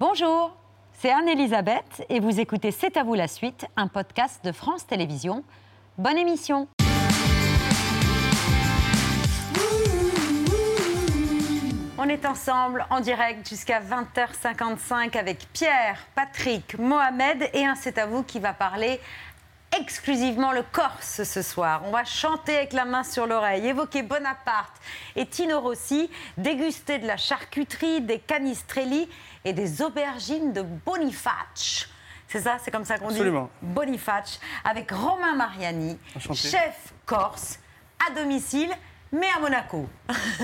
Bonjour, 0.00 0.56
c'est 0.92 1.10
Anne-Elisabeth 1.10 2.06
et 2.08 2.20
vous 2.20 2.38
écoutez 2.38 2.70
C'est 2.70 2.96
à 2.96 3.02
vous 3.02 3.14
la 3.14 3.26
suite, 3.26 3.66
un 3.76 3.88
podcast 3.88 4.44
de 4.44 4.52
France 4.52 4.86
Télévisions. 4.86 5.42
Bonne 5.98 6.16
émission 6.16 6.68
On 11.98 12.08
est 12.08 12.24
ensemble 12.26 12.86
en 12.90 13.00
direct 13.00 13.48
jusqu'à 13.48 13.80
20h55 13.80 15.18
avec 15.18 15.48
Pierre, 15.52 15.98
Patrick, 16.14 16.78
Mohamed 16.78 17.50
et 17.52 17.66
un 17.66 17.74
C'est 17.74 17.98
à 17.98 18.06
vous 18.06 18.22
qui 18.22 18.38
va 18.38 18.52
parler 18.52 19.00
exclusivement 19.76 20.52
le 20.52 20.62
Corse 20.62 21.22
ce 21.24 21.42
soir. 21.42 21.82
On 21.84 21.90
va 21.90 22.04
chanter 22.04 22.56
avec 22.56 22.72
la 22.72 22.84
main 22.84 23.02
sur 23.04 23.26
l'oreille, 23.26 23.66
évoquer 23.66 24.02
Bonaparte 24.02 24.74
et 25.16 25.26
Tino 25.26 25.60
Rossi, 25.60 26.10
déguster 26.36 26.98
de 26.98 27.06
la 27.06 27.16
charcuterie, 27.16 28.00
des 28.00 28.18
canistrelli 28.18 29.08
et 29.44 29.52
des 29.52 29.82
aubergines 29.82 30.52
de 30.52 30.62
Boniface. 30.62 31.88
C'est 32.28 32.40
ça, 32.40 32.58
c'est 32.62 32.70
comme 32.70 32.84
ça 32.84 32.98
qu'on 32.98 33.08
dit 33.08 33.14
Absolument. 33.14 33.48
Boniface, 33.62 34.40
avec 34.64 34.90
Romain 34.90 35.34
Mariani, 35.34 35.98
Enchanté. 36.16 36.36
chef 36.48 36.92
corse, 37.06 37.58
à 38.06 38.12
domicile, 38.12 38.70
mais 39.12 39.26
à 39.36 39.40
Monaco. 39.40 39.86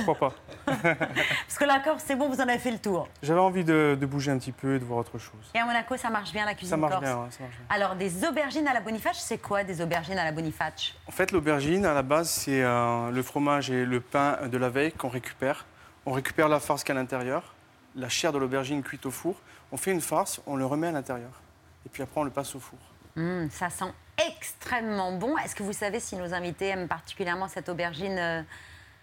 Pourquoi 0.04 0.30
pas 0.30 0.34
Parce 0.82 1.58
que 1.58 1.64
la 1.64 1.80
Corse, 1.80 2.02
c'est 2.06 2.16
bon, 2.16 2.28
vous 2.28 2.40
en 2.40 2.48
avez 2.48 2.58
fait 2.58 2.70
le 2.70 2.78
tour. 2.78 3.08
J'avais 3.22 3.40
envie 3.40 3.64
de, 3.64 3.96
de 4.00 4.06
bouger 4.06 4.30
un 4.30 4.38
petit 4.38 4.52
peu 4.52 4.76
et 4.76 4.78
de 4.78 4.84
voir 4.84 5.00
autre 5.00 5.18
chose. 5.18 5.50
Et 5.54 5.58
à 5.58 5.64
Monaco, 5.64 5.96
ça 5.96 6.10
marche 6.10 6.32
bien 6.32 6.44
la 6.44 6.54
cuisine 6.54 6.70
Ça 6.70 6.76
marche 6.76 6.92
corse 6.94 7.04
bien, 7.04 7.16
ouais, 7.16 7.30
ça 7.30 7.42
marche 7.42 7.56
bien. 7.56 7.66
Alors, 7.68 7.96
des 7.96 8.24
aubergines 8.26 8.66
à 8.66 8.74
la 8.74 8.80
Boniface, 8.80 9.22
c'est 9.22 9.38
quoi 9.38 9.64
des 9.64 9.80
aubergines 9.80 10.18
à 10.18 10.24
la 10.24 10.32
Boniface? 10.32 10.94
En 11.06 11.12
fait, 11.12 11.32
l'aubergine, 11.32 11.84
à 11.86 11.94
la 11.94 12.02
base, 12.02 12.30
c'est 12.30 12.62
euh, 12.62 13.10
le 13.10 13.22
fromage 13.22 13.70
et 13.70 13.84
le 13.84 14.00
pain 14.00 14.38
de 14.46 14.58
la 14.58 14.70
veille 14.70 14.92
qu'on 14.92 15.08
récupère. 15.08 15.66
On 16.06 16.12
récupère 16.12 16.48
la 16.48 16.60
farce 16.60 16.84
qu'il 16.84 16.94
y 16.94 16.96
a 16.96 17.00
à 17.00 17.02
l'intérieur, 17.02 17.54
la 17.96 18.08
chair 18.08 18.32
de 18.32 18.38
l'aubergine 18.38 18.82
cuite 18.82 19.06
au 19.06 19.10
four. 19.10 19.36
On 19.72 19.76
fait 19.76 19.92
une 19.92 20.00
farce, 20.00 20.40
on 20.46 20.56
le 20.56 20.66
remet 20.66 20.88
à 20.88 20.92
l'intérieur. 20.92 21.30
Et 21.86 21.88
puis 21.88 22.02
après, 22.02 22.20
on 22.20 22.24
le 22.24 22.30
passe 22.30 22.54
au 22.54 22.60
four. 22.60 22.78
Hum, 23.16 23.48
ça 23.50 23.70
sent 23.70 23.92
extrêmement 24.18 25.12
bon. 25.12 25.36
Est-ce 25.38 25.54
que 25.54 25.62
vous 25.62 25.72
savez 25.72 26.00
si 26.00 26.16
nos 26.16 26.34
invités 26.34 26.68
aiment 26.68 26.88
particulièrement 26.88 27.48
cette 27.48 27.68
aubergine 27.68 28.18
euh, 28.18 28.42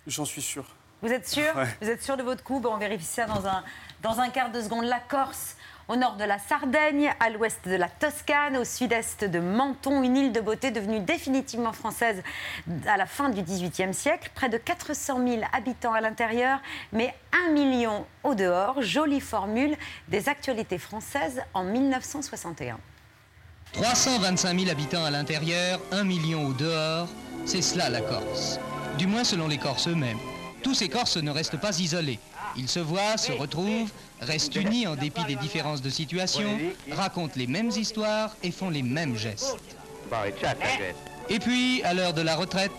J'en 0.07 0.25
suis 0.25 0.41
sûr. 0.41 0.65
Vous 1.01 1.11
êtes 1.11 1.27
sûr 1.27 1.55
Ouais. 1.55 1.67
Vous 1.81 1.89
êtes 1.89 2.03
sûr 2.03 2.15
de 2.15 2.23
votre 2.23 2.43
coup? 2.43 2.59
Bon, 2.59 2.73
On 2.73 2.77
vérifie 2.77 3.03
ça 3.03 3.25
dans 3.25 3.47
un, 3.47 3.63
dans 4.01 4.19
un 4.19 4.29
quart 4.29 4.51
de 4.51 4.61
seconde. 4.61 4.85
La 4.85 4.99
Corse, 4.99 5.55
au 5.87 5.95
nord 5.95 6.15
de 6.15 6.23
la 6.23 6.37
Sardaigne, 6.37 7.11
à 7.19 7.29
l'ouest 7.29 7.67
de 7.67 7.75
la 7.75 7.89
Toscane, 7.89 8.55
au 8.55 8.63
sud-est 8.63 9.23
de 9.23 9.39
Menton, 9.39 10.03
une 10.03 10.15
île 10.15 10.31
de 10.31 10.39
beauté 10.39 10.69
devenue 10.69 10.99
définitivement 10.99 11.73
française 11.73 12.21
à 12.85 12.97
la 12.97 13.07
fin 13.07 13.29
du 13.29 13.41
XVIIIe 13.41 13.93
siècle. 13.93 14.29
Près 14.35 14.49
de 14.49 14.57
400 14.57 15.27
000 15.27 15.41
habitants 15.53 15.93
à 15.93 16.01
l'intérieur, 16.01 16.59
mais 16.91 17.15
1 17.47 17.51
million 17.51 18.05
au 18.23 18.35
dehors. 18.35 18.81
Jolie 18.81 19.21
formule 19.21 19.75
des 20.07 20.29
actualités 20.29 20.77
françaises 20.77 21.41
en 21.55 21.63
1961. 21.63 22.77
325 23.73 24.59
000 24.59 24.71
habitants 24.71 25.05
à 25.05 25.11
l'intérieur, 25.11 25.79
1 25.91 26.03
million 26.03 26.47
au 26.47 26.53
dehors, 26.53 27.07
c'est 27.45 27.61
cela 27.61 27.89
la 27.89 28.01
Corse. 28.01 28.59
Du 28.97 29.07
moins 29.07 29.23
selon 29.23 29.47
les 29.47 29.57
Corses 29.57 29.87
eux-mêmes. 29.87 30.19
Tous 30.61 30.75
ces 30.75 30.89
Corses 30.89 31.17
ne 31.17 31.31
restent 31.31 31.59
pas 31.59 31.79
isolés. 31.79 32.19
Ils 32.57 32.67
se 32.67 32.79
voient, 32.79 33.17
se 33.17 33.31
retrouvent, 33.31 33.89
restent 34.19 34.55
unis 34.55 34.87
en 34.87 34.95
dépit 34.95 35.23
des 35.23 35.35
différences 35.35 35.81
de 35.81 35.89
situation, 35.89 36.59
racontent 36.91 37.33
les 37.37 37.47
mêmes 37.47 37.69
histoires 37.69 38.35
et 38.43 38.51
font 38.51 38.69
les 38.69 38.83
mêmes 38.83 39.17
gestes. 39.17 39.57
Et 41.29 41.39
puis, 41.39 41.81
à 41.83 41.93
l'heure 41.93 42.13
de 42.13 42.21
la 42.21 42.35
retraite, 42.35 42.71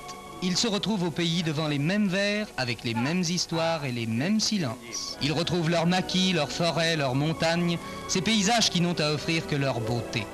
ils 0.43 0.57
se 0.57 0.69
retrouvent 0.69 1.05
au 1.05 1.11
pays 1.11 1.43
devant 1.43 1.69
les 1.69 1.79
mêmes 1.79 2.09
vers, 2.09 2.47
avec 2.57 2.85
les 2.85 2.95
mêmes 2.95 3.23
histoires 3.23 3.85
et 3.85 3.93
les 3.93 4.07
mêmes 4.07 4.41
silences. 4.41 5.17
Ils 5.23 5.33
retrouvent 5.33 5.71
leurs 5.71 5.87
maquis, 5.87 6.33
leurs 6.33 6.53
forêts, 6.53 6.97
leurs 6.97 7.15
montagnes, 7.15 7.79
ces 8.09 8.21
paysages 8.21 8.69
qui 8.69 8.81
n'ont 8.81 9.01
à 9.01 9.13
offrir 9.13 9.47
que 9.47 9.57
leur 9.57 9.81
beauté. 9.81 10.27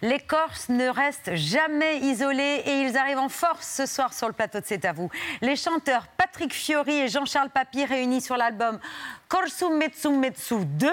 Les 0.00 0.20
Corses 0.20 0.68
ne 0.68 0.88
restent 0.88 1.34
jamais 1.34 1.98
isolés 1.98 2.62
et 2.64 2.82
ils 2.82 2.96
arrivent 2.96 3.18
en 3.18 3.28
force 3.28 3.66
ce 3.66 3.84
soir 3.84 4.14
sur 4.14 4.28
le 4.28 4.32
plateau 4.32 4.60
de 4.60 4.64
C'est 4.64 4.84
à 4.84 4.92
vous. 4.92 5.10
Les 5.40 5.56
chanteurs 5.56 6.06
Patrick 6.16 6.52
Fiori 6.54 7.00
et 7.00 7.08
Jean-Charles 7.08 7.50
Papy 7.50 7.84
réunis 7.84 8.20
sur 8.20 8.36
l'album 8.36 8.78
Korsum 9.26 9.76
Metsum 9.76 10.20
Metsu 10.20 10.64
2 10.64 10.88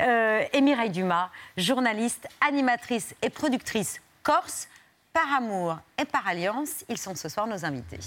euh, 0.00 0.44
et 0.50 0.60
Mireille 0.62 0.90
Dumas, 0.90 1.28
journaliste, 1.58 2.26
animatrice 2.46 3.14
et 3.20 3.28
productrice 3.28 4.00
corse. 4.22 4.68
Par 5.12 5.34
amour 5.34 5.78
et 5.98 6.04
par 6.04 6.26
alliance, 6.26 6.84
ils 6.88 6.98
sont 6.98 7.14
ce 7.14 7.28
soir 7.30 7.46
nos 7.46 7.64
invités. 7.64 8.00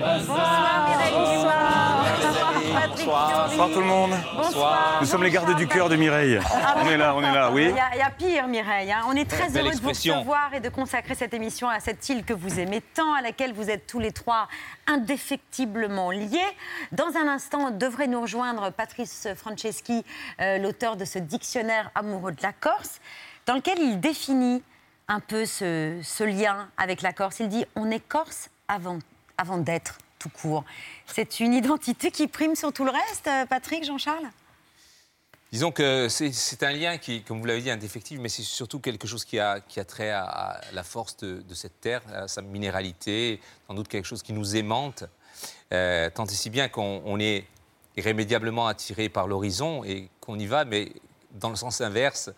Bonsoir 0.00 0.86
Mireille 0.88 1.14
Dumas. 1.14 2.04
Bonsoir 2.20 2.52
Patrick 2.74 2.98
Fiori. 2.98 3.48
Bonsoir 3.48 3.68
tout 3.72 3.80
le 3.80 3.86
monde. 3.86 4.10
Bonsoir. 4.36 4.98
Nous 5.00 5.06
sommes 5.06 5.22
les 5.22 5.30
gardes 5.30 5.56
du 5.56 5.66
cœur 5.66 5.88
de 5.88 5.96
Mireille. 5.96 6.38
On 6.76 6.86
est 6.86 6.98
là, 6.98 7.14
on 7.16 7.22
est 7.22 7.32
là, 7.32 7.50
oui. 7.50 7.68
Il 7.70 7.76
y 7.76 7.80
a, 7.80 7.88
il 7.94 7.98
y 7.98 8.02
a 8.02 8.10
pire, 8.10 8.46
Mireille. 8.46 8.92
hein. 8.92 9.04
On 9.08 9.16
est 9.16 9.24
très 9.28 9.48
Belle 9.48 9.64
heureux 9.68 9.74
de 9.74 9.80
vous 9.80 9.88
recevoir 9.88 10.52
et 10.52 10.60
de 10.60 10.68
consacrer 10.68 11.14
cette 11.14 11.32
émission 11.32 11.68
à 11.70 11.80
cette 11.80 12.06
île 12.10 12.24
que 12.24 12.34
vous 12.34 12.60
aimez 12.60 12.82
tant, 12.94 13.14
à 13.14 13.22
laquelle 13.22 13.54
vous 13.54 13.70
êtes 13.70 13.86
tous 13.86 14.00
les 14.00 14.12
trois 14.12 14.48
indéfectiblement 14.86 16.10
liés. 16.10 16.38
Dans 16.92 17.16
un 17.16 17.26
instant, 17.26 17.70
devrait 17.70 18.06
nous 18.06 18.20
rejoindre 18.20 18.70
Patrice 18.70 19.28
Franceschi, 19.34 20.04
euh, 20.42 20.58
l'auteur 20.58 20.96
de 20.96 21.06
ce 21.06 21.18
dictionnaire 21.18 21.90
amoureux 21.94 22.32
de 22.32 22.42
la 22.42 22.52
Corse, 22.52 23.00
dans 23.46 23.54
lequel 23.54 23.78
il 23.78 23.98
définit 23.98 24.62
un 25.10 25.18
peu 25.18 25.44
ce, 25.44 26.22
lien 26.22 26.70
avec 26.76 27.02
la 27.02 27.12
Corse. 27.12 27.40
Il 27.40 27.48
dit 27.48 27.66
on 27.74 27.90
est 27.90 28.00
Corse 28.00 28.48
avant, 28.68 28.98
d'être 29.58 29.98
tout 30.20 30.28
court. 30.28 30.64
C'est 31.06 31.40
une 31.40 31.52
identité 31.52 32.12
qui 32.12 32.28
prime 32.28 32.54
sur 32.54 32.72
tout 32.72 32.84
le 32.84 32.92
reste, 32.92 33.28
Patrick, 33.48 33.84
Jean-Charles? 33.84 34.28
Disons 35.50 35.72
que 35.72 36.08
c'est- 36.08 36.62
un 36.62 36.70
lien 36.70 36.98
qui, 36.98 37.24
comme 37.24 37.40
vous 37.40 37.46
l'avez 37.46 37.62
dit, 37.62 37.70
indéfectible, 37.70 38.22
mais 38.22 38.28
c'est 38.28 38.44
surtout 38.44 38.78
quelque 38.78 39.08
chose 39.08 39.24
qui 39.24 39.40
a, 39.40 39.60
trait 39.84 40.10
à, 40.10 40.60
la 40.72 40.84
force 40.84 41.16
de, 41.16 41.54
cette 41.54 41.80
terre, 41.80 42.02
à 42.14 42.28
sa 42.28 42.40
minéralité, 42.42 43.40
sans 43.66 43.74
doute 43.74 43.88
quelque 43.88 44.04
chose 44.04 44.22
qui 44.22 44.32
nous 44.32 44.54
aimante, 44.54 45.04
euh, 45.72 46.08
tant 46.10 46.26
et 46.26 46.34
si 46.34 46.50
bien 46.50 46.68
qu'on 46.68 47.02
on 47.04 47.18
est 47.18 47.46
irrémédiablement 47.96 48.68
attiré 48.68 49.08
par 49.08 49.26
l'horizon 49.26 49.82
et 49.82 50.08
qu'on 50.20 50.38
y 50.38 50.46
va, 50.46 50.64
mais 50.64 50.92
dans 51.32 51.50
le 51.50 51.56
sens 51.56 51.80
inverse, 51.80 52.30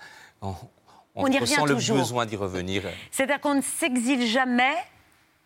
On 1.14 1.26
y 1.26 1.38
revient 1.38 1.56
le 1.66 1.74
toujours. 1.74 1.98
besoin 1.98 2.26
d'y 2.26 2.36
revenir. 2.36 2.84
C'est-à-dire 3.10 3.40
qu'on 3.40 3.54
ne 3.54 3.60
s'exile 3.60 4.26
jamais, 4.26 4.74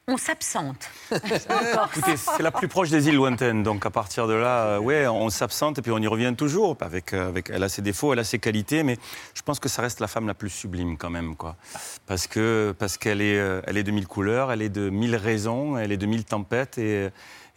on 0.08 0.16
s'absente. 0.16 0.88
Écoutez, 1.10 2.16
c'est 2.16 2.42
la 2.42 2.52
plus 2.52 2.68
proche 2.68 2.90
des 2.90 3.08
îles 3.08 3.16
lointaines. 3.16 3.64
Donc 3.64 3.84
à 3.86 3.90
partir 3.90 4.28
de 4.28 4.34
là, 4.34 4.64
euh, 4.66 4.78
ouais, 4.78 5.08
on 5.08 5.30
s'absente 5.30 5.78
et 5.78 5.82
puis 5.82 5.90
on 5.90 5.98
y 5.98 6.06
revient 6.06 6.32
toujours. 6.36 6.76
Avec, 6.80 7.12
euh, 7.12 7.28
avec, 7.28 7.50
elle 7.50 7.64
a 7.64 7.68
ses 7.68 7.82
défauts, 7.82 8.12
elle 8.12 8.20
a 8.20 8.24
ses 8.24 8.38
qualités, 8.38 8.84
mais 8.84 8.98
je 9.34 9.42
pense 9.42 9.58
que 9.58 9.68
ça 9.68 9.82
reste 9.82 9.98
la 9.98 10.06
femme 10.06 10.28
la 10.28 10.34
plus 10.34 10.50
sublime 10.50 10.96
quand 10.96 11.10
même, 11.10 11.34
quoi. 11.34 11.56
Parce 12.06 12.28
que 12.28 12.72
parce 12.78 12.98
qu'elle 12.98 13.20
est, 13.20 13.36
euh, 13.38 13.60
elle 13.66 13.76
est 13.76 13.82
de 13.82 13.90
mille 13.90 14.06
couleurs, 14.06 14.52
elle 14.52 14.62
est 14.62 14.68
de 14.68 14.90
mille 14.90 15.16
raisons, 15.16 15.76
elle 15.76 15.90
est 15.90 15.96
de 15.96 16.06
mille 16.06 16.24
tempêtes 16.24 16.78
et 16.78 17.06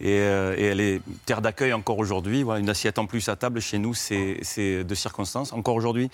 et, 0.02 0.22
euh, 0.22 0.56
et 0.58 0.64
elle 0.64 0.80
est 0.80 1.02
terre 1.26 1.42
d'accueil 1.42 1.74
encore 1.74 2.00
aujourd'hui. 2.00 2.42
Voilà, 2.42 2.62
une 2.62 2.70
assiette 2.70 2.98
en 2.98 3.06
plus 3.06 3.30
à 3.30 3.36
table 3.36 3.60
chez 3.62 3.78
nous, 3.78 3.94
c'est 3.94 4.40
c'est 4.42 4.84
de 4.84 4.96
circonstance. 4.96 5.54
Encore 5.54 5.76
aujourd'hui, 5.76 6.10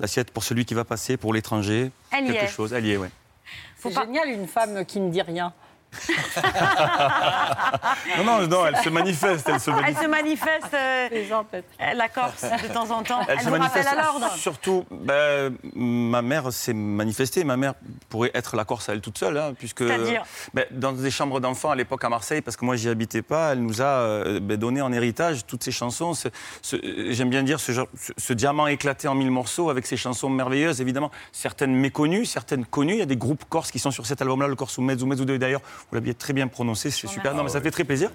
l'assiette 0.00 0.32
pour 0.32 0.42
celui 0.44 0.66
qui 0.66 0.74
va 0.74 0.84
passer, 0.84 1.16
pour 1.16 1.32
l'étranger, 1.32 1.90
quelque 2.10 2.32
est. 2.44 2.48
chose. 2.48 2.74
Elle 2.74 2.84
y 2.84 2.92
est, 2.92 2.96
ouais. 2.98 3.10
Faut 3.78 3.88
C'est 3.88 3.94
pas- 3.94 4.04
génial, 4.04 4.28
une 4.28 4.48
femme 4.48 4.84
qui 4.84 4.98
ne 5.00 5.10
dit 5.10 5.22
rien. 5.22 5.54
Non, 8.18 8.24
non, 8.24 8.46
non, 8.46 8.66
elle 8.66 8.76
se 8.76 8.88
manifeste, 8.88 9.48
elle 9.48 9.60
se 9.60 9.70
Elle 9.70 9.76
manifeste. 9.76 10.02
se 10.02 10.08
manifeste, 10.08 10.74
euh, 10.74 11.08
Les 11.10 11.24
gens, 11.26 11.44
Patrick. 11.44 11.96
la 11.96 12.08
Corse, 12.08 12.42
de 12.42 12.72
temps 12.72 12.90
en 12.90 13.02
temps. 13.02 13.20
Elle, 13.28 13.36
Elle 13.38 13.44
se 13.44 13.50
manifeste 13.50 13.88
à 13.88 13.94
l'ordre. 13.94 14.30
surtout. 14.36 14.84
ben, 14.90 15.54
ma 15.74 16.22
mère 16.22 16.52
s'est 16.52 16.72
manifestée. 16.72 17.44
Ma 17.44 17.56
mère 17.56 17.74
pourrait 18.08 18.30
être 18.34 18.56
la 18.56 18.64
Corse 18.64 18.88
à 18.88 18.92
elle 18.92 19.00
toute 19.00 19.18
seule, 19.18 19.36
hein, 19.38 19.52
puisque 19.58 19.82
ben, 20.54 20.64
dans 20.70 20.92
des 20.92 21.10
chambres 21.10 21.40
d'enfants 21.40 21.70
à 21.70 21.76
l'époque 21.76 22.04
à 22.04 22.08
Marseille, 22.08 22.40
parce 22.42 22.56
que 22.56 22.64
moi 22.64 22.76
j'y 22.76 22.88
habitais 22.88 23.22
pas, 23.22 23.52
elle 23.52 23.62
nous 23.62 23.80
a 23.82 23.84
euh, 23.84 24.40
ben, 24.40 24.56
donné 24.56 24.80
en 24.82 24.92
héritage 24.92 25.46
toutes 25.46 25.62
ces 25.64 25.72
chansons. 25.72 26.14
ce- 26.14 26.28
ce- 26.62 26.76
J'aime 27.12 27.30
bien 27.30 27.42
dire 27.42 27.60
ce, 27.60 27.72
genre- 27.72 27.88
ce- 27.98 28.12
ce 28.16 28.32
diamant 28.32 28.66
éclaté 28.66 29.08
en 29.08 29.14
mille 29.14 29.30
morceaux 29.30 29.70
avec 29.70 29.86
ces 29.86 29.96
chansons 29.96 30.28
merveilleuses, 30.30 30.80
évidemment 30.80 31.10
certaines 31.32 31.74
méconnues, 31.74 32.24
certaines 32.24 32.64
connues. 32.64 32.94
Il 32.94 32.98
y 32.98 33.02
a 33.02 33.06
des 33.06 33.16
groupes 33.16 33.44
corses 33.48 33.70
qui 33.70 33.78
sont 33.78 33.90
sur 33.90 34.06
cet 34.06 34.20
album-là, 34.22 34.48
le 34.48 34.56
Corse 34.56 34.78
ou 34.78 34.82
Mezzo 34.82 35.06
Mezzo 35.06 35.24
Deux, 35.24 35.38
d'ailleurs. 35.38 35.60
Vous 35.90 35.94
l'avez 35.94 36.14
très 36.14 36.32
bien 36.32 36.48
prononcé, 36.48 36.90
c'est 36.90 37.06
super. 37.06 37.34
Non, 37.34 37.42
mais 37.42 37.48
ça 37.50 37.60
fait 37.60 37.70
très 37.70 37.84
plaisir. 37.84 38.10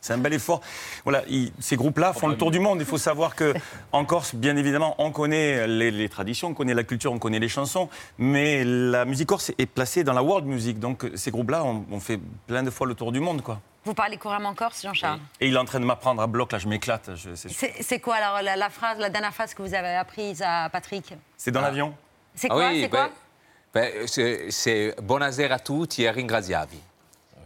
C'est 0.00 0.12
un 0.14 0.18
bel 0.18 0.32
effort. 0.32 0.60
Voilà, 1.04 1.22
ils- 1.28 1.52
ces 1.60 1.76
groupes-là 1.76 2.12
font 2.12 2.28
le 2.28 2.36
tour 2.36 2.50
du 2.50 2.58
monde. 2.58 2.80
Il 2.80 2.86
faut 2.86 2.98
savoir 2.98 3.34
que 3.36 3.54
en 3.92 4.04
Corse, 4.04 4.34
bien 4.34 4.56
évidemment, 4.56 4.94
on 4.98 5.10
connaît 5.12 5.66
les, 5.66 5.90
les 5.90 6.08
traditions, 6.08 6.48
on 6.48 6.54
connaît 6.54 6.74
la 6.74 6.84
culture, 6.84 7.12
on 7.12 7.18
connaît 7.18 7.38
les 7.38 7.48
chansons, 7.48 7.88
mais 8.18 8.64
la 8.64 9.04
musique 9.04 9.28
corse 9.28 9.52
est 9.58 9.66
placée 9.66 10.04
dans 10.04 10.12
la 10.12 10.22
world 10.22 10.46
music. 10.46 10.78
Donc 10.78 11.08
ces 11.14 11.30
groupes-là 11.30 11.64
ont, 11.64 11.84
ont 11.90 12.00
fait 12.00 12.18
plein 12.46 12.62
de 12.62 12.70
fois 12.70 12.86
le 12.86 12.94
tour 12.94 13.12
du 13.12 13.20
monde, 13.20 13.42
quoi. 13.42 13.60
Vous 13.84 13.94
parlez 13.94 14.16
couramment 14.16 14.54
corse, 14.54 14.82
Jean-Charles 14.82 15.18
Et 15.40 15.48
il 15.48 15.54
est 15.54 15.58
en 15.58 15.64
train 15.64 15.80
de 15.80 15.84
m'apprendre 15.84 16.22
à 16.22 16.26
bloc, 16.28 16.52
là, 16.52 16.58
je 16.58 16.68
m'éclate. 16.68 17.10
c'est- 17.16 17.98
quoi 18.00 18.14
alors 18.16 18.40
la, 18.42 18.54
la 18.56 18.70
phrase, 18.70 18.98
la 18.98 19.10
dernière 19.10 19.34
phrase 19.34 19.54
que 19.54 19.62
vous 19.62 19.74
avez 19.74 19.96
apprise 19.96 20.40
à 20.44 20.68
Patrick 20.70 21.14
C'est 21.36 21.50
dans 21.50 21.60
l'avion 21.60 21.94
C'est 22.34 22.46
Ah 22.50 22.54
quoi 22.54 22.68
oui, 22.68 22.82
C'est 22.82 22.88
quoi 22.88 23.10
ben- 23.74 23.90
ben, 23.92 24.06
c'est- 24.06 24.50
c'est 24.50 24.94
Buonasera 25.02 25.54
a 25.54 25.58
tutti 25.58 26.04
e 26.06 26.10
ringraziavi. 26.12 26.78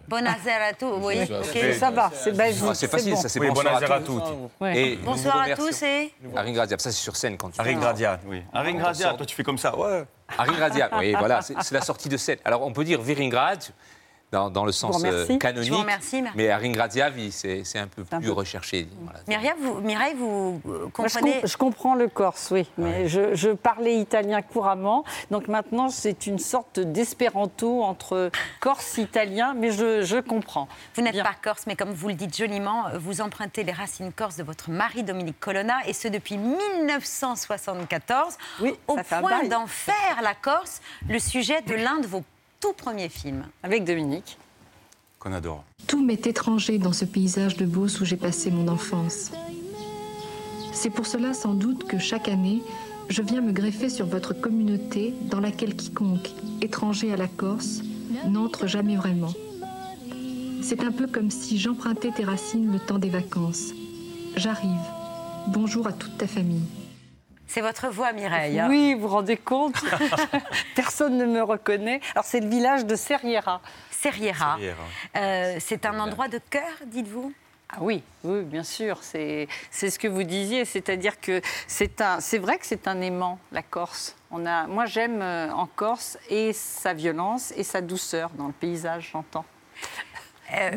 Buonasera 0.09 0.65
à 0.71 0.73
tous. 0.73 0.93
Oui, 1.03 1.17
ok. 1.23 1.75
Ça 1.79 1.91
va, 1.91 2.11
c'est 2.15 2.37
basique. 2.37 2.65
Ah, 2.69 2.75
c'est 2.75 2.91
facile, 2.91 3.15
bon. 3.15 3.21
ça 3.21 3.29
c'est 3.29 3.41
Oui, 3.41 3.49
bonsoir 3.49 3.65
buonasera 3.65 3.95
à 3.97 4.01
tous. 4.01 4.23
Ouais. 4.61 4.79
Et 4.79 4.97
Bonsoir 4.97 5.41
à 5.41 5.51
tous 5.51 5.83
et 5.83 6.13
Arin 6.35 6.53
Gradia, 6.53 6.77
ça 6.79 6.91
c'est 6.91 7.03
sur 7.03 7.17
scène 7.17 7.37
quand 7.37 7.51
tu 7.51 7.61
Arin 7.61 7.75
Gradia, 7.75 8.21
oui. 8.27 8.43
Arin 8.53 8.75
Gradia, 8.75 9.15
toi 9.15 9.27
tu 9.27 9.35
fais 9.35 9.43
comme 9.43 9.59
ça, 9.59 9.77
ouais. 9.77 10.05
Arin 10.39 10.53
Gradia, 10.53 10.91
oui, 10.99 11.15
voilà, 11.19 11.43
c'est 11.43 11.55
c'est 11.61 11.75
la 11.75 11.81
sortie 11.81 12.09
de 12.09 12.17
scène. 12.17 12.39
Alors 12.45 12.63
on 12.63 12.73
peut 12.73 12.85
dire 12.85 13.01
Viringrad 13.01 13.63
dans, 14.37 14.51
dans 14.51 14.65
le 14.65 14.73
sens 14.73 14.99
vous 14.99 15.07
euh, 15.07 15.37
canonique, 15.39 15.69
Je 15.69 15.73
vous 15.75 15.81
remercie, 15.81 16.23
mais 16.35 16.51
Arin 16.51 16.71
Gradia, 16.73 17.11
oui, 17.15 17.31
c'est 17.33 17.65
c'est 17.65 17.79
un 17.79 17.87
peu 17.87 18.03
un 18.11 18.19
plus 18.19 18.27
peu- 18.29 18.33
recherché. 18.33 18.87
voilà. 19.03 19.21
Mireille, 19.29 19.53
vous, 19.61 19.81
Mireille, 19.81 20.15
vous 20.15 20.61
euh, 20.67 20.89
Moi, 20.99 21.09
je, 21.09 21.15
comprenez 21.15 21.41
com- 21.41 21.49
je 21.49 21.57
comprends 21.57 21.95
le 21.95 22.09
corse, 22.09 22.51
oui, 22.51 22.71
mais 22.77 23.09
je, 23.09 23.35
je 23.35 23.51
parlais 23.51 23.97
italien 23.99 24.43
couramment, 24.43 25.05
donc 25.31 25.49
maintenant 25.49 25.89
c'est 25.89 26.27
une 26.27 26.39
sorte 26.39 26.81
d'espéranto 26.81 27.83
entre 27.83 28.31
corse 28.61 28.99
italien, 28.99 29.55
mais 29.57 29.71
je, 29.71 30.03
je 30.03 30.19
comprends. 30.19 30.69
Vous 30.95 31.03
n'êtes 31.03 31.13
Bien. 31.15 31.25
pas 31.25 31.35
corse, 31.43 31.65
mais 31.67 31.77
comme 31.77 31.93
vous 31.93 32.09
le 32.09 32.15
dites 32.15 32.37
joliment, 32.37 32.85
vous 32.99 33.21
empruntez 33.21 33.65
les 33.65 33.73
racines 33.73 34.13
corses 34.13 34.37
de 34.37 34.43
votre 34.43 34.71
mari 34.71 35.03
Dominique 35.03 35.41
Colonna, 35.41 35.77
et 35.87 35.93
ce 35.93 36.09
depuis 36.09 36.37
1974, 36.39 38.37
Oui, 38.61 38.75
au 38.89 38.97
point 38.97 39.45
d'en 39.49 39.67
faire 39.67 40.21
la 40.23 40.35
Corse 40.35 40.81
le 41.09 41.19
sujet 41.19 41.63
de 41.63 41.75
l'un 41.75 41.99
de 42.01 42.07
vos 42.07 42.23
tout 42.61 42.73
premiers 42.73 43.09
films. 43.09 43.45
Avec 43.63 43.85
Dominique. 43.85 44.39
Qu'on 45.19 45.33
adore. 45.33 45.65
Tout 45.87 46.05
m'est 46.05 46.27
étranger 46.27 46.79
dans 46.79 46.93
ce 46.93 47.05
paysage 47.05 47.57
de 47.57 47.65
Beauce 47.65 48.01
où 48.01 48.05
j'ai 48.05 48.17
passé 48.17 48.51
mon 48.51 48.69
enfance. 48.69 49.33
C'est 50.73 50.91
pour 50.91 51.07
cela 51.07 51.33
sans 51.33 51.55
doute 51.55 51.85
que 51.85 51.99
chaque 51.99 52.29
année, 52.29 52.63
je 53.09 53.23
viens 53.23 53.41
me 53.41 53.53
greffer 53.53 53.89
sur 53.89 54.07
votre 54.07 54.35
communauté 54.35 55.15
dans 55.31 55.41
laquelle 55.41 55.75
quiconque, 55.75 56.31
étranger 56.61 57.13
à 57.13 57.17
la 57.17 57.29
Corse, 57.29 57.83
n'entre 58.27 58.67
jamais 58.67 58.97
vraiment. 58.97 59.33
C'est 60.63 60.83
un 60.83 60.93
peu 60.93 61.07
comme 61.07 61.31
si 61.31 61.59
j'empruntais 61.59 62.11
tes 62.11 62.25
racines 62.25 62.73
le 62.73 62.79
temps 62.79 62.99
des 62.99 63.11
vacances. 63.11 63.73
J'arrive. 64.37 64.71
Bonjour 65.49 65.87
à 65.87 65.93
toute 65.93 66.19
ta 66.19 66.27
famille. 66.27 66.65
C'est 67.49 67.61
votre 67.61 67.89
voix, 67.89 68.13
Mireille. 68.13 68.59
hein 68.59 68.67
Oui, 68.69 68.95
vous 68.95 69.03
vous 69.03 69.09
rendez 69.09 69.37
compte? 69.37 69.77
Personne 70.75 71.17
ne 71.17 71.27
me 71.27 71.43
reconnaît. 71.43 72.01
Alors 72.13 72.25
c'est 72.25 72.41
le 72.41 72.49
village 72.49 72.85
de 72.85 72.97
Serriera. 72.97 73.61
Serriera. 73.91 74.59
Euh, 75.17 75.57
c'est 75.61 75.87
un 75.87 75.99
endroit 76.01 76.29
de 76.29 76.39
cœur, 76.51 76.63
dites-vous? 76.87 77.33
Ah 77.69 77.79
oui, 77.81 78.03
oui, 78.23 78.43
bien 78.43 78.63
sûr, 78.63 78.99
c'est 79.03 79.49
c'est 79.73 79.91
ce 79.91 79.99
que 79.99 80.07
vous 80.07 80.23
disiez, 80.23 80.65
c'est-à-dire 80.65 81.21
que 81.21 81.41
c'est 81.67 82.01
un, 82.01 82.21
c'est 82.21 82.39
vrai 82.39 82.59
que 82.59 82.67
c'est 82.67 82.87
un 82.87 83.01
aimant, 83.01 83.41
la 83.51 83.63
Corse. 83.63 84.15
On 84.31 84.47
a, 84.47 84.69
moi, 84.69 84.87
j'aime 84.87 85.21
euh, 85.21 85.51
en 85.51 85.67
Corse 85.67 86.17
et 86.31 86.53
sa 86.53 86.93
violence 86.95 87.53
et 87.57 87.65
sa 87.65 87.81
douceur 87.81 88.31
dans 88.39 88.47
le 88.47 88.53
paysage, 88.53 89.11
j'entends. 89.13 89.45
Euh, 90.55 90.71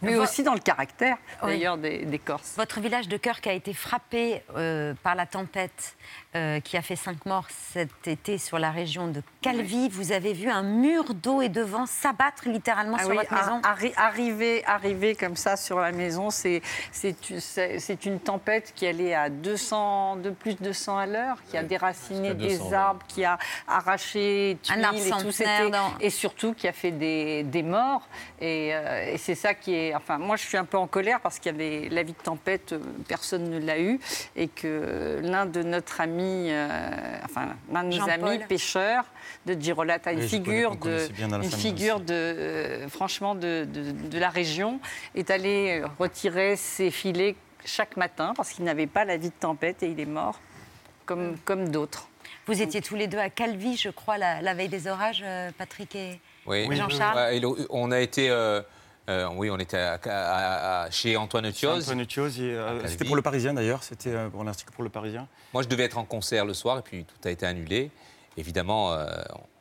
Mais, 0.00 0.16
aussi 0.16 0.42
dans 0.42 0.54
le 0.54 0.60
caractère, 0.60 1.16
Oui. 1.42 1.50
d'ailleurs, 1.50 1.76
des, 1.78 2.04
des 2.04 2.18
Corses. 2.18 2.54
Votre 2.56 2.80
village 2.80 3.08
de 3.08 3.16
cœur 3.16 3.40
qui 3.40 3.48
a 3.48 3.52
été 3.52 3.74
frappé 3.74 4.42
euh, 4.56 4.94
par 5.02 5.14
la 5.14 5.26
tempête 5.26 5.96
euh, 6.34 6.60
qui 6.60 6.76
a 6.76 6.82
fait 6.82 6.96
cinq 6.96 7.26
morts 7.26 7.46
cet 7.72 8.08
été 8.08 8.38
sur 8.38 8.58
la 8.58 8.70
région 8.70 9.08
de 9.08 9.22
Calvi, 9.42 9.88
vous 9.90 10.12
avez 10.12 10.32
vu 10.32 10.48
un 10.48 10.62
mur 10.62 11.14
d'eau 11.14 11.42
et 11.42 11.48
de 11.48 11.60
vent 11.62 11.84
s'abattre 11.86 12.44
littéralement 12.48 12.96
Ah 12.98 13.02
sur 13.02 13.10
oui, 13.10 13.16
votre 13.18 13.34
maison 13.34 13.60
ar- 13.62 13.76
arri- 13.78 13.92
arriver, 13.96 14.64
arriver 14.64 15.14
comme 15.14 15.36
ça 15.36 15.56
sur 15.56 15.78
la 15.80 15.92
maison, 15.92 16.30
c'est 16.30 16.62
c'est 16.92 18.06
une- 18.06 18.20
tempête 18.20 18.72
qui 18.76 18.86
allait 18.86 19.14
à 19.14 19.28
200, 19.28 20.16
de 20.16 20.30
plus 20.30 20.54
de 20.54 20.64
200 20.64 20.96
à 20.98 21.06
l'heure, 21.06 21.38
qui 21.50 21.56
a 21.56 21.62
200, 21.62 22.34
des 22.34 22.58
ouais. 22.60 22.74
arbres, 22.74 23.02
qui 23.08 23.24
a 23.24 23.38
arraché 23.66 24.56
Un 24.70 24.82
arbre 24.84 24.98
tuiles 24.98 25.12
et 25.46 25.70
tout, 25.70 25.76
et 26.00 26.10
surtout 26.10 26.54
qui 26.54 26.68
a 26.68 26.72
fait 26.72 26.90
des, 26.92 27.42
des 27.42 27.62
morts. 27.62 28.06
Et, 28.40 28.70
euh, 28.74 29.12
et 29.12 29.18
c'est 29.18 29.34
ça 29.34 29.54
qui 29.54 29.74
est. 29.74 29.94
Enfin, 29.94 30.18
moi, 30.18 30.36
je 30.36 30.44
suis 30.46 30.56
un 30.56 30.64
peu 30.64 30.76
en 30.78 30.86
colère 30.86 31.20
parce 31.20 31.38
qu'il 31.38 31.52
y 31.52 31.54
avait 31.54 31.88
la 31.90 32.02
vie 32.02 32.12
de 32.12 32.22
tempête, 32.22 32.72
euh, 32.72 32.78
personne 33.08 33.50
ne 33.50 33.58
l'a 33.58 33.78
eu, 33.80 33.98
et 34.36 34.48
que 34.48 35.20
l'un 35.22 35.46
de 35.46 35.62
notre 35.62 36.00
ami, 36.00 36.21
euh, 36.50 36.68
enfin, 37.24 37.48
l'un 37.72 37.84
de 37.84 37.96
nos 37.96 38.08
amis 38.08 38.38
pêcheurs 38.48 39.04
de 39.46 39.54
Girolata, 39.60 40.10
a 40.10 40.12
une 40.12 40.20
Oui, 40.20 40.28
connais- 40.30 40.44
figure 40.44 40.76
de, 40.76 41.08
une 41.20 41.42
figure 41.50 41.96
aussi. 41.96 42.04
de, 42.04 42.14
euh, 42.14 42.88
franchement, 42.88 43.34
de, 43.34 43.66
de- 43.72 43.90
de 44.08 44.18
la 44.18 44.28
région, 44.30 44.80
est 45.14 45.30
allé 45.30 45.82
retirer 45.98 46.56
ses 46.56 46.90
filets 46.90 47.34
chaque 47.64 47.96
matin 47.96 48.34
parce 48.36 48.50
qu'il 48.50 48.64
n'avait 48.64 48.86
pas 48.86 49.04
la 49.04 49.16
vie 49.16 49.28
de 49.30 49.34
tempête 49.38 49.82
et 49.82 49.88
il 49.88 50.00
est 50.00 50.04
mort, 50.06 50.40
comme, 51.06 51.36
comme 51.44 51.68
d'autres. 51.68 52.08
Vous 52.46 52.60
étiez 52.60 52.80
tous 52.82 52.96
les 52.96 53.06
deux 53.06 53.18
à 53.18 53.30
Calvi, 53.30 53.76
je 53.76 53.88
crois, 53.90 54.18
la, 54.18 54.42
la 54.42 54.54
veille 54.54 54.68
des 54.68 54.86
orages, 54.88 55.22
euh, 55.24 55.50
Patrick 55.56 55.94
et, 55.94 56.20
Oui. 56.46 56.66
Jean-Charles. 56.76 57.38
Le- 57.40 57.66
on 57.70 57.90
a 57.92 58.00
été, 58.00 58.30
euh, 58.30 58.62
euh, 59.08 59.28
oui, 59.36 59.50
on 59.50 59.58
était 59.58 59.76
à- 59.78 59.98
à- 60.04 60.82
à- 60.84 60.90
chez 60.90 61.16
Antoine 61.16 61.46
Utioz. 61.46 61.82
Antoine 61.82 62.00
euh, 62.40 62.80
c'était 62.86 63.04
pour 63.04 63.16
le 63.16 63.22
Parisien 63.22 63.54
d'ailleurs, 63.54 63.82
c'était 63.82 64.10
euh, 64.10 64.28
pour 64.28 64.40
un 64.42 64.46
article 64.46 64.72
pour 64.72 64.84
le 64.84 64.90
Parisien. 64.90 65.26
Moi, 65.52 65.62
je 65.62 65.68
devais 65.68 65.84
être 65.84 65.98
en 65.98 66.04
concert 66.04 66.44
le 66.44 66.54
soir 66.54 66.78
et 66.78 66.82
puis 66.82 67.04
tout 67.04 67.28
a 67.28 67.30
été 67.30 67.44
annulé. 67.46 67.90
Évidemment, 68.36 68.92
euh, 68.92 69.06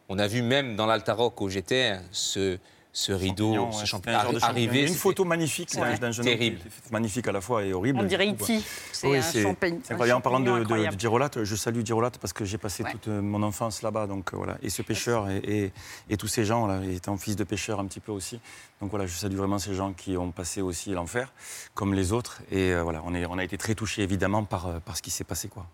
on 0.10 0.20
a 0.20 0.28
vu 0.28 0.42
même 0.42 0.76
dans 0.76 0.86
l'Altaroc 0.86 1.42
où 1.42 1.50
j'étais 1.50 2.00
ce, 2.12 2.58
ce 2.94 3.12
rideau, 3.14 3.54
Champignon, 3.54 3.72
ce 3.72 3.86
champignon 3.86 4.18
arrivé. 4.42 4.88
Une 4.88 4.94
photo 4.94 5.24
magnifique 5.24 5.74
d'un 5.76 5.82
Ouais. 5.82 5.98
d'un 5.98 6.12
jeune 6.12 6.28
homme 6.28 6.34
Terrible. 6.34 6.58
était 6.58 6.92
magnifique 6.92 7.28
à 7.28 7.32
la 7.32 7.40
fois 7.40 7.64
et 7.64 7.72
horrible. 7.74 8.00
On 8.00 8.04
dirait 8.04 8.28
Iti. 8.28 8.66
C'est 8.92 9.08
Oui, 9.08 9.18
un 9.18 9.22
c'est 9.22 9.44
champagne. 9.44 9.80
c'est 9.84 9.94
un 9.94 9.96
incroyable. 9.96 10.18
En 10.18 10.22
parlant 10.22 10.40
de, 10.42 10.64
de, 10.66 11.00
Girolat, 11.00 11.30
je 11.42 11.56
salue 11.56 11.86
Girolat 11.86 12.12
parce 12.20 12.34
que 12.34 12.44
j'ai 12.44 12.58
passé 12.58 12.84
Ouais. 12.84 12.92
toute 12.92 13.08
euh, 13.08 13.22
mon 13.22 13.44
enfance 13.44 13.82
là-bas. 13.82 14.08
Donc 14.08 14.34
euh, 14.34 14.38
voilà. 14.38 14.58
Et 14.62 14.70
ce 14.70 14.82
pêcheur 14.82 15.30
et, 15.30 15.38
et- 15.38 15.72
et 16.10 16.18
tous 16.18 16.28
ces 16.28 16.44
gens 16.44 16.68
là, 16.68 16.82
étant 16.84 17.16
fils 17.18 17.36
de 17.38 17.44
pêcheur 17.46 17.80
un 17.80 17.86
petit 17.86 18.02
peu 18.02 18.12
aussi. 18.12 18.40
Donc 18.82 18.90
voilà, 18.90 19.06
je 19.06 19.14
salue 19.16 19.36
vraiment 19.36 19.60
ces 19.60 19.74
gens 19.74 19.94
qui 19.94 20.18
ont 20.18 20.32
passé 20.32 20.62
aussi 20.62 20.92
l'enfer, 20.92 21.32
comme 21.74 21.94
les 21.94 22.12
autres. 22.12 22.42
Et 22.52 22.74
euh, 22.74 22.84
voilà, 22.84 23.02
on, 23.06 23.14
est, 23.16 23.26
on 23.26 23.38
a 23.38 23.44
été 23.44 23.58
très 23.58 23.74
touchés 23.76 24.02
évidemment 24.02 24.44
par, 24.44 24.82
par 24.82 24.98
ce 24.98 25.02
qui 25.02 25.12
s'est 25.12 25.24
passé 25.24 25.48
quoi. 25.48 25.66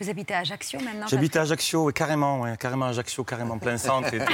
Vous 0.00 0.08
habitez 0.08 0.34
à 0.34 0.38
Ajaccio 0.38 0.80
maintenant 0.80 1.06
J'habite 1.06 1.36
à 1.36 1.42
Ajaccio, 1.42 1.84
ouais, 1.84 1.92
carrément, 1.92 2.40
ouais, 2.40 2.56
carrément 2.58 2.86
à 2.86 2.88
Ajaccio, 2.88 3.22
carrément 3.22 3.58
plein 3.58 3.76
centre 3.88 4.12
et 4.14 4.18
tout. 4.18 4.32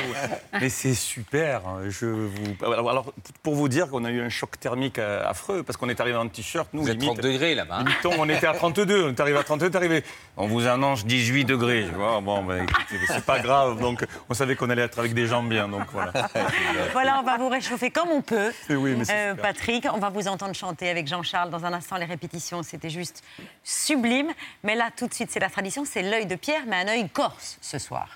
Mais 0.60 0.68
c'est 0.68 0.94
super. 0.94 1.62
Je 1.88 2.06
vous... 2.06 2.64
Alors, 2.64 3.12
pour 3.42 3.54
vous 3.56 3.68
dire 3.68 3.88
qu'on 3.88 4.04
a 4.04 4.10
eu 4.10 4.20
un 4.20 4.28
choc 4.28 4.60
thermique 4.60 4.98
euh, 4.98 5.28
affreux, 5.28 5.62
parce 5.64 5.76
qu'on 5.76 5.88
est 5.88 6.00
arrivé 6.00 6.16
en 6.16 6.28
t-shirt, 6.28 6.68
nous, 6.72 6.82
Vous 6.82 6.90
êtes 6.90 6.98
30 7.00 7.18
limite, 7.18 7.22
degrés 7.32 7.54
là-bas. 7.54 7.80
hein. 7.80 8.10
On 8.18 8.28
était 8.28 8.46
à 8.46 8.54
32, 8.54 9.04
on 9.06 9.08
est 9.08 9.20
arrivé 9.20 9.38
à 9.38 9.42
32, 9.44 9.70
on 9.72 9.76
arrivé. 9.76 10.04
On 10.36 10.46
vous 10.46 10.66
annonce 10.66 11.04
18 11.04 11.44
degrés. 11.44 11.86
Vois, 11.88 12.20
bon, 12.20 12.44
ben, 12.44 12.62
écoutez, 12.62 13.00
c'est 13.08 13.24
pas 13.24 13.40
grave. 13.40 13.80
Donc, 13.80 14.04
on 14.28 14.34
savait 14.34 14.54
qu'on 14.54 14.70
allait 14.70 14.82
être 14.82 14.98
avec 15.00 15.14
des 15.14 15.26
gens 15.26 15.42
bien, 15.42 15.68
donc 15.68 15.82
voilà. 15.92 16.12
Voilà, 16.92 17.20
on 17.20 17.24
va 17.24 17.36
vous 17.38 17.48
réchauffer 17.48 17.90
comme 17.90 18.10
on 18.10 18.22
peut. 18.22 18.52
Oui, 18.70 18.94
mais 18.96 19.04
Euh. 19.10 19.34
Patrick, 19.34 19.86
on 19.92 19.98
va 19.98 20.10
vous 20.10 20.28
entendre 20.28 20.54
chanter 20.54 20.88
avec 20.88 21.06
Jean-Charles 21.08 21.50
dans 21.50 21.64
un 21.64 21.72
instant. 21.72 21.96
Les 21.96 22.04
répétitions, 22.04 22.62
c'était 22.62 22.90
juste 22.90 23.22
sublime. 23.64 24.28
Mais 24.62 24.74
là, 24.74 24.90
tout 24.96 25.06
de 25.06 25.14
suite, 25.14 25.30
c'est 25.30 25.40
la 25.40 25.48
tradition, 25.56 25.86
c'est 25.86 26.02
l'œil 26.02 26.26
de 26.26 26.34
Pierre, 26.34 26.64
mais 26.66 26.76
un 26.76 26.88
œil 26.88 27.08
corse 27.08 27.56
ce 27.62 27.78
soir. 27.78 28.10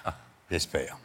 J'espère. 0.51 0.99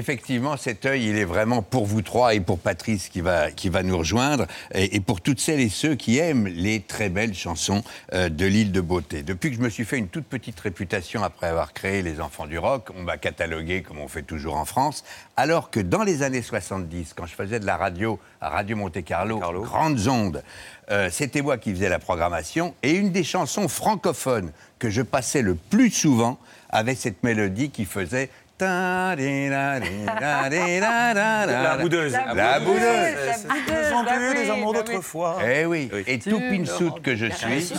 Effectivement, 0.00 0.56
cet 0.56 0.86
œil, 0.86 1.10
il 1.10 1.18
est 1.18 1.26
vraiment 1.26 1.60
pour 1.60 1.84
vous 1.84 2.00
trois 2.00 2.32
et 2.32 2.40
pour 2.40 2.58
Patrice 2.58 3.10
qui 3.10 3.20
va, 3.20 3.50
qui 3.50 3.68
va 3.68 3.82
nous 3.82 3.98
rejoindre, 3.98 4.46
et, 4.74 4.96
et 4.96 5.00
pour 5.00 5.20
toutes 5.20 5.40
celles 5.40 5.60
et 5.60 5.68
ceux 5.68 5.94
qui 5.94 6.16
aiment 6.16 6.46
les 6.46 6.80
très 6.80 7.10
belles 7.10 7.34
chansons 7.34 7.84
euh, 8.14 8.30
de 8.30 8.46
l'île 8.46 8.72
de 8.72 8.80
Beauté. 8.80 9.22
Depuis 9.22 9.50
que 9.50 9.56
je 9.56 9.60
me 9.60 9.68
suis 9.68 9.84
fait 9.84 9.98
une 9.98 10.08
toute 10.08 10.24
petite 10.24 10.58
réputation 10.58 11.22
après 11.22 11.48
avoir 11.48 11.74
créé 11.74 12.00
Les 12.00 12.18
Enfants 12.18 12.46
du 12.46 12.56
Rock, 12.56 12.88
on 12.96 13.02
m'a 13.02 13.18
catalogué 13.18 13.82
comme 13.82 13.98
on 13.98 14.08
fait 14.08 14.22
toujours 14.22 14.56
en 14.56 14.64
France, 14.64 15.04
alors 15.36 15.68
que 15.68 15.80
dans 15.80 16.02
les 16.02 16.22
années 16.22 16.40
70, 16.40 17.12
quand 17.14 17.26
je 17.26 17.34
faisais 17.34 17.60
de 17.60 17.66
la 17.66 17.76
radio 17.76 18.18
à 18.40 18.48
Radio 18.48 18.76
Monte-Carlo, 18.76 19.38
Carlo. 19.38 19.60
grandes 19.60 20.08
ondes, 20.08 20.42
euh, 20.90 21.10
c'était 21.12 21.42
moi 21.42 21.58
qui 21.58 21.74
faisais 21.74 21.90
la 21.90 21.98
programmation, 21.98 22.74
et 22.82 22.92
une 22.92 23.12
des 23.12 23.22
chansons 23.22 23.68
francophones 23.68 24.50
que 24.78 24.88
je 24.88 25.02
passais 25.02 25.42
le 25.42 25.56
plus 25.56 25.90
souvent 25.90 26.38
avait 26.70 26.94
cette 26.94 27.22
mélodie 27.22 27.68
qui 27.68 27.84
faisait 27.84 28.30
la 28.60 29.16
La 31.46 31.76
boudeuse. 31.78 32.12
La 32.34 32.60
boudeuse. 32.60 33.16
Ils 33.68 33.94
ont 33.94 34.04
bah 34.04 34.18
les 34.34 34.40
oui, 34.42 34.50
amours 34.50 34.72
bah 34.72 34.78
d'autrefois. 34.82 35.38
Eh 35.48 35.64
oui, 35.66 35.90
et 36.06 36.18
tout 36.18 36.38
pinsout 36.38 36.92
que 37.02 37.16
je 37.16 37.26
suis, 37.26 37.72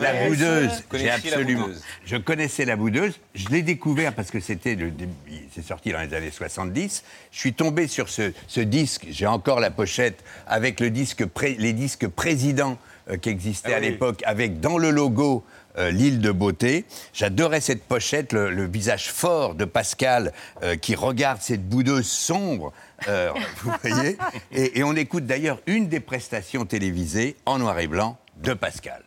la 0.00 0.28
boudeuse, 0.28 0.84
j'ai 0.94 1.10
absolument. 1.10 1.68
Je 2.04 2.16
connaissais 2.16 2.64
la 2.64 2.76
boudeuse, 2.76 3.18
je 3.34 3.48
l'ai 3.48 3.62
découvert 3.62 4.12
parce 4.14 4.30
que 4.30 4.40
c'était 4.40 4.74
le 4.74 4.90
début- 4.90 5.12
c'est 5.54 5.64
sorti 5.64 5.92
dans 5.92 6.00
les 6.00 6.14
années 6.14 6.30
70. 6.30 7.04
Je 7.30 7.38
suis 7.38 7.52
tombé 7.54 7.86
sur 7.88 8.08
ce, 8.08 8.32
ce 8.48 8.60
disque, 8.60 9.06
j'ai 9.10 9.26
encore 9.26 9.60
la 9.60 9.70
pochette 9.70 10.22
avec 10.46 10.80
le 10.80 10.90
disque 10.90 11.26
pré- 11.26 11.56
les 11.58 11.72
disques 11.72 12.06
présidents 12.08 12.76
euh, 13.10 13.16
qui 13.16 13.28
existaient 13.30 13.72
Ah 13.74 13.76
à 13.76 13.80
oui. 13.80 13.86
l'époque, 13.90 14.22
avec 14.26 14.60
dans 14.60 14.78
le 14.78 14.90
logo 14.90 15.44
euh, 15.78 15.90
l'île 15.90 16.20
de 16.20 16.30
beauté. 16.30 16.84
J'adorais 17.14 17.60
cette 17.60 17.82
pochette, 17.84 18.32
le, 18.32 18.66
visage 18.66 19.10
fort 19.10 19.54
de 19.54 19.64
Pascal 19.64 20.32
euh, 20.62 20.76
qui 20.76 20.94
regarde 20.94 21.40
cette 21.40 21.68
boudeuse 21.68 22.06
sombre. 22.06 22.72
euh, 23.08 23.30
vous 23.62 23.72
voyez 23.82 24.16
et, 24.52 24.78
et 24.78 24.84
on 24.84 24.94
écoute 24.94 25.26
d'ailleurs 25.26 25.60
une 25.66 25.88
des 25.88 26.00
prestations 26.00 26.64
télévisées 26.64 27.36
en 27.46 27.58
noir 27.58 27.78
et 27.78 27.86
blanc 27.86 28.18
de 28.42 28.54
Pascal. 28.54 29.02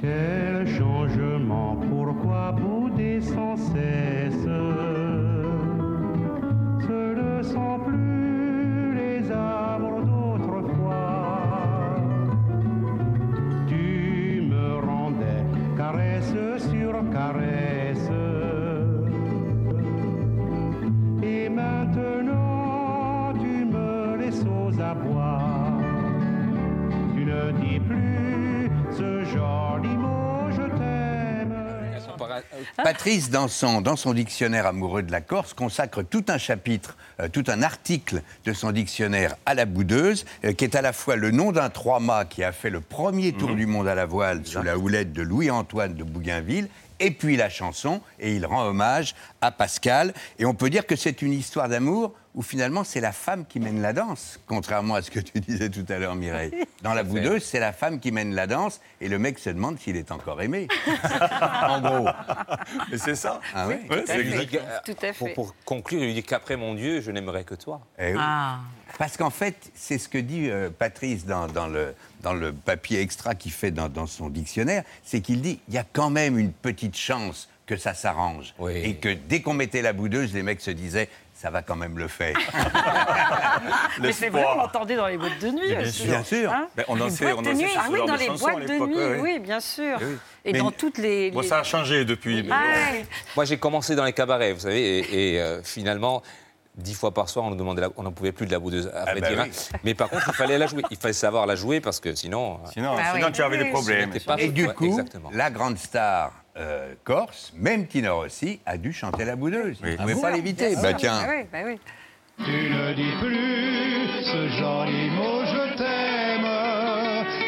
Quel 0.00 0.66
changement, 0.76 1.74
Sur 16.58 17.10
caresse, 17.12 18.10
Et 21.22 21.48
maintenant, 21.48 23.32
tu 23.40 23.64
me 23.64 24.16
laisses 24.16 24.44
aux 24.44 24.80
abois. 24.80 25.72
Tu 27.14 27.24
ne 27.24 27.52
dis 27.60 27.80
plus 27.80 28.70
ce 28.90 29.24
joli 29.24 29.96
mot. 29.96 30.05
Patrice, 32.82 33.30
dans 33.30 33.48
son, 33.48 33.80
dans 33.80 33.96
son 33.96 34.14
dictionnaire 34.14 34.66
amoureux 34.66 35.02
de 35.02 35.12
la 35.12 35.20
Corse, 35.20 35.54
consacre 35.54 36.02
tout 36.02 36.24
un 36.28 36.38
chapitre, 36.38 36.96
euh, 37.20 37.28
tout 37.28 37.44
un 37.48 37.62
article 37.62 38.22
de 38.44 38.52
son 38.52 38.72
dictionnaire 38.72 39.36
à 39.46 39.54
la 39.54 39.64
boudeuse, 39.64 40.24
euh, 40.44 40.52
qui 40.52 40.64
est 40.64 40.74
à 40.74 40.82
la 40.82 40.92
fois 40.92 41.16
le 41.16 41.30
nom 41.30 41.52
d'un 41.52 41.70
trois-mâts 41.70 42.24
qui 42.24 42.44
a 42.44 42.52
fait 42.52 42.70
le 42.70 42.80
premier 42.80 43.32
tour 43.32 43.54
du 43.54 43.66
monde 43.66 43.88
à 43.88 43.94
la 43.94 44.06
voile 44.06 44.44
sous 44.44 44.62
la 44.62 44.78
houlette 44.78 45.12
de 45.12 45.22
Louis-Antoine 45.22 45.94
de 45.94 46.04
Bougainville, 46.04 46.68
et 47.00 47.10
puis 47.10 47.36
la 47.36 47.50
chanson, 47.50 48.00
et 48.18 48.34
il 48.34 48.46
rend 48.46 48.64
hommage 48.64 49.14
à 49.40 49.50
Pascal. 49.50 50.14
Et 50.38 50.46
on 50.46 50.54
peut 50.54 50.70
dire 50.70 50.86
que 50.86 50.96
c'est 50.96 51.22
une 51.22 51.32
histoire 51.32 51.68
d'amour 51.68 52.14
où 52.36 52.42
finalement 52.42 52.84
c'est 52.84 53.00
la 53.00 53.12
femme 53.12 53.46
qui 53.46 53.58
mène 53.58 53.80
la 53.80 53.94
danse, 53.94 54.38
contrairement 54.46 54.94
à 54.94 55.02
ce 55.02 55.10
que 55.10 55.20
tu 55.20 55.40
disais 55.40 55.70
tout 55.70 55.86
à 55.88 55.98
l'heure, 55.98 56.14
Mireille. 56.14 56.52
Dans 56.82 56.92
la 56.92 57.02
boudeuse, 57.02 57.42
c'est 57.42 57.58
la 57.58 57.72
femme 57.72 57.98
qui 57.98 58.12
mène 58.12 58.34
la 58.34 58.46
danse, 58.46 58.80
et 59.00 59.08
le 59.08 59.18
mec 59.18 59.38
se 59.38 59.48
demande 59.50 59.78
s'il 59.80 59.96
est 59.96 60.12
encore 60.12 60.40
aimé. 60.42 60.68
en 61.68 61.80
gros. 61.80 62.08
Mais 62.90 62.98
c'est 62.98 63.14
ça. 63.14 63.40
Ah 63.54 63.66
ouais 63.66 63.80
Ouais, 63.90 64.04
dit, 64.46 64.58
euh, 64.58 64.78
Tout 64.84 64.92
à 65.02 65.12
Pour, 65.14 65.28
fait. 65.28 65.34
pour 65.34 65.54
conclure, 65.64 66.00
il 66.00 66.06
lui 66.06 66.14
dit 66.14 66.22
qu'après 66.22 66.56
mon 66.56 66.74
Dieu, 66.74 67.00
je 67.00 67.10
n'aimerais 67.10 67.44
que 67.44 67.54
toi. 67.54 67.80
Eh 67.98 68.12
oui. 68.12 68.18
Ah. 68.20 68.58
Parce 68.98 69.16
qu'en 69.16 69.30
fait, 69.30 69.70
c'est 69.74 69.98
ce 69.98 70.08
que 70.08 70.18
dit 70.18 70.50
euh, 70.50 70.68
Patrice 70.70 71.24
dans, 71.24 71.46
dans 71.46 71.66
le, 71.66 71.94
dans 72.22 72.34
le 72.34 72.52
papier 72.52 73.00
extra 73.00 73.34
qu'il 73.34 73.52
fait 73.52 73.70
dans, 73.70 73.88
dans 73.88 74.06
son 74.06 74.28
dictionnaire, 74.28 74.84
c'est 75.02 75.20
qu'il 75.22 75.40
dit 75.40 75.60
il 75.68 75.74
y 75.74 75.78
a 75.78 75.84
quand 75.90 76.10
même 76.10 76.38
une 76.38 76.52
petite 76.52 76.96
chance 76.96 77.48
que 77.66 77.76
ça 77.76 77.94
s'arrange. 77.94 78.54
Oui. 78.58 78.74
Et 78.76 78.94
que 78.94 79.08
dès 79.12 79.40
qu'on 79.42 79.54
mettait 79.54 79.82
la 79.82 79.92
boudeuse, 79.92 80.32
les 80.32 80.42
mecs 80.42 80.60
se 80.60 80.70
disaient 80.70 81.08
ça 81.46 81.50
va 81.52 81.62
quand 81.62 81.76
même 81.76 81.96
le 81.96 82.08
faire. 82.08 82.34
Mais 84.00 84.10
c'est 84.10 84.30
vrai, 84.30 84.44
on 84.52 84.56
l'entendait 84.56 84.96
dans 84.96 85.06
les 85.06 85.16
boîtes 85.16 85.38
de 85.40 85.48
nuit. 85.50 85.68
bien 85.76 85.84
sûr. 85.92 86.06
Bien 86.06 86.24
sûr. 86.24 86.50
Hein 86.52 86.66
Ben, 86.76 86.84
on 86.88 86.94
Les 86.96 87.00
dansait, 87.02 87.24
boîtes 87.32 87.46
on 87.46 87.54
nuit. 87.54 87.68
sur 87.68 87.80
Ah 87.80 87.86
oui, 87.88 88.00
dans 88.04 88.16
les 88.16 88.28
boîtes 88.30 88.66
de 88.66 88.86
nuit, 88.86 89.20
oui, 89.20 89.38
bien 89.38 89.60
sûr. 89.60 89.96
oui. 90.00 90.16
Et 90.44 90.52
Mais- 90.54 90.58
dans 90.58 90.72
toutes 90.72 90.98
les. 90.98 91.30
Bon, 91.30 91.42
les- 91.42 91.46
ça 91.46 91.60
a 91.60 91.62
changé 91.62 92.04
depuis. 92.04 92.42
mais- 92.42 92.48
Ah 92.52 92.90
ouais. 92.92 93.06
Moi, 93.36 93.44
j'ai 93.44 93.58
commencé 93.58 93.94
dans 93.94 94.04
les 94.04 94.12
cabarets, 94.12 94.54
vous 94.54 94.60
savez, 94.60 94.98
et, 94.98 95.34
et, 95.34 95.40
euh, 95.40 95.62
finalement, 95.62 96.20
dix 96.74 96.94
fois 96.94 97.14
par 97.14 97.28
soir, 97.28 97.44
on 97.44 97.50
nous 97.50 97.56
demandait, 97.56 97.82
la- 97.82 97.90
on 97.96 98.02
n'en 98.02 98.10
pouvait 98.12 98.32
plus 98.32 98.46
de 98.46 98.50
la 98.52 98.58
boudeuse, 98.58 98.90
à 98.92 99.04
vrai 99.04 99.20
bah 99.20 99.28
oui. 99.30 99.38
hein. 99.38 99.78
Mais 99.84 99.94
par 99.94 100.08
contre, 100.10 100.24
il 100.26 100.34
fallait 100.34 100.58
la 100.58 100.66
jouer. 100.66 100.82
Il 100.90 100.96
fallait 100.96 101.12
savoir 101.14 101.46
la 101.46 101.54
jouer 101.54 101.80
parce 101.80 102.00
que 102.00 102.12
sinon. 102.16 102.54
euh, 102.64 102.68
Sinon, 102.72 102.96
Bah 102.96 103.02
sinon 103.14 103.26
oui. 103.28 103.32
tu 103.32 103.42
avais 103.42 103.58
des 103.58 103.70
problèmes. 103.70 104.10
Et 104.38 104.48
du 104.48 104.66
coup, 104.66 104.86
exactement. 104.86 105.30
la 105.32 105.50
grande 105.50 105.78
star 105.78 106.32
euh, 106.56 106.94
corse, 107.04 107.52
même 107.56 107.86
Tina 107.86 108.12
Rossi, 108.12 108.60
a 108.66 108.76
dû 108.78 108.92
chanter 108.92 109.24
la 109.24 109.36
boudeuse. 109.36 109.78
Oui. 109.82 109.96
Vous 109.96 110.02
ne 110.02 110.12
pouvez 110.12 110.22
pas 110.22 110.30
l'éviter. 110.30 110.74
Bah 110.76 110.94
tiens. 110.94 111.20
Ah 111.22 111.28
oui, 111.30 111.44
bah 111.52 111.58
oui. 111.64 111.78
Tu 112.44 112.50
ne 112.50 112.92
dis 112.94 113.12
plus 113.20 114.24
ce 114.24 114.48
joli 114.58 115.10
mot, 115.10 115.44
je 115.44 115.76
t'aime. 115.76 116.46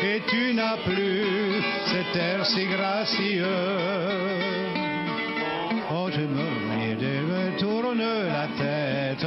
Et 0.03 0.23
tu 0.29 0.55
n'as 0.55 0.77
plus 0.85 1.63
cet 1.87 2.17
air 2.17 2.47
si 2.47 2.67
gracieux. 2.67 3.45
Oh, 5.91 6.09
je 6.13 6.21
me, 6.21 6.99
je 7.01 7.23
me 7.23 7.59
tourne 7.59 7.99
la 7.99 8.49
tête. 8.59 9.27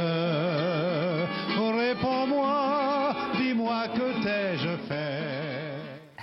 Réponds-moi, 1.92 3.14
dis-moi 3.36 3.88
que 3.94 4.22
t'ai-je 4.22 4.76
fait? 4.88 5.21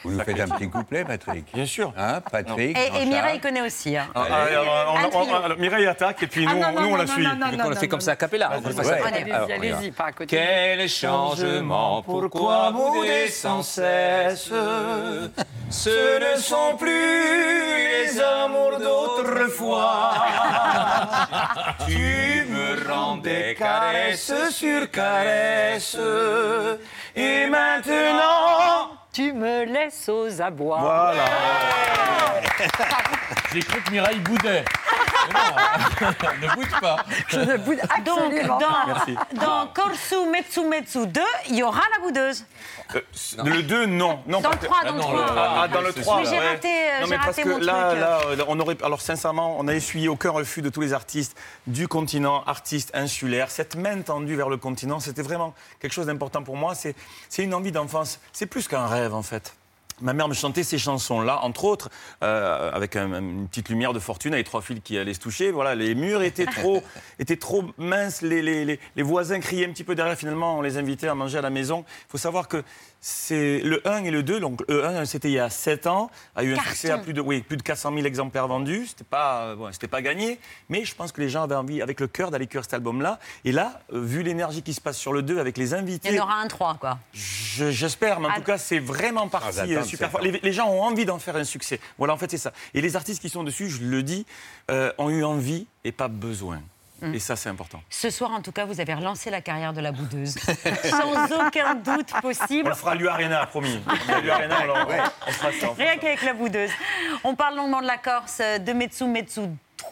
Vous 0.10 0.18
nous 0.18 0.24
faites 0.24 0.40
un 0.40 0.48
petit 0.48 0.70
couplet, 0.70 1.06
Patrick 1.06 1.46
Bien 1.54 1.66
sûr. 1.66 1.94
Hein, 1.98 2.22
Patrick 2.32 2.78
Et, 2.78 3.06
Mireille 3.06 3.40
connaît 3.40 3.62
aussi. 3.62 3.96
hein. 3.96 4.08
Ah, 4.16 4.22
alors, 4.24 4.94
on- 4.94 4.98
Un 4.98 5.04
on- 5.06 5.10
trio. 5.24 5.36
alors, 5.36 5.58
Mireille 5.58 5.88
attaque 5.88 6.24
et 6.24 6.28
puis 6.28 6.46
nous, 6.46 6.52
Ah, 6.52 6.72
non, 6.72 6.72
non, 6.74 6.82
nous, 6.82 6.88
on 6.88 6.92
non, 6.92 6.96
la 6.98 7.08
suit. 7.08 7.24
non, 7.24 7.36
non, 7.36 7.52
Donc 7.52 7.62
on 7.66 7.70
le 7.70 7.76
fait 7.76 7.88
comme 7.88 8.02
ça 8.02 8.12
à 8.12 8.16
ça. 8.84 8.98
Allez-y, 9.56 9.92
par 9.92 10.08
à 10.08 10.12
côté. 10.14 10.36
Quel 10.36 10.90
changement, 10.90 12.02
pourquoi 12.02 12.72
bouder 12.72 13.28
sans 13.28 13.62
cesse 13.62 14.52
Ce 15.70 15.90
ne 16.36 16.40
sont 16.40 16.76
plus 16.78 16.90
les 16.90 18.20
amours 18.20 18.80
d'autrefois. 18.80 20.14
tu 21.88 22.46
me 22.50 22.90
rends 22.92 23.18
des 23.18 23.56
caresses 23.58 24.34
sur 24.52 24.90
caresses. 24.90 25.98
Et 27.16 27.46
maintenant. 27.48 28.99
Tu 29.20 29.34
me 29.34 29.66
laisses 29.66 30.08
aux 30.08 30.42
abois. 30.42 30.80
Voilà. 30.80 31.26
J'ai 33.52 33.60
cru 33.60 33.82
que 33.82 33.92
Mireille 33.92 34.20
boudait. 34.20 34.64
Non, 35.34 36.08
ne 36.50 36.56
boude 36.56 36.80
pas. 36.82 36.98
Je 37.28 37.40
ne 37.40 37.58
boude 37.58 37.80
Donc, 38.06 38.20
absolument 38.34 38.58
pas. 38.58 38.86
dans, 39.34 39.42
dans 39.46 39.68
Korsu 39.68 40.30
Metsu 40.32 40.62
Metsu 40.66 41.08
2, 41.08 41.22
il 41.50 41.56
y 41.58 41.64
aura 41.64 41.82
la 41.96 42.00
boudeuse. 42.04 42.46
Euh, 42.96 43.02
le 43.44 43.62
2, 43.64 43.86
non. 43.86 44.20
non 44.28 44.42
Dans 44.42 44.50
le 44.50 44.58
que- 44.58 44.66
3, 44.66 44.84
dans 44.86 44.92
le 44.94 44.98
non, 44.98 45.04
3. 45.04 45.14
le- 45.16 45.26
Ah, 45.38 45.60
ah, 45.62 45.68
dans 45.68 45.82
le 45.82 45.94
Oui, 45.96 46.02
3, 46.02 46.24
j'ai 46.24 46.32
ouais. 46.32 46.48
raté, 46.50 46.68
euh, 46.68 47.00
Non, 47.02 47.06
j'ai 47.06 47.10
mais 47.12 47.16
parce 47.18 47.28
raté 47.28 47.44
que 47.44 47.50
mon 47.50 47.58
là, 47.60 47.90
truc. 47.90 48.00
là, 48.02 48.20
euh, 48.26 48.46
on 48.48 48.60
aurait, 48.60 48.78
alors 48.84 49.02
sincèrement, 49.02 49.56
on 49.60 49.68
a 49.68 49.74
essuyé 49.74 50.08
aucun 50.08 50.32
refus 50.32 50.62
de 50.62 50.70
tous 50.70 50.82
les 50.82 50.94
artistes 50.94 51.38
du 51.68 51.88
continent, 51.88 52.44
artistes 52.46 52.92
insulaires. 52.96 53.52
Cette 53.52 53.76
main 53.76 54.02
tendue 54.02 54.36
vers 54.36 54.50
le 54.50 54.58
continent, 54.58 55.00
c'était 55.00 55.22
vraiment 55.22 55.54
quelque 55.80 55.94
chose 55.94 56.08
d'important 56.08 56.42
pour 56.44 56.58
moi. 56.58 56.74
C'est 56.76 56.96
c'est 57.30 57.44
une 57.44 57.54
envie 57.54 57.72
d'enfance. 57.72 58.20
C'est 58.34 58.46
plus 58.48 58.68
qu'un 58.68 58.88
rêve, 58.88 59.14
en 59.14 59.22
fait. 59.24 59.54
Ma 60.02 60.14
mère 60.14 60.28
me 60.28 60.34
chantait 60.34 60.64
ces 60.64 60.78
chansons-là, 60.78 61.40
entre 61.44 61.66
autres, 61.66 61.90
euh, 62.24 62.72
avec 62.74 62.96
un- 62.96 63.20
une 63.20 63.48
petite 63.48 63.70
lumière 63.70 63.94
de 63.94 64.00
fortune, 64.00 64.34
avec 64.34 64.46
trois 64.46 64.62
fils 64.62 64.80
qui 64.84 64.98
allaient 64.98 65.14
se 65.14 65.20
toucher. 65.20 65.52
Voilà, 65.52 65.76
les 65.76 65.94
murs 65.96 66.22
étaient 66.22 66.46
trop, 66.46 66.82
étaient 67.20 67.36
trop 67.38 67.64
minces, 67.78 68.22
les, 68.22 68.42
les- 68.42 68.66
les- 68.66 68.80
les 68.96 69.04
voisins 69.04 69.40
criaient 69.40 69.66
un 69.68 69.72
petit 69.72 69.84
peu 69.84 69.96
derrière. 69.96 70.16
Finalement, 70.18 70.58
on 70.58 70.62
les 70.62 70.78
invitait 70.78 71.08
à 71.08 71.16
manger 71.16 71.38
à 71.38 71.42
la 71.42 71.50
maison. 71.50 71.84
Il 72.08 72.12
faut 72.12 72.18
savoir 72.18 72.48
que 72.48 72.64
c'est 73.02 73.60
le 73.60 73.86
1 73.88 74.04
et 74.04 74.12
le 74.12 74.24
2. 74.24 74.40
Donc, 74.40 74.62
le 74.68 74.86
1, 74.86 75.06
c'était 75.06 75.30
il 75.30 75.34
y 75.34 75.40
a 75.40 75.50
7 75.50 75.88
ans, 75.88 76.10
a 76.36 76.44
eu 76.44 76.52
un 76.54 76.56
Carton. 76.56 76.70
succès 76.72 76.90
à 76.92 76.98
plus 76.98 77.14
de, 77.14 77.22
oui, 77.22 77.42
plus 77.42 77.58
de 77.58 77.62
400 77.62 77.94
000 77.94 78.06
exemplaires 78.06 78.48
vendus. 78.48 78.88
C'était 78.88 79.04
pas, 79.04 79.44
euh, 79.44 79.56
bon, 79.56 79.72
c'était 79.72 79.88
pas 79.88 80.02
gagné, 80.02 80.40
mais 80.70 80.84
je 80.86 80.94
pense 80.96 81.12
que 81.12 81.22
les 81.22 81.30
gens 81.30 81.44
avaient 81.44 81.56
envie, 81.56 81.82
avec 81.82 82.00
le 82.00 82.08
cœur, 82.08 82.32
d'aller 82.32 82.48
cuire 82.48 82.64
cet 82.64 82.74
album-là. 82.74 83.20
Et 83.46 83.52
là, 83.52 83.82
euh, 83.94 84.02
vu 84.02 84.24
l'énergie 84.24 84.62
qui 84.62 84.74
se 84.74 84.82
passe 84.82 84.98
sur 84.98 85.14
le 85.14 85.22
2 85.22 85.40
avec 85.40 85.58
les 85.58 85.74
invités, 85.74 86.10
Il 86.10 86.16
y 86.16 86.20
en 86.20 86.24
aura 86.24 86.36
un 86.42 86.48
3, 86.48 86.78
quoi. 86.80 87.00
je- 87.14 87.72
J'espère, 87.72 88.20
mais 88.20 88.28
en 88.28 88.32
Ah. 88.32 88.36
tout 88.38 88.44
cas, 88.44 88.58
c'est 88.58 88.80
vraiment 88.80 89.28
parti 89.28 89.48
Ah, 89.60 89.64
euh, 89.64 89.68
j'attends 89.68 89.82
de 89.82 89.86
super 89.88 90.12
fort. 90.12 90.22
Les, 90.22 90.32
les 90.42 90.54
gens 90.54 90.68
ont 90.70 90.82
envie 90.84 91.06
d'en 91.06 91.20
faire 91.20 91.36
un 91.36 91.44
succès. 91.44 91.80
Voilà, 91.98 92.14
en 92.14 92.18
fait, 92.18 92.32
c'est 92.32 92.38
ça. 92.38 92.52
Et 92.74 92.82
les 92.82 92.96
artistes 92.96 93.22
qui 93.22 93.30
sont 93.30 93.44
dessus, 93.44 93.70
je 93.70 93.82
le 93.84 94.04
dis, 94.04 94.26
euh, 94.72 94.92
ont 94.98 95.10
eu 95.10 95.24
envie 95.24 95.68
et 95.84 95.92
pas 95.92 96.08
besoin. 96.08 96.62
Mm. 97.02 97.14
Et 97.14 97.20
ça, 97.20 97.36
c'est 97.36 97.50
important. 97.50 97.82
Ce 97.90 98.10
soir, 98.10 98.32
en 98.32 98.42
tout 98.42 98.52
cas, 98.52 98.66
vous 98.66 98.80
avez 98.82 98.94
relancé 98.94 99.30
la 99.30 99.42
carrière 99.42 99.74
de 99.74 99.82
la 99.82 99.92
boudeuse. 99.92 100.36
Sans 100.84 101.46
aucun 101.48 101.76
doute 101.76 102.12
On 102.16 102.22
possible. 102.22 102.70
le 102.70 102.76
fera 102.76 102.92
à 102.92 102.96
l'U-Arena, 102.96 103.46
promis. 103.46 103.80
À 104.10 104.20
l'U-Arena, 104.20 104.58
on, 104.68 105.28
on 105.28 105.32
fera 105.32 105.52
ça. 105.54 105.70
on 105.70 105.74
Rien 105.74 105.98
qu'avec 105.98 106.22
la 106.24 106.34
boudeuse. 106.34 106.72
On 107.24 107.36
parle 107.36 107.56
longuement 107.56 107.82
de 107.82 107.88
la 107.88 107.98
Corse, 107.98 108.40
de 108.40 108.74
Metsu 108.74 109.06
Metsu 109.06 109.42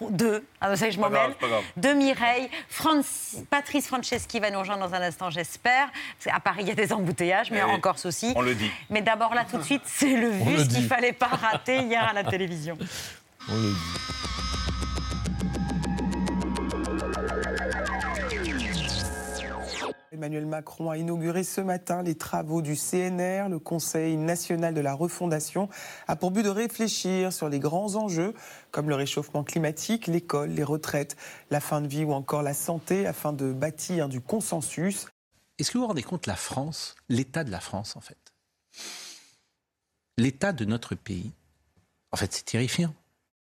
2. 0.09 0.45
Ah, 0.61 0.75
ça, 0.75 0.89
je 0.89 0.99
m'en 0.99 1.09
mêle. 1.09 1.33
De 1.75 1.89
Mireille. 1.93 2.49
Patrice 3.49 3.87
Franceschi 3.87 4.39
va 4.39 4.51
nous 4.51 4.59
rejoindre 4.59 4.87
dans 4.87 4.93
un 4.93 5.01
instant, 5.01 5.29
j'espère. 5.29 5.89
Qu'à 6.23 6.39
Paris, 6.39 6.59
il 6.61 6.67
y 6.67 6.71
a 6.71 6.75
des 6.75 6.91
embouteillages, 6.93 7.51
mais 7.51 7.59
Eh 7.59 7.63
en 7.63 7.79
Corse 7.79 8.05
aussi. 8.05 8.33
On 8.35 8.41
le 8.41 8.53
dit. 8.55 8.69
Mais 8.89 9.01
d'abord, 9.01 9.33
là, 9.33 9.45
tout 9.49 9.57
de 9.57 9.63
suite, 9.63 9.83
c'est 9.85 10.15
le 10.15 10.29
vu 10.29 10.55
qu'il 10.55 10.67
dit. 10.67 10.83
fallait 10.87 11.13
pas 11.13 11.27
rater 11.27 11.79
hier 11.79 12.03
à 12.07 12.13
la 12.13 12.23
télévision. 12.23 12.77
On 13.49 13.55
le 13.55 13.69
dit. 13.69 14.86
Emmanuel 20.17 20.47
Macron 20.47 20.89
a 20.89 20.97
inauguré 20.97 21.43
ce 21.43 21.61
matin 21.61 22.01
les 22.01 22.15
travaux 22.15 22.63
du 22.63 22.75
CNR. 22.75 23.49
Le 23.49 23.59
Conseil 23.59 24.17
national 24.17 24.73
de 24.73 24.81
la 24.81 24.95
refondation 24.95 25.69
a 26.07 26.15
pour 26.15 26.31
but 26.31 26.41
de 26.41 26.49
réfléchir 26.49 27.31
sur 27.31 27.49
les 27.49 27.59
grands 27.59 27.93
enjeux 27.93 28.33
comme 28.71 28.89
le 28.89 28.95
réchauffement 28.95 29.43
climatique, 29.43 30.07
l'école, 30.07 30.49
les 30.49 30.63
retraites, 30.63 31.17
la 31.51 31.59
fin 31.59 31.81
de 31.81 31.87
vie 31.87 32.03
ou 32.03 32.13
encore 32.13 32.41
la 32.41 32.55
santé 32.55 33.05
afin 33.05 33.31
de 33.31 33.53
bâtir 33.53 34.09
du 34.09 34.19
consensus. 34.19 35.05
Est-ce 35.59 35.69
que 35.69 35.77
vous 35.77 35.83
vous 35.83 35.87
rendez 35.87 36.01
compte 36.01 36.25
la 36.25 36.35
France, 36.35 36.95
l'état 37.09 37.43
de 37.43 37.51
la 37.51 37.59
France 37.59 37.95
en 37.95 38.01
fait? 38.01 38.17
L'état 40.17 40.51
de 40.51 40.65
notre 40.65 40.95
pays, 40.95 41.31
en 42.11 42.17
fait 42.17 42.33
c'est 42.33 42.45
terrifiant. 42.45 42.95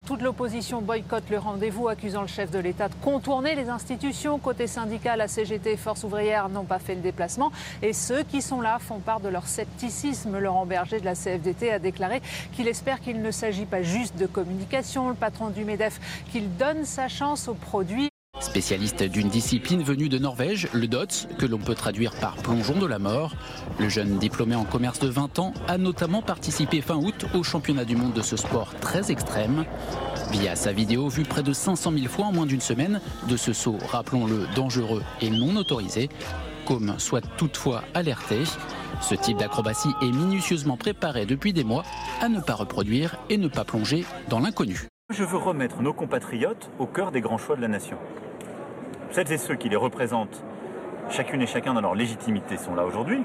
Toute 0.07 0.21
l'opposition 0.21 0.81
boycotte 0.81 1.29
le 1.29 1.37
rendez-vous, 1.37 1.89
accusant 1.89 2.21
le 2.21 2.29
chef 2.29 2.49
de 2.49 2.59
l'État 2.59 2.87
de 2.87 2.93
contourner 3.03 3.55
les 3.55 3.67
institutions. 3.67 4.39
Côté 4.39 4.65
syndical, 4.65 5.17
la 5.19 5.27
CGT 5.27 5.73
et 5.73 5.75
Force 5.75 6.05
ouvrière 6.05 6.47
n'ont 6.47 6.63
pas 6.63 6.79
fait 6.79 6.95
le 6.95 7.01
déplacement. 7.01 7.51
Et 7.81 7.91
ceux 7.91 8.23
qui 8.23 8.41
sont 8.41 8.61
là 8.61 8.79
font 8.79 8.99
part 8.99 9.19
de 9.19 9.27
leur 9.27 9.47
scepticisme. 9.47 10.39
Laurent 10.39 10.65
Berger 10.65 11.01
de 11.01 11.05
la 11.05 11.13
CFDT 11.13 11.71
a 11.71 11.79
déclaré 11.79 12.21
qu'il 12.53 12.69
espère 12.69 13.01
qu'il 13.01 13.21
ne 13.21 13.31
s'agit 13.31 13.65
pas 13.65 13.81
juste 13.81 14.15
de 14.15 14.27
communication. 14.27 15.09
Le 15.09 15.15
patron 15.15 15.49
du 15.49 15.65
MEDEF, 15.65 15.99
qu'il 16.31 16.55
donne 16.55 16.85
sa 16.85 17.09
chance 17.09 17.49
aux 17.49 17.53
produits. 17.53 18.09
Spécialiste 18.39 19.03
d'une 19.03 19.29
discipline 19.29 19.81
venue 19.81 20.09
de 20.09 20.19
Norvège, 20.19 20.67
le 20.71 20.87
DOTS, 20.87 21.27
que 21.39 21.45
l'on 21.45 21.57
peut 21.57 21.73
traduire 21.73 22.11
par 22.19 22.35
plongeon 22.35 22.77
de 22.79 22.85
la 22.85 22.99
mort, 22.99 23.33
le 23.79 23.89
jeune 23.89 24.19
diplômé 24.19 24.55
en 24.55 24.63
commerce 24.63 24.99
de 24.99 25.07
20 25.07 25.39
ans 25.39 25.53
a 25.67 25.77
notamment 25.77 26.21
participé 26.21 26.81
fin 26.81 26.95
août 26.95 27.25
au 27.33 27.43
championnat 27.43 27.83
du 27.83 27.95
monde 27.95 28.13
de 28.13 28.21
ce 28.21 28.37
sport 28.37 28.75
très 28.79 29.11
extrême. 29.11 29.65
Via 30.31 30.55
sa 30.55 30.71
vidéo 30.71 31.09
vue 31.09 31.23
près 31.23 31.41
de 31.43 31.51
500 31.51 31.91
000 31.93 32.05
fois 32.07 32.27
en 32.27 32.31
moins 32.31 32.45
d'une 32.45 32.61
semaine 32.61 33.01
de 33.27 33.37
ce 33.37 33.53
saut, 33.53 33.77
rappelons-le, 33.89 34.45
dangereux 34.55 35.03
et 35.21 35.31
non 35.31 35.55
autorisé, 35.55 36.09
côme 36.65 36.95
soit 36.99 37.25
toutefois 37.37 37.83
alerté. 37.95 38.43
Ce 39.01 39.15
type 39.15 39.37
d'acrobatie 39.37 39.93
est 40.01 40.11
minutieusement 40.11 40.77
préparé 40.77 41.25
depuis 41.25 41.53
des 41.53 41.63
mois 41.63 41.83
à 42.21 42.29
ne 42.29 42.39
pas 42.39 42.55
reproduire 42.55 43.17
et 43.29 43.37
ne 43.37 43.47
pas 43.47 43.65
plonger 43.65 44.05
dans 44.29 44.39
l'inconnu. 44.39 44.87
Je 45.09 45.23
veux 45.23 45.37
remettre 45.37 45.81
nos 45.81 45.93
compatriotes 45.93 46.69
au 46.79 46.85
cœur 46.85 47.11
des 47.11 47.21
grands 47.21 47.37
choix 47.37 47.55
de 47.55 47.61
la 47.61 47.69
nation. 47.69 47.97
Celles 49.11 49.31
et 49.31 49.37
ceux 49.37 49.55
qui 49.55 49.69
les 49.69 49.75
représentent, 49.75 50.43
chacune 51.09 51.41
et 51.41 51.47
chacun 51.47 51.73
dans 51.73 51.81
leur 51.81 51.95
légitimité, 51.95 52.57
sont 52.57 52.75
là 52.75 52.85
aujourd'hui. 52.85 53.21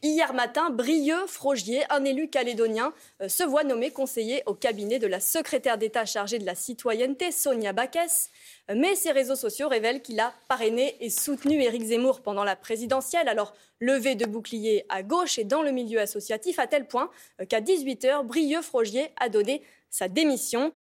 Hier 0.00 0.32
matin, 0.32 0.70
Brieux 0.70 1.26
Frogier, 1.26 1.82
un 1.90 2.04
élu 2.04 2.28
calédonien, 2.28 2.92
euh, 3.20 3.28
se 3.28 3.42
voit 3.42 3.64
nommé 3.64 3.90
conseiller 3.90 4.44
au 4.46 4.54
cabinet 4.54 5.00
de 5.00 5.08
la 5.08 5.18
secrétaire 5.18 5.76
d'État 5.76 6.04
chargée 6.04 6.38
de 6.38 6.46
la 6.46 6.54
citoyenneté, 6.54 7.32
Sonia 7.32 7.72
Baquès. 7.72 8.30
Mais 8.72 8.94
ses 8.94 9.10
réseaux 9.10 9.34
sociaux 9.34 9.68
révèlent 9.68 10.00
qu'il 10.00 10.20
a 10.20 10.32
parrainé 10.46 10.94
et 11.00 11.10
soutenu 11.10 11.60
Éric 11.60 11.82
Zemmour 11.82 12.20
pendant 12.20 12.44
la 12.44 12.54
présidentielle. 12.54 13.26
Alors, 13.28 13.54
levé 13.80 14.14
de 14.14 14.24
bouclier 14.24 14.84
à 14.88 15.02
gauche 15.02 15.36
et 15.36 15.44
dans 15.44 15.62
le 15.62 15.72
milieu 15.72 15.98
associatif, 15.98 16.60
à 16.60 16.68
tel 16.68 16.86
point 16.86 17.10
euh, 17.40 17.44
qu'à 17.44 17.60
18h, 17.60 18.24
Brieux 18.24 18.62
Frogier 18.62 19.10
a 19.18 19.28
donné 19.28 19.62
sa 19.90 20.06
démission. 20.06 20.72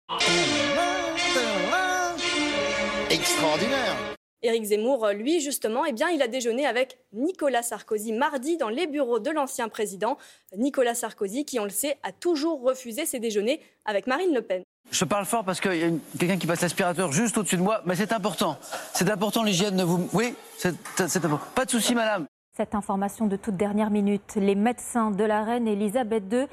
Extraordinaire 3.27 3.97
Éric 4.41 4.67
Zemmour, 4.67 5.09
lui, 5.09 5.41
justement, 5.41 5.85
eh 5.85 5.93
bien, 5.93 6.11
il 6.11 6.23
a 6.23 6.29
déjeuné 6.29 6.65
avec 6.65 6.97
Nicolas 7.13 7.63
Sarkozy 7.63 8.13
mardi 8.13 8.57
dans 8.57 8.69
les 8.69 8.87
bureaux 8.87 9.19
de 9.19 9.31
l'ancien 9.31 9.69
président. 9.69 10.17
Nicolas 10.57 10.95
Sarkozy, 10.95 11.45
qui, 11.45 11.59
on 11.59 11.65
le 11.65 11.71
sait, 11.71 11.99
a 12.05 12.13
toujours 12.13 12.63
refusé 12.63 13.05
ses 13.05 13.19
déjeuners 13.19 13.61
avec 13.85 14.07
Marine 14.07 14.33
Le 14.33 14.43
Pen. 14.43 14.63
Je 14.93 15.05
parle 15.05 15.25
fort 15.25 15.43
parce 15.45 15.61
qu'il 15.61 15.75
y 15.75 15.83
a 15.83 15.91
quelqu'un 16.21 16.37
qui 16.37 16.47
passe 16.47 16.61
l'aspirateur 16.61 17.11
juste 17.11 17.37
au-dessus 17.37 17.57
de 17.57 17.63
moi, 17.63 17.83
mais 17.85 17.97
c'est 17.97 18.13
important. 18.13 18.59
C'est 18.95 19.11
important 19.11 19.43
l'hygiène 19.43 19.77
de 19.77 19.83
vous. 19.83 20.09
Oui, 20.13 20.33
c'est 20.57 20.77
c'est 20.95 21.25
important. 21.25 21.47
Pas 21.57 21.65
de 21.65 21.71
souci, 21.71 21.97
madame. 21.97 22.27
Cette 22.57 22.77
information 22.77 23.27
de 23.27 23.35
toute 23.35 23.57
dernière 23.57 23.91
minute, 23.91 24.37
les 24.37 24.55
médecins 24.55 25.11
de 25.11 25.25
la 25.25 25.43
reine 25.43 25.67
Elisabeth 25.67 26.23
II 26.33 26.47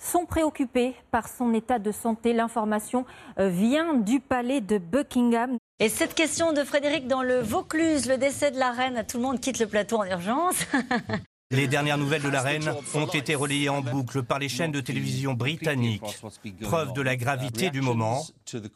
sont 0.00 0.26
préoccupés 0.26 0.94
par 1.10 1.28
son 1.28 1.54
état 1.54 1.78
de 1.78 1.92
santé. 1.92 2.32
L'information 2.32 3.04
euh, 3.38 3.48
vient 3.48 3.94
du 3.94 4.20
palais 4.20 4.60
de 4.60 4.78
Buckingham. 4.78 5.56
Et 5.78 5.88
cette 5.88 6.14
question 6.14 6.52
de 6.52 6.64
Frédéric 6.64 7.06
dans 7.06 7.22
le 7.22 7.40
Vaucluse, 7.40 8.08
le 8.08 8.18
décès 8.18 8.50
de 8.50 8.58
la 8.58 8.72
reine, 8.72 9.04
tout 9.08 9.18
le 9.18 9.22
monde 9.22 9.40
quitte 9.40 9.58
le 9.58 9.66
plateau 9.66 9.98
en 9.98 10.04
urgence. 10.04 10.66
Les 11.52 11.66
dernières 11.66 11.98
nouvelles 11.98 12.22
de 12.22 12.28
la 12.28 12.42
reine 12.42 12.72
ont 12.94 13.06
été 13.06 13.34
relayées 13.34 13.68
en 13.68 13.80
boucle 13.80 14.22
par 14.22 14.38
les 14.38 14.48
chaînes 14.48 14.70
de 14.70 14.80
télévision 14.80 15.34
britanniques. 15.34 16.20
Preuve 16.62 16.92
de 16.92 17.02
la 17.02 17.16
gravité 17.16 17.70
du 17.70 17.80
moment, 17.80 18.24
les 18.52 18.68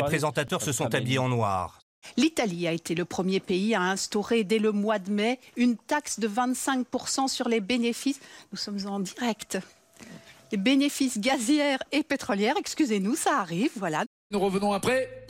présentateurs 0.00 0.60
se 0.60 0.72
sont 0.72 0.92
habillés 0.92 1.18
en 1.18 1.28
noir. 1.28 1.81
L'Italie 2.16 2.66
a 2.66 2.72
été 2.72 2.94
le 2.94 3.04
premier 3.04 3.40
pays 3.40 3.74
à 3.74 3.82
instaurer 3.82 4.44
dès 4.44 4.58
le 4.58 4.72
mois 4.72 4.98
de 4.98 5.10
mai 5.10 5.38
une 5.56 5.76
taxe 5.76 6.18
de 6.18 6.28
25% 6.28 7.28
sur 7.28 7.48
les 7.48 7.60
bénéfices. 7.60 8.20
Nous 8.52 8.58
sommes 8.58 8.86
en 8.86 9.00
direct. 9.00 9.58
Les 10.50 10.58
bénéfices 10.58 11.18
gazières 11.18 11.82
et 11.92 12.02
pétrolières, 12.02 12.56
excusez-nous, 12.58 13.16
ça 13.16 13.38
arrive, 13.38 13.70
voilà. 13.76 14.04
Nous 14.30 14.40
revenons 14.40 14.72
après. 14.72 15.26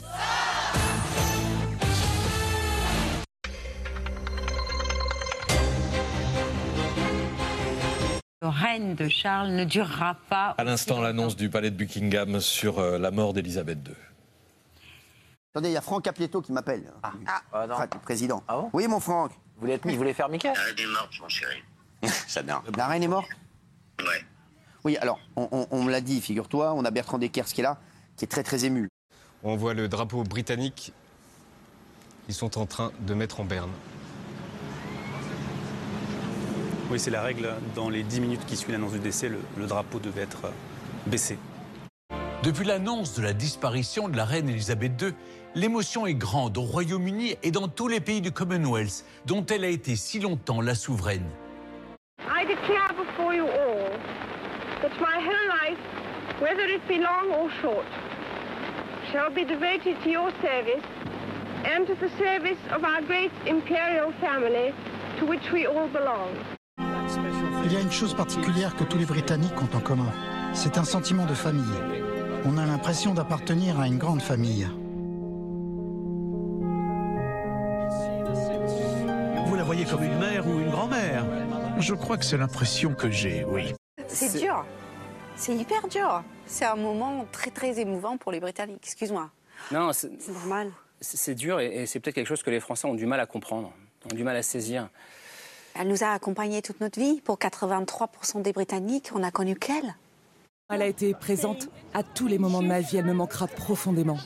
Le 8.41 8.49
règne 8.49 8.95
de 8.95 9.07
Charles 9.07 9.51
ne 9.51 9.63
durera 9.63 10.17
pas. 10.29 10.55
À 10.57 10.65
l'instant, 10.65 10.99
l'annonce 10.99 11.37
du 11.37 11.49
palais 11.49 11.71
de 11.71 11.77
Buckingham 11.77 12.41
sur 12.41 12.79
euh, 12.79 12.99
la 12.99 13.09
mort 13.09 13.31
d'Elisabeth 13.31 13.79
II. 13.87 13.95
Attendez, 15.53 15.69
il 15.69 15.73
y 15.73 15.77
a 15.77 15.81
Franck 15.81 16.03
Capietto 16.05 16.41
qui 16.41 16.51
m'appelle. 16.51 16.91
Ah, 17.03 17.67
le 17.67 17.99
président. 17.99 18.43
oui, 18.73 18.87
mon 18.87 18.99
Franck. 18.99 19.29
Vous 19.33 19.61
voulez, 19.61 19.73
être, 19.73 19.87
vous 19.87 19.95
voulez 19.95 20.15
faire 20.15 20.27
Mickey 20.27 20.47
La 20.51 20.59
reine 20.63 20.75
est 20.79 20.87
morte, 20.87 21.11
mon 21.21 21.29
chéri. 21.29 21.57
J'adore. 22.27 22.63
La 22.75 22.87
reine 22.87 23.03
est 23.03 23.07
morte 23.07 23.27
Ouais. 23.99 24.25
Oui, 24.83 24.97
alors, 24.97 25.19
on, 25.35 25.47
on- 25.51 25.67
on 25.69 25.83
me 25.83 25.91
l'a 25.91 26.01
dit, 26.01 26.19
figure-toi, 26.21 26.73
on 26.73 26.83
a 26.85 26.89
Bertrand 26.89 27.19
Deckers 27.19 27.45
qui 27.45 27.61
est 27.61 27.63
là, 27.63 27.77
qui 28.17 28.25
est 28.25 28.27
très 28.27 28.41
très 28.41 28.65
ému. 28.65 28.89
On 29.43 29.55
voit 29.55 29.75
le 29.75 29.87
drapeau 29.87 30.23
britannique. 30.23 30.91
Ils 32.27 32.33
sont 32.33 32.57
en 32.57 32.65
train 32.65 32.91
de 33.01 33.13
mettre 33.13 33.39
en 33.39 33.45
berne. 33.45 33.69
Oui, 36.89 36.99
c'est 36.99 37.11
la 37.11 37.21
règle. 37.21 37.53
Dans 37.75 37.89
les 37.89 38.01
10 38.01 38.21
minutes 38.21 38.45
qui 38.47 38.57
suivent 38.57 38.71
l'annonce 38.71 38.93
du 38.93 38.99
décès, 38.99 39.29
le, 39.29 39.39
le 39.55 39.67
drapeau 39.67 39.99
devait 39.99 40.23
être 40.23 40.45
euh, 40.45 40.51
baissé. 41.05 41.37
Depuis 42.41 42.65
l'annonce 42.65 43.13
de 43.13 43.21
la 43.21 43.33
disparition 43.33 44.09
de 44.09 44.17
la 44.17 44.25
reine 44.25 44.49
Elisabeth 44.49 44.99
II, 45.01 45.13
l'émotion 45.55 46.05
est 46.05 46.13
grande 46.13 46.57
au 46.57 46.61
Royaume-Uni 46.61 47.35
et 47.43 47.51
dans 47.51 47.67
tous 47.67 47.87
les 47.87 47.99
pays 47.99 48.21
du 48.21 48.31
Commonwealth, 48.31 49.05
dont 49.25 49.45
elle 49.45 49.63
a 49.63 49.69
été 49.69 49.95
si 49.95 50.19
longtemps 50.19 50.61
la 50.61 50.75
souveraine. 50.75 51.25
I 52.19 52.45
declare 52.45 52.93
before 52.95 53.33
you 53.33 53.45
all 53.45 53.89
that 54.81 54.91
my 54.99 55.17
whole 55.17 55.47
life, 55.47 55.79
whether 56.41 56.67
it 56.67 56.81
be 56.87 56.97
long 56.97 57.31
or 57.31 57.49
short, 57.61 57.85
shall 59.11 59.29
be 59.29 59.45
devoted 59.45 60.01
to 60.03 60.09
your 60.09 60.31
service 60.41 60.83
and 61.65 61.85
to 61.85 61.95
the 61.95 62.09
service 62.17 62.59
of 62.75 62.83
our 62.83 63.01
great 63.01 63.31
imperial 63.45 64.11
family 64.19 64.73
to 65.19 65.25
which 65.25 65.51
we 65.51 65.65
all 65.67 65.87
belong. 65.89 66.31
Il 67.65 67.71
y 67.71 67.77
a 67.77 67.79
une 67.79 67.91
chose 67.91 68.13
particulière 68.13 68.75
que 68.75 68.83
tous 68.83 68.97
les 68.97 69.05
Britanniques 69.05 69.61
ont 69.61 69.77
en 69.77 69.79
commun. 69.79 70.11
C'est 70.53 70.77
un 70.77 70.83
sentiment 70.83 71.25
de 71.25 71.33
famille. 71.33 71.63
On 72.45 72.57
a 72.57 72.65
l'impression 72.65 73.13
d'appartenir 73.13 73.79
à 73.79 73.87
une 73.87 73.97
grande 73.97 74.21
famille. 74.21 74.67
Voyez 79.73 79.89
comme 79.89 80.03
une 80.03 80.19
mère 80.19 80.45
ou 80.47 80.59
une 80.59 80.69
grand-mère 80.69 81.25
Je 81.79 81.95
crois 81.95 82.17
que 82.17 82.25
c'est 82.25 82.37
l'impression 82.37 82.93
que 82.93 83.09
j'ai, 83.09 83.43
oui. 83.43 83.73
C'est 84.07 84.39
dur. 84.39 84.63
C'est 85.35 85.55
hyper 85.55 85.87
dur. 85.87 86.23
C'est 86.45 86.65
un 86.65 86.75
moment 86.75 87.25
très 87.31 87.49
très 87.49 87.79
émouvant 87.79 88.17
pour 88.17 88.31
les 88.31 88.39
Britanniques. 88.39 88.81
Excuse-moi. 88.83 89.31
Non, 89.71 89.91
c'est 89.91 90.11
normal. 90.29 90.71
c'est- 91.01 91.17
c'est 91.17 91.33
dur 91.35 91.59
et, 91.59 91.81
et 91.81 91.85
c'est 91.87 91.99
peut-être 91.99 92.13
quelque 92.15 92.27
chose 92.27 92.43
que 92.43 92.51
les 92.51 92.59
Français 92.59 92.87
ont 92.87 92.93
du 92.93 93.07
mal 93.07 93.19
à 93.19 93.25
comprendre, 93.25 93.73
ont 94.11 94.15
du 94.15 94.23
mal 94.23 94.35
à 94.35 94.43
saisir. 94.43 94.89
Elle 95.79 95.87
nous 95.87 96.03
a 96.03 96.09
accompagnés 96.11 96.61
toute 96.61 96.79
notre 96.79 96.99
vie. 96.99 97.19
Pour 97.21 97.39
83% 97.39 98.41
des 98.43 98.53
Britanniques, 98.53 99.09
on 99.15 99.23
a 99.23 99.31
connu 99.31 99.55
qu'elle. 99.55 99.95
Elle 100.69 100.83
a 100.83 100.87
été 100.87 101.13
présente 101.15 101.67
à 101.95 102.03
tous 102.03 102.27
les 102.27 102.37
moments 102.37 102.61
de 102.61 102.67
ma 102.67 102.79
vie. 102.79 102.97
Elle 102.97 103.05
me 103.05 103.13
manquera 103.13 103.47
profondément. 103.47 104.17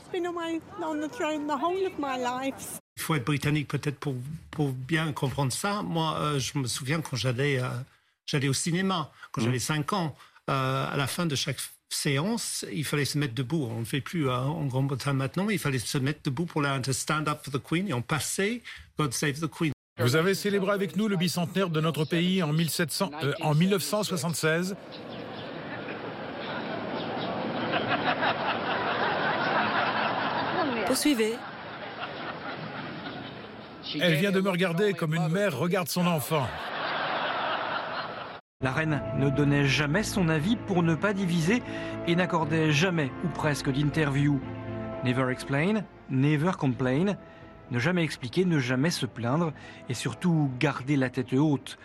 Il 2.98 3.00
faut 3.00 3.14
être 3.14 3.24
britannique 3.24 3.68
peut-être 3.68 3.98
pour, 3.98 4.16
pour 4.50 4.72
bien 4.72 5.12
comprendre 5.12 5.52
ça. 5.52 5.82
Moi, 5.82 6.18
euh, 6.18 6.38
je 6.40 6.58
me 6.58 6.66
souviens 6.66 7.00
quand 7.00 7.16
j'allais 7.16 7.60
euh, 7.62 7.68
j'allais 8.26 8.48
au 8.48 8.52
cinéma, 8.52 9.10
quand 9.30 9.40
j'avais 9.40 9.60
5 9.60 9.92
ans, 9.92 10.16
euh, 10.50 10.86
à 10.90 10.96
la 10.96 11.06
fin 11.06 11.24
de 11.24 11.36
chaque 11.36 11.58
séance, 11.88 12.66
il 12.72 12.84
fallait 12.84 13.04
se 13.04 13.16
mettre 13.16 13.34
debout. 13.34 13.68
On 13.70 13.74
ne 13.74 13.78
le 13.80 13.84
fait 13.84 14.00
plus 14.00 14.28
hein, 14.28 14.42
en 14.42 14.66
Grande-Bretagne 14.66 15.16
maintenant, 15.16 15.44
mais 15.44 15.54
il 15.54 15.58
fallait 15.58 15.78
se 15.78 15.98
mettre 15.98 16.20
debout 16.24 16.44
pour 16.44 16.60
la 16.60 16.80
to 16.80 16.92
stand 16.92 17.28
up 17.28 17.38
for 17.42 17.52
the 17.52 17.62
Queen 17.62 17.88
et 17.88 17.94
on 17.94 18.02
passait 18.02 18.62
God 18.98 19.14
Save 19.14 19.40
the 19.40 19.48
Queen. 19.48 19.72
Vous 19.98 20.16
avez 20.16 20.34
célébré 20.34 20.72
avec 20.72 20.96
nous 20.96 21.08
le 21.08 21.16
bicentenaire 21.16 21.70
de 21.70 21.80
notre 21.80 22.04
pays 22.04 22.42
en, 22.42 22.52
1700, 22.52 23.10
euh, 23.22 23.32
en 23.40 23.54
1976. 23.54 24.76
Poursuivez. 30.86 31.34
Elle 33.94 34.14
vient 34.16 34.32
de 34.32 34.40
me 34.40 34.50
regarder 34.50 34.92
comme 34.92 35.14
une 35.14 35.28
mère 35.28 35.56
regarde 35.56 35.88
son 35.88 36.06
enfant. 36.06 36.46
La 38.60 38.72
reine 38.72 39.00
ne 39.18 39.30
donnait 39.30 39.66
jamais 39.66 40.02
son 40.02 40.28
avis 40.28 40.56
pour 40.56 40.82
ne 40.82 40.94
pas 40.94 41.12
diviser 41.12 41.62
et 42.06 42.16
n'accordait 42.16 42.72
jamais 42.72 43.10
ou 43.24 43.28
presque 43.28 43.70
d'interview. 43.70 44.40
Never 45.04 45.30
explain, 45.30 45.84
never 46.10 46.50
complain, 46.58 47.16
ne 47.70 47.78
jamais 47.78 48.02
expliquer, 48.02 48.44
ne 48.44 48.58
jamais 48.58 48.90
se 48.90 49.06
plaindre 49.06 49.52
et 49.88 49.94
surtout 49.94 50.50
garder 50.58 50.96
la 50.96 51.08
tête 51.08 51.32
haute. 51.34 51.78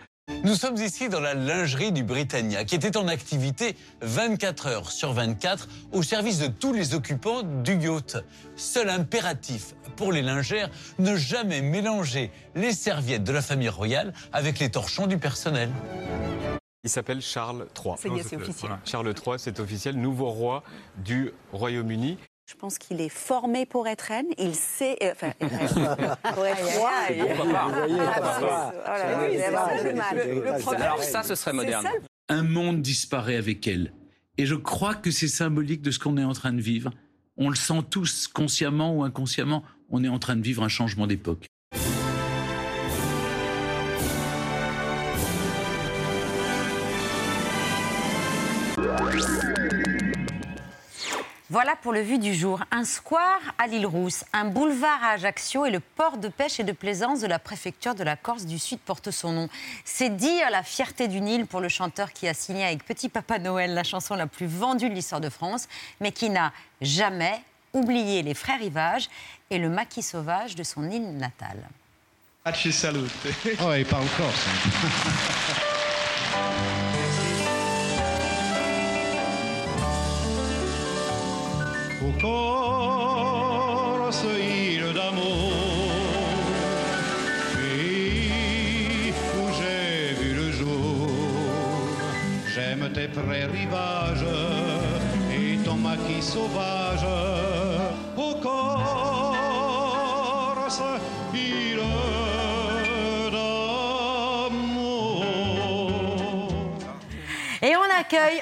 Nous 0.46 0.56
sommes 0.56 0.76
ici 0.76 1.08
dans 1.08 1.22
la 1.22 1.34
lingerie 1.34 1.94
du 1.94 2.04
Britannia, 2.04 2.66
qui 2.66 2.76
était 2.76 2.98
en 2.98 3.08
activité 3.08 3.78
24 4.02 4.68
heures 4.68 4.92
sur 4.92 5.14
24 5.14 5.68
au 5.94 6.04
service 6.04 6.40
de 6.40 6.48
tous 6.48 6.74
les 6.74 6.94
occupants 6.94 7.44
du 7.44 7.76
yacht. 7.76 8.18
Seul 8.58 8.90
impératif 8.90 9.74
pour 9.96 10.12
les 10.12 10.22
lingères, 10.22 10.70
ne 11.00 11.16
jamais 11.16 11.62
mélanger 11.62 12.30
les 12.56 12.74
serviettes 12.74 13.24
de 13.24 13.32
la 13.32 13.42
famille 13.42 13.70
royale 13.70 14.14
avec 14.34 14.60
les 14.60 14.70
torchons 14.70 15.08
du 15.08 15.18
personnel. 15.18 15.70
Il 16.84 16.90
s'appelle 16.90 17.22
Charles 17.22 17.68
III. 17.82 17.96
Ça 17.98 18.10
y 18.10 18.20
est, 18.20 18.24
c'est 18.24 18.36
officiel. 18.36 18.72
Charles 18.84 19.14
III, 19.26 19.36
c'est 19.38 19.60
officiel, 19.62 19.96
nouveau 19.96 20.30
roi 20.30 20.64
du 20.98 21.32
Royaume-Uni. 21.54 22.18
Je 22.45 22.56
pense 22.56 22.77
qu'il 22.77 22.99
est 23.01 23.10
formé 23.10 23.65
pour 23.65 23.88
être 23.88 24.01
reine. 24.01 24.25
Il 24.38 24.53
sait. 24.56 24.97
euh, 25.01 25.12
Enfin, 25.13 25.32
pour 26.34 26.45
être 26.45 26.77
roi. 26.77 26.91
Ah, 26.93 27.13
Pourquoi 27.13 27.45
pas 27.53 28.39
c'est- 28.39 28.43
oh 28.43 28.88
là 28.88 29.12
là, 29.12 29.29
c'est 29.32 29.39
ça, 29.51 29.69
c'est- 29.77 30.60
problème, 30.62 30.82
Alors 30.82 31.03
ça, 31.03 31.23
ce 31.23 31.36
serait 31.36 31.53
moderne. 31.53 31.84
ça, 31.86 31.91
Un 32.29 32.43
monde 32.43 32.82
disparaît 32.82 33.38
avec 33.38 33.67
elle. 33.67 33.93
Et 34.38 34.45
je 34.45 34.56
crois 34.56 34.95
que 34.95 35.12
c'est 35.12 35.27
symbolique 35.27 35.82
de 35.82 35.91
ce 35.91 35.99
qu'on 35.99 36.17
est 36.17 36.23
en 36.23 36.34
train 36.34 36.53
de 36.53 36.62
vivre. 36.62 36.91
On 37.38 37.49
le 37.49 37.56
sent 37.56 37.82
tous, 37.89 38.27
consciemment 38.27 38.95
ou 38.95 39.03
inconsciemment, 39.03 39.63
on 39.89 40.03
est 40.03 40.08
en 40.10 40.19
train 40.19 40.36
de 40.36 40.41
vivre 40.41 40.63
un 40.63 40.69
changement 40.69 41.08
d'époque. 41.08 41.45
Voilà 51.54 51.76
pour 51.76 51.94
le 51.94 52.02
vu 52.02 52.18
du 52.18 52.34
jour. 52.34 52.63
Un 52.72 52.84
square 52.84 53.39
à 53.60 53.68
l'île 53.68 53.86
Rousse, 53.86 54.26
un 54.34 54.46
boulevard 54.46 55.04
à 55.04 55.10
Ajaccio 55.10 55.68
et 55.68 55.70
le 55.70 55.80
port 55.80 56.18
de 56.18 56.28
pêche 56.28 56.60
et 56.60 56.63
de 56.63 56.72
plaisance 56.72 57.22
de 57.22 57.28
la 57.28 57.38
préfecture 57.38 57.94
de 57.94 58.04
la 58.04 58.16
Corse 58.16 58.48
du 58.48 58.58
Sud 58.58 58.80
portent 58.80 59.12
son 59.12 59.34
nom. 59.34 59.50
C'est 59.86 60.10
dire 60.10 60.50
la 60.50 60.63
fierté 60.63 61.08
du 61.08 61.22
Nil 61.22 61.46
pour 61.46 61.62
le 61.62 61.70
chanteur 61.70 62.12
qui 62.12 62.28
a 62.28 62.34
signé 62.34 62.66
avec 62.66 62.84
Petit 62.84 63.08
Papa 63.08 63.38
Noël 63.38 63.76
la 63.76 63.84
chanson 63.84 64.16
la 64.16 64.26
plus 64.26 64.48
vendue 64.48 64.89
de 64.89 64.96
l'histoire 64.96 65.22
de 65.22 65.30
France, 65.30 65.68
mais 66.00 66.12
qui 66.12 66.32
n'a 66.32 66.54
jamais 66.82 67.39
oublié 67.74 68.24
les 68.24 68.34
frères 68.34 68.58
Rivage 68.58 69.08
et 69.52 69.60
le 69.60 69.70
maquis 69.70 70.02
sauvage 70.02 70.56
de 70.56 70.63
son 70.63 70.89
île 70.89 71.18
natale. 71.18 71.70
Salute. 72.72 73.12
Oh, 73.63 73.74
il 73.78 73.86
parle 73.86 74.08
corse. 74.18 74.48
Au 82.06 82.12
Corse, 82.20 84.26
île 84.38 84.92
d'amour, 84.94 85.54
pays 87.56 89.13
où 89.38 89.39
j'ai 89.58 90.13
vu 90.22 90.32
le 90.34 90.52
jour. 90.52 91.08
J'aime 92.54 92.92
tes 92.94 93.08
prairies 93.08 93.46
rivages 93.46 94.26
et 95.32 95.56
ton 95.63 95.76
maquis 95.76 96.22
sauvage. 96.22 97.08
Au 98.18 98.34
Corse, 98.42 98.52
île 101.34 101.80
d'amour. 103.32 105.24
Et 107.62 107.78
on 107.78 107.89
accueille 107.98 108.42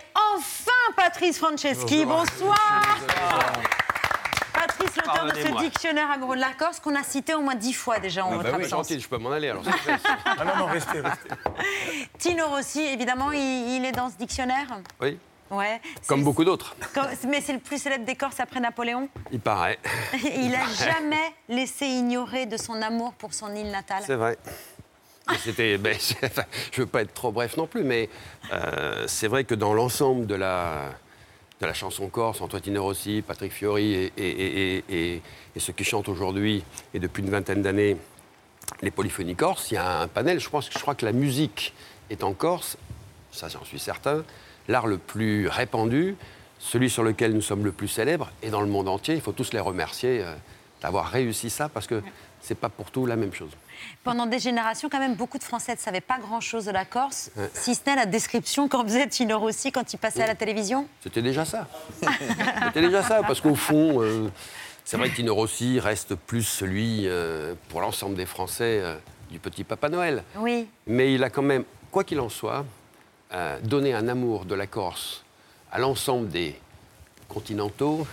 Patrice 0.96 1.38
Franceschi. 1.38 2.06
Bonsoir. 2.06 2.58
Patrice, 4.54 4.96
l'auteur 4.98 5.26
de 5.26 5.36
ce 5.40 5.64
dictionnaire 5.64 6.12
amoureux 6.12 6.36
de 6.36 6.42
la 6.42 6.54
Corse 6.58 6.80
qu'on 6.80 6.96
a 6.96 7.04
cité 7.04 7.34
au 7.34 7.42
moins 7.42 7.56
dix 7.56 7.74
fois 7.74 8.00
déjà 8.00 8.26
en 8.26 8.30
Ah 8.34 8.36
votre 8.38 8.52
bah 8.52 8.58
oui, 8.58 8.64
absence. 8.66 8.88
gentil, 8.90 9.00
je 9.00 9.08
peux 9.08 9.18
m'en 9.18 9.32
aller 9.32 9.50
alors. 9.50 9.64
Ah 10.26 10.46
non, 10.46 10.56
non, 10.58 10.66
restez, 10.66 11.00
restez. 11.02 11.30
Tino 12.18 12.48
Rossi, 12.48 12.82
évidemment, 12.82 13.32
il, 13.32 13.40
il 13.78 13.86
est 13.86 13.92
dans 13.92 14.10
ce 14.10 14.16
dictionnaire. 14.18 14.68
Oui, 15.02 15.18
Ouais. 15.50 15.82
comme 16.08 16.24
beaucoup 16.24 16.46
d'autres, 16.46 16.76
Mais 17.28 17.42
c'est 17.42 17.52
le 17.54 17.60
plus 17.60 17.78
célèbre 17.82 18.06
des 18.06 18.16
Corses 18.16 18.40
après 18.40 18.60
Napoléon. 18.62 19.10
il 19.34 19.40
paraît. 19.42 19.80
Il 20.24 20.56
a 20.56 20.66
jamais 20.86 21.34
laissé 21.50 21.86
ignorer 21.88 22.46
de 22.46 22.56
son 22.56 22.82
amour 22.82 23.14
pour 23.14 23.34
son 23.34 23.54
île 23.54 23.70
natale. 23.70 24.04
C'est 24.06 24.16
vrai. 24.16 24.38
C'était, 25.40 25.78
ben, 25.78 25.96
enfin, 26.24 26.44
je 26.72 26.82
ne 26.82 26.86
veux 26.86 26.90
pas 26.92 27.02
être 27.02 27.14
trop 27.14 27.32
bref 27.32 27.58
non 27.58 27.68
plus, 27.68 27.84
mais 27.84 28.10
euh, 28.54 29.06
c'est 29.08 29.28
vrai 29.28 29.44
que 29.44 29.56
dans 29.56 29.74
l'ensemble 29.74 30.26
de 30.28 30.36
la, 30.36 30.90
de 31.62 31.66
la 31.66 31.74
chanson 31.74 32.08
corse, 32.10 32.42
Antoine 32.42 32.62
Tino 32.62 32.84
Rossi, 32.84 33.24
Patrick 33.26 33.52
Fiori 33.52 33.94
et, 33.94 34.14
et- 34.18 34.30
et- 34.30 34.78
et- 34.78 34.84
et- 35.16 35.22
et 35.56 35.60
ceux 35.60 35.74
qui 35.74 35.84
chantent 35.84 36.10
aujourd'hui, 36.10 36.64
et 36.94 37.00
depuis 37.00 37.24
une 37.24 37.30
vingtaine 37.30 37.62
d'années, 37.62 37.98
les 38.82 38.92
polyphonies 38.92 39.36
corses, 39.36 39.72
il 39.72 39.76
y 39.76 39.78
a 39.78 40.02
un 40.02 40.08
panel. 40.08 40.40
Je, 40.40 40.50
pense, 40.50 40.70
je 40.72 40.80
crois 40.80 40.96
que 40.96 41.06
la 41.06 41.12
musique 41.12 41.74
est 42.10 42.24
en 42.24 42.34
Corse, 42.34 42.78
ça 43.32 43.48
j'en 43.48 43.64
suis 43.66 43.80
certain, 43.80 44.24
l'art 44.68 44.88
le 44.88 44.98
plus 44.98 45.48
répandu, 45.48 46.16
celui 46.60 46.90
sur 46.90 47.04
lequel 47.04 47.34
nous 47.34 47.42
sommes 47.42 47.64
le 47.66 47.72
plus 47.72 47.88
célèbres, 47.88 48.32
et 48.44 48.50
dans 48.50 48.62
le 48.62 48.68
monde 48.68 48.88
entier, 48.88 49.16
il 49.16 49.22
faut 49.22 49.32
tous 49.34 49.52
les 49.54 49.60
remercier 49.60 50.22
euh, 50.24 50.34
d'avoir 50.82 51.08
réussi 51.10 51.50
ça, 51.50 51.70
parce 51.70 51.88
que 51.88 52.02
c'est 52.42 52.58
pas 52.58 52.70
pour 52.70 52.92
tout 52.92 53.06
la 53.06 53.16
même 53.16 53.34
chose. 53.34 53.52
Pendant 54.04 54.26
des 54.26 54.40
générations, 54.40 54.90
quand 54.90 55.00
même, 55.00 55.16
beaucoup 55.16 55.38
de 55.38 55.44
Français 55.44 55.74
ne 55.74 55.78
savaient 55.80 56.02
pas 56.02 56.18
grand-chose 56.20 56.66
de 56.66 56.72
la 56.72 56.86
Corse, 56.86 57.30
Ouais. 57.38 57.50
si 57.54 57.76
ce 57.76 57.82
n'est 57.86 57.96
la 57.96 58.06
description 58.06 58.68
qu'en 58.68 58.84
faisait 58.84 59.08
Tino 59.08 59.38
Rossi 59.40 59.72
quand 59.72 59.94
il 59.94 59.98
passait 59.98 60.24
à 60.24 60.28
la 60.28 60.36
télévision. 60.36 60.88
C'était 61.02 61.22
déjà 61.22 61.46
ça. 61.46 61.68
C'était 62.66 62.82
déjà 62.82 63.04
ça, 63.04 63.22
parce 63.22 63.42
qu'au 63.42 63.56
fond, 63.56 64.02
euh, 64.02 64.30
c'est 64.84 64.98
vrai 64.98 65.10
que 65.10 65.16
Tino 65.16 65.36
Rossi 65.36 65.80
reste 65.80 66.16
plus 66.16 66.44
celui, 66.44 67.08
euh, 67.08 67.54
pour 67.70 67.82
l'ensemble 67.82 68.16
des 68.16 68.26
Français, 68.26 68.80
euh, 68.82 68.96
du 69.30 69.40
petit 69.40 69.64
Papa 69.64 69.90
Noël. 69.90 70.24
Oui. 70.38 70.68
Mais 70.88 71.14
il 71.14 71.24
a 71.24 71.30
quand 71.30 71.42
même, 71.44 71.64
quoi 71.92 72.04
qu'il 72.04 72.20
en 72.20 72.30
soit, 72.30 72.66
donné 73.64 73.94
un 73.94 74.10
amour 74.10 74.44
de 74.44 74.56
la 74.56 74.68
Corse 74.68 75.24
à 75.72 75.80
l'ensemble 75.80 76.28
des 76.28 76.60
continentaux 77.30 78.06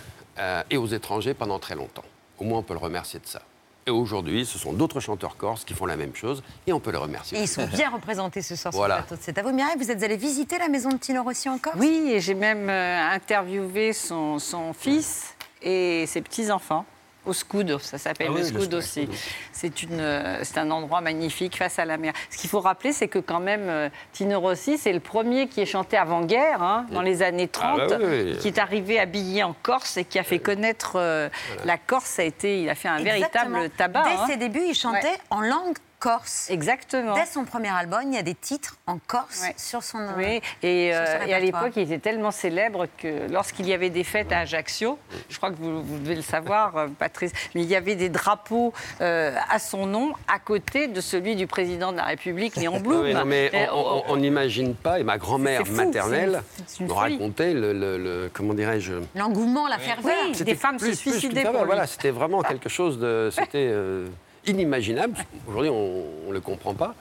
et 0.69 0.77
aux 0.77 0.87
étrangers 0.87 1.33
pendant 1.33 1.59
très 1.59 1.75
longtemps. 1.75 2.05
Au 2.37 2.45
moins, 2.45 2.59
on 2.59 2.63
peut 2.63 2.73
le 2.73 2.79
remercier 2.79 3.19
de 3.19 3.27
ça. 3.27 3.41
Et 3.87 3.91
aujourd'hui, 3.91 4.45
ce 4.45 4.59
sont 4.59 4.73
d'autres 4.73 4.99
chanteurs 4.99 5.35
corses 5.37 5.63
qui 5.65 5.73
font 5.73 5.85
la 5.85 5.95
même 5.95 6.15
chose 6.15 6.43
et 6.67 6.73
on 6.73 6.79
peut 6.79 6.91
les 6.91 6.97
remercier. 6.97 7.39
Et 7.39 7.41
ils 7.43 7.47
sont 7.47 7.65
bien 7.65 7.89
représentés 7.89 8.41
ce 8.41 8.55
soir 8.55 8.71
Voilà. 8.73 8.95
sur 8.95 9.01
le 9.01 9.07
plateau 9.07 9.19
de 9.19 9.25
C'est 9.25 9.37
à 9.37 9.43
vous. 9.43 9.51
Mireille, 9.51 9.75
vous 9.77 9.89
êtes 9.89 10.03
allée 10.03 10.17
visiter 10.17 10.57
la 10.59 10.67
maison 10.67 10.89
de 10.89 10.97
Tino 10.97 11.23
Rossi 11.23 11.49
en 11.49 11.57
Corse? 11.57 11.75
Oui, 11.79 12.09
et 12.11 12.19
j'ai 12.19 12.35
même 12.35 12.69
euh, 12.69 13.09
interviewé 13.11 13.93
son, 13.93 14.37
son 14.37 14.73
fils 14.73 15.33
et 15.61 16.05
ses 16.07 16.21
petits-enfants. 16.21 16.85
Au 17.29 17.33
Scoud, 17.33 17.77
ça 17.79 17.99
s'appelle 17.99 18.27
Ah 18.31 18.33
le 18.33 18.35
oui, 18.37 18.41
le 18.41 18.47
Scoud 18.47 18.61
Scoud, 18.61 18.73
aussi. 18.73 19.07
C'est 19.51 19.83
une, 19.83 19.99
euh, 19.99 20.39
c'est 20.43 20.57
un 20.57 20.71
endroit 20.71 20.99
magnifique 21.01 21.57
face 21.57 21.77
à 21.77 21.85
la 21.85 21.97
mer. 21.97 22.13
Ce 22.31 22.37
qu'il 22.37 22.49
faut 22.49 22.59
rappeler, 22.59 22.91
c'est 22.91 23.07
que 23.07 23.19
quand 23.19 23.39
même, 23.39 23.69
euh, 23.69 23.89
Tino 24.13 24.39
Rossi, 24.39 24.79
c'est 24.79 24.93
le 24.93 24.99
premier 24.99 25.47
qui 25.47 25.61
est 25.61 25.67
chanté 25.67 25.95
avant-guerre, 25.95 26.63
hein, 26.63 26.87
dans 26.91 27.03
les 27.03 27.21
années 27.21 27.47
30, 27.47 27.81
Ah 27.83 27.87
bah 27.87 27.97
oui, 27.99 28.31
oui. 28.31 28.37
qui 28.39 28.47
est 28.47 28.57
arrivé 28.57 28.99
habillé 28.99 29.43
en 29.43 29.53
Corse 29.61 29.97
et 29.97 30.05
qui 30.05 30.17
a 30.17 30.23
fait 30.23 30.39
connaître 30.39 30.93
euh, 30.95 31.29
la 31.65 31.77
Corse. 31.77 32.05
Ça 32.09 32.23
a 32.23 32.25
été, 32.25 32.61
il 32.63 32.69
a 32.69 32.73
fait 32.75 32.87
un 32.87 33.01
véritable 33.01 33.69
tabac. 33.77 34.03
Dès 34.03 34.09
hein. 34.09 34.25
ses 34.27 34.37
débuts, 34.37 34.63
il 34.67 34.73
chantait 34.75 34.99
Ouais. 35.07 35.17
en 35.29 35.41
langue 35.41 35.77
corse. 35.99 36.49
Exactement. 36.49 37.13
Dès 37.13 37.25
son 37.25 37.43
premier 37.43 37.69
album, 37.69 37.99
il 38.05 38.13
y 38.13 38.17
a 38.17 38.21
des 38.23 38.33
titres 38.35 38.77
en 38.87 38.97
corse 39.05 39.43
sur 39.57 39.83
son 39.83 39.99
Oui, 40.17 40.41
et, 40.63 40.91
son 40.93 40.97
euh, 40.99 41.25
et 41.27 41.33
à 41.33 41.39
l'époque, 41.39 41.73
il 41.75 41.83
était 41.83 41.99
tellement 41.99 42.31
célèbre 42.31 42.87
que 42.97 43.29
lorsqu'il 43.31 43.67
y 43.67 43.73
avait 43.73 43.89
des 43.89 44.03
fêtes 44.03 44.31
à 44.31 44.39
Ajaccio, 44.39 44.97
je 45.29 45.37
crois 45.37 45.51
que 45.51 45.57
vous, 45.57 45.83
vous 45.83 45.99
devez 45.99 46.15
le 46.15 46.21
savoir, 46.21 46.75
euh, 46.77 46.87
Patrice, 46.97 47.31
mais 47.53 47.61
il 47.63 47.67
y 47.69 47.75
avait 47.75 47.95
des 47.95 48.09
drapeaux 48.09 48.73
euh, 49.01 49.35
à 49.49 49.59
son 49.59 49.85
nom 49.85 50.13
à 50.27 50.39
côté 50.39 50.87
de 50.87 51.01
celui 51.01 51.35
du 51.35 51.47
président 51.47 51.91
de 51.91 51.97
la 51.97 52.05
République, 52.05 52.55
Léon 52.55 52.79
Blum. 52.79 53.01
Oui, 53.03 53.13
non, 53.13 53.25
mais 53.25 53.49
Et 53.53 53.67
on- 53.71 54.15
n'imagine 54.17 54.75
pas, 54.75 54.99
et 54.99 55.03
ma 55.03 55.17
grand-mère 55.17 55.65
maternelle 55.71 56.41
me 56.79 56.91
racontait 56.91 57.53
le, 57.53 57.73
le- 57.73 57.97
le- 57.97 58.29
comment 58.33 58.53
dirais-je, 58.53 58.93
L'engouement, 59.15 59.67
la 59.67 59.77
ferveur. 59.79 60.13
Oui, 60.27 60.43
des 60.43 60.55
femmes 60.55 60.79
se 60.79 60.85
plus- 60.85 60.97
plus 61.01 61.11
suicidaient 61.19 61.43
pour 61.43 61.53
lui. 61.59 61.65
Voilà, 61.65 61.87
c'était 61.87 62.11
vraiment 62.11 62.41
quelque 62.41 62.69
chose 62.69 62.99
de, 62.99 63.29
c'était 63.33 63.69
euh, 63.71 64.07
inimaginable. 64.49 65.15
Aujourd'hui, 65.47 65.69
on 65.71 66.03
ne 66.29 66.33
le 66.33 66.41
comprend 66.41 66.73
pas. 66.73 66.95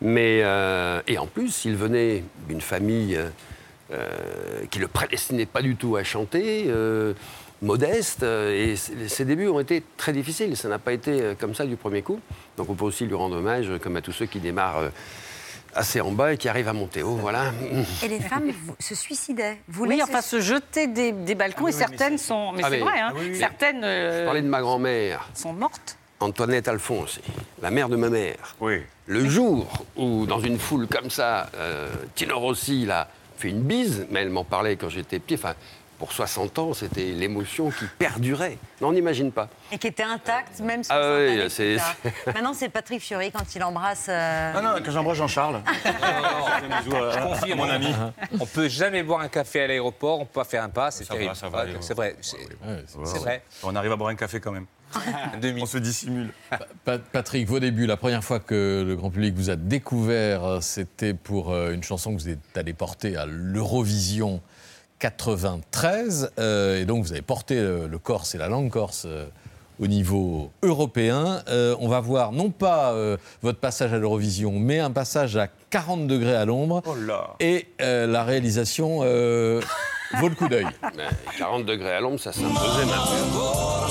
Mais 0.00 0.40
euh, 0.42 1.00
et 1.06 1.18
en 1.18 1.26
plus, 1.26 1.64
il 1.64 1.76
venait 1.76 2.24
d'une 2.48 2.60
famille 2.60 3.16
euh, 3.16 3.28
euh, 3.92 4.08
qui 4.70 4.78
le 4.80 4.88
prédestinait 4.88 5.46
pas 5.46 5.62
du 5.62 5.76
tout 5.76 5.96
à 5.96 6.02
chanter. 6.04 6.64
euh, 6.68 7.14
modeste 7.60 8.24
et 8.24 8.74
ses 9.06 9.24
débuts 9.24 9.46
ont 9.46 9.60
été 9.60 9.84
très 9.96 10.12
difficiles. 10.12 10.56
Ça 10.56 10.68
n'a 10.68 10.80
pas 10.80 10.92
été 10.92 11.34
comme 11.38 11.54
ça 11.54 11.64
du 11.64 11.76
premier 11.76 12.02
coup. 12.02 12.18
Donc 12.56 12.68
on 12.68 12.74
peut 12.74 12.84
aussi 12.84 13.06
lui 13.06 13.14
rendre 13.14 13.36
hommage, 13.36 13.68
comme 13.80 13.96
à 13.96 14.00
tous 14.00 14.10
ceux 14.10 14.26
qui 14.26 14.40
démarrent 14.40 14.78
euh, 14.78 14.88
assez 15.72 16.00
en 16.00 16.10
bas 16.10 16.32
et 16.32 16.36
qui 16.36 16.48
arrivent 16.48 16.66
à 16.66 16.72
monter 16.72 17.04
haut. 17.04 17.14
Voilà. 17.14 17.52
Et 18.02 18.08
les 18.08 18.18
femmes 18.18 18.50
se 18.80 18.96
suicidaient. 18.96 19.58
Vous 19.68 19.84
Oui, 19.86 20.02
enfin, 20.02 20.22
se 20.22 20.40
jeter 20.40 20.88
des, 20.88 21.12
des 21.12 21.36
balcons, 21.36 21.66
Ah 21.66 21.70
et 21.70 21.72
oui, 21.72 21.78
certaines 21.78 22.18
sont. 22.18 22.50
Mais 22.50 22.62
Ah, 22.64 22.68
c'est 22.68 22.78
vrai, 22.80 22.98
hein, 22.98 23.10
ah 23.12 23.16
oui, 23.16 23.28
oui. 23.30 23.38
certaines. 23.38 23.84
euh, 23.84 24.22
Je 24.22 24.24
parlais 24.24 24.42
de 24.42 24.48
ma 24.48 24.60
grand-mère. 24.60 25.28
sont 25.34 25.52
mortes. 25.52 25.96
Antoinette 26.22 26.68
Alphonse, 26.68 27.20
la 27.60 27.70
mère 27.70 27.88
de 27.88 27.96
ma 27.96 28.08
mère. 28.08 28.56
Le 29.06 29.28
jour 29.28 29.66
où, 29.96 30.26
dans 30.26 30.40
une 30.40 30.58
foule 30.58 30.86
comme 30.86 31.10
ça, 31.10 31.50
euh, 31.56 31.88
Tino 32.14 32.38
Rossi 32.38 32.82
il 32.82 32.90
a 32.90 33.08
fait 33.36 33.48
une 33.48 33.62
bise, 33.62 34.06
mais 34.10 34.20
elle 34.20 34.30
m'en 34.30 34.44
parlait 34.44 34.76
quand 34.76 34.88
j'étais 34.88 35.18
petit. 35.18 35.34
Enfin, 35.34 35.54
pour 35.98 36.12
60 36.12 36.58
ans, 36.58 36.74
c'était 36.74 37.12
l'émotion 37.12 37.70
qui 37.70 37.84
perdurait. 37.98 38.58
Non, 38.80 38.88
on 38.88 38.92
n'imagine 38.92 39.30
pas. 39.30 39.48
Et 39.70 39.78
qui 39.78 39.86
était 39.86 40.02
intacte, 40.02 40.58
même 40.60 40.82
Ah 40.88 41.00
60 41.00 41.16
oui, 41.28 41.50
c'est-. 41.50 41.76
Maintenant, 42.26 42.54
c'est 42.54 42.68
Patrick 42.68 43.00
Fiori 43.00 43.30
quand 43.30 43.54
il 43.54 43.62
embrasse. 43.62 44.06
euh, 44.08 44.52
Ah 44.56 44.60
non, 44.62 44.70
quand 44.84 44.90
j'embrasse 44.90 45.18
Jean-Charles. 45.18 45.60
Je 46.84 47.22
confirme, 47.22 47.58
mon 47.58 47.70
ami. 47.70 47.94
On 48.40 48.46
peut 48.46 48.68
jamais 48.68 49.02
boire 49.02 49.20
un 49.20 49.28
café 49.28 49.62
à 49.62 49.66
l'aéroport, 49.68 50.20
on 50.20 50.24
peut 50.24 50.40
pas 50.40 50.44
faire 50.44 50.62
un 50.64 50.68
pas, 50.70 50.90
c'est 50.90 51.04
Ça 51.04 51.14
va, 51.14 51.18
terrible. 51.20 51.36
ça 51.36 51.48
va, 51.48 51.64
Léo. 51.66 51.76
C'est 51.80 51.94
vrai, 51.94 52.16
c'est 52.20 53.18
vrai. 53.18 53.42
On 53.62 53.74
arrive 53.76 53.92
à 53.92 53.96
boire 53.96 54.10
un 54.10 54.16
café 54.16 54.40
quand 54.40 54.52
même. 54.52 54.66
On 55.60 55.66
se 55.66 55.78
dissimule. 55.78 56.30
Pa- 56.84 56.98
Patrick, 56.98 57.46
vos 57.48 57.60
débuts, 57.60 57.86
la 57.86 57.96
première 57.96 58.22
fois 58.24 58.40
que 58.40 58.84
le 58.86 58.96
grand 58.96 59.10
public 59.10 59.34
vous 59.34 59.50
a 59.50 59.56
découvert, 59.56 60.58
c'était 60.62 61.14
pour 61.14 61.52
euh, 61.52 61.72
une 61.72 61.82
chanson 61.82 62.14
que 62.14 62.20
vous 62.20 62.28
êtes 62.28 62.38
allé 62.56 62.72
porter 62.72 63.16
à 63.16 63.26
l'Eurovision 63.26 64.40
93. 64.98 66.30
euh, 66.38 66.80
et 66.80 66.84
donc, 66.84 67.04
vous 67.04 67.12
avez 67.12 67.22
porté 67.22 67.58
euh, 67.58 67.88
le 67.88 67.98
corse 67.98 68.34
et 68.34 68.38
la 68.38 68.48
langue 68.48 68.70
corse 68.70 69.06
au 69.82 69.88
niveau 69.88 70.52
européen. 70.62 71.42
Euh, 71.48 71.74
on 71.80 71.88
va 71.88 72.00
voir 72.00 72.30
non 72.32 72.50
pas 72.50 72.92
euh, 72.92 73.16
votre 73.42 73.58
passage 73.58 73.92
à 73.92 73.98
l'Eurovision, 73.98 74.52
mais 74.52 74.78
un 74.78 74.92
passage 74.92 75.36
à 75.36 75.48
40 75.70 76.06
degrés 76.06 76.36
à 76.36 76.44
l'ombre. 76.44 76.82
Oh 76.86 76.94
Et 77.40 77.66
euh, 77.80 78.06
la 78.06 78.22
réalisation 78.22 78.98
vaut 78.98 80.28
le 80.28 80.34
coup 80.36 80.48
d'œil. 80.48 80.66
Mais 80.96 81.08
40 81.38 81.64
degrés 81.66 81.94
à 81.94 82.00
l'ombre, 82.00 82.20
ça 82.20 82.32
s'imposait 82.32 82.86
maintenant. 82.86 83.82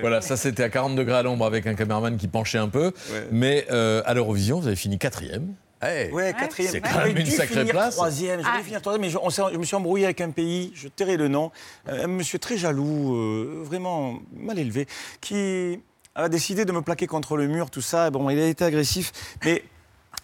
Voilà, 0.00 0.20
ça 0.20 0.36
c'était 0.36 0.62
à 0.62 0.68
40 0.68 0.96
degrés 0.96 1.16
à 1.16 1.22
l'ombre 1.22 1.46
avec 1.46 1.66
un 1.66 1.74
caméraman 1.74 2.16
qui 2.16 2.28
penchait 2.28 2.58
un 2.58 2.68
peu. 2.68 2.86
Ouais. 3.12 3.26
Mais 3.30 3.66
euh, 3.70 4.02
à 4.04 4.14
l'Eurovision, 4.14 4.60
vous 4.60 4.66
avez 4.66 4.76
fini 4.76 4.98
quatrième. 4.98 5.54
Ouais, 6.12 6.34
quatrième. 6.36 6.72
C'est 6.72 6.80
quand 6.80 7.04
même 7.04 7.16
une 7.16 7.26
sacrée 7.26 7.64
place. 7.64 7.94
Troisième, 7.94 8.40
j'aurais 8.40 8.58
Ah. 8.58 8.62
finir 8.64 8.80
troisième, 8.82 9.02
mais 9.02 9.10
je, 9.10 9.18
on 9.18 9.30
je 9.30 9.56
me 9.56 9.62
suis 9.64 9.76
embrouillé 9.76 10.04
avec 10.06 10.20
un 10.20 10.30
pays, 10.30 10.72
je 10.74 10.88
tairai 10.88 11.16
le 11.16 11.28
nom, 11.28 11.52
euh, 11.88 12.04
un 12.04 12.08
monsieur 12.08 12.38
très 12.40 12.56
jaloux, 12.56 13.14
euh, 13.14 13.62
vraiment 13.62 14.18
mal 14.34 14.58
élevé, 14.58 14.86
qui 15.20 15.78
a 16.16 16.28
décidé 16.28 16.64
de 16.64 16.72
me 16.72 16.80
plaquer 16.82 17.06
contre 17.06 17.36
le 17.36 17.46
mur, 17.46 17.70
tout 17.70 17.82
ça. 17.82 18.10
Bon, 18.10 18.28
il 18.30 18.38
a 18.40 18.46
été 18.46 18.64
agressif, 18.64 19.12
mais. 19.44 19.62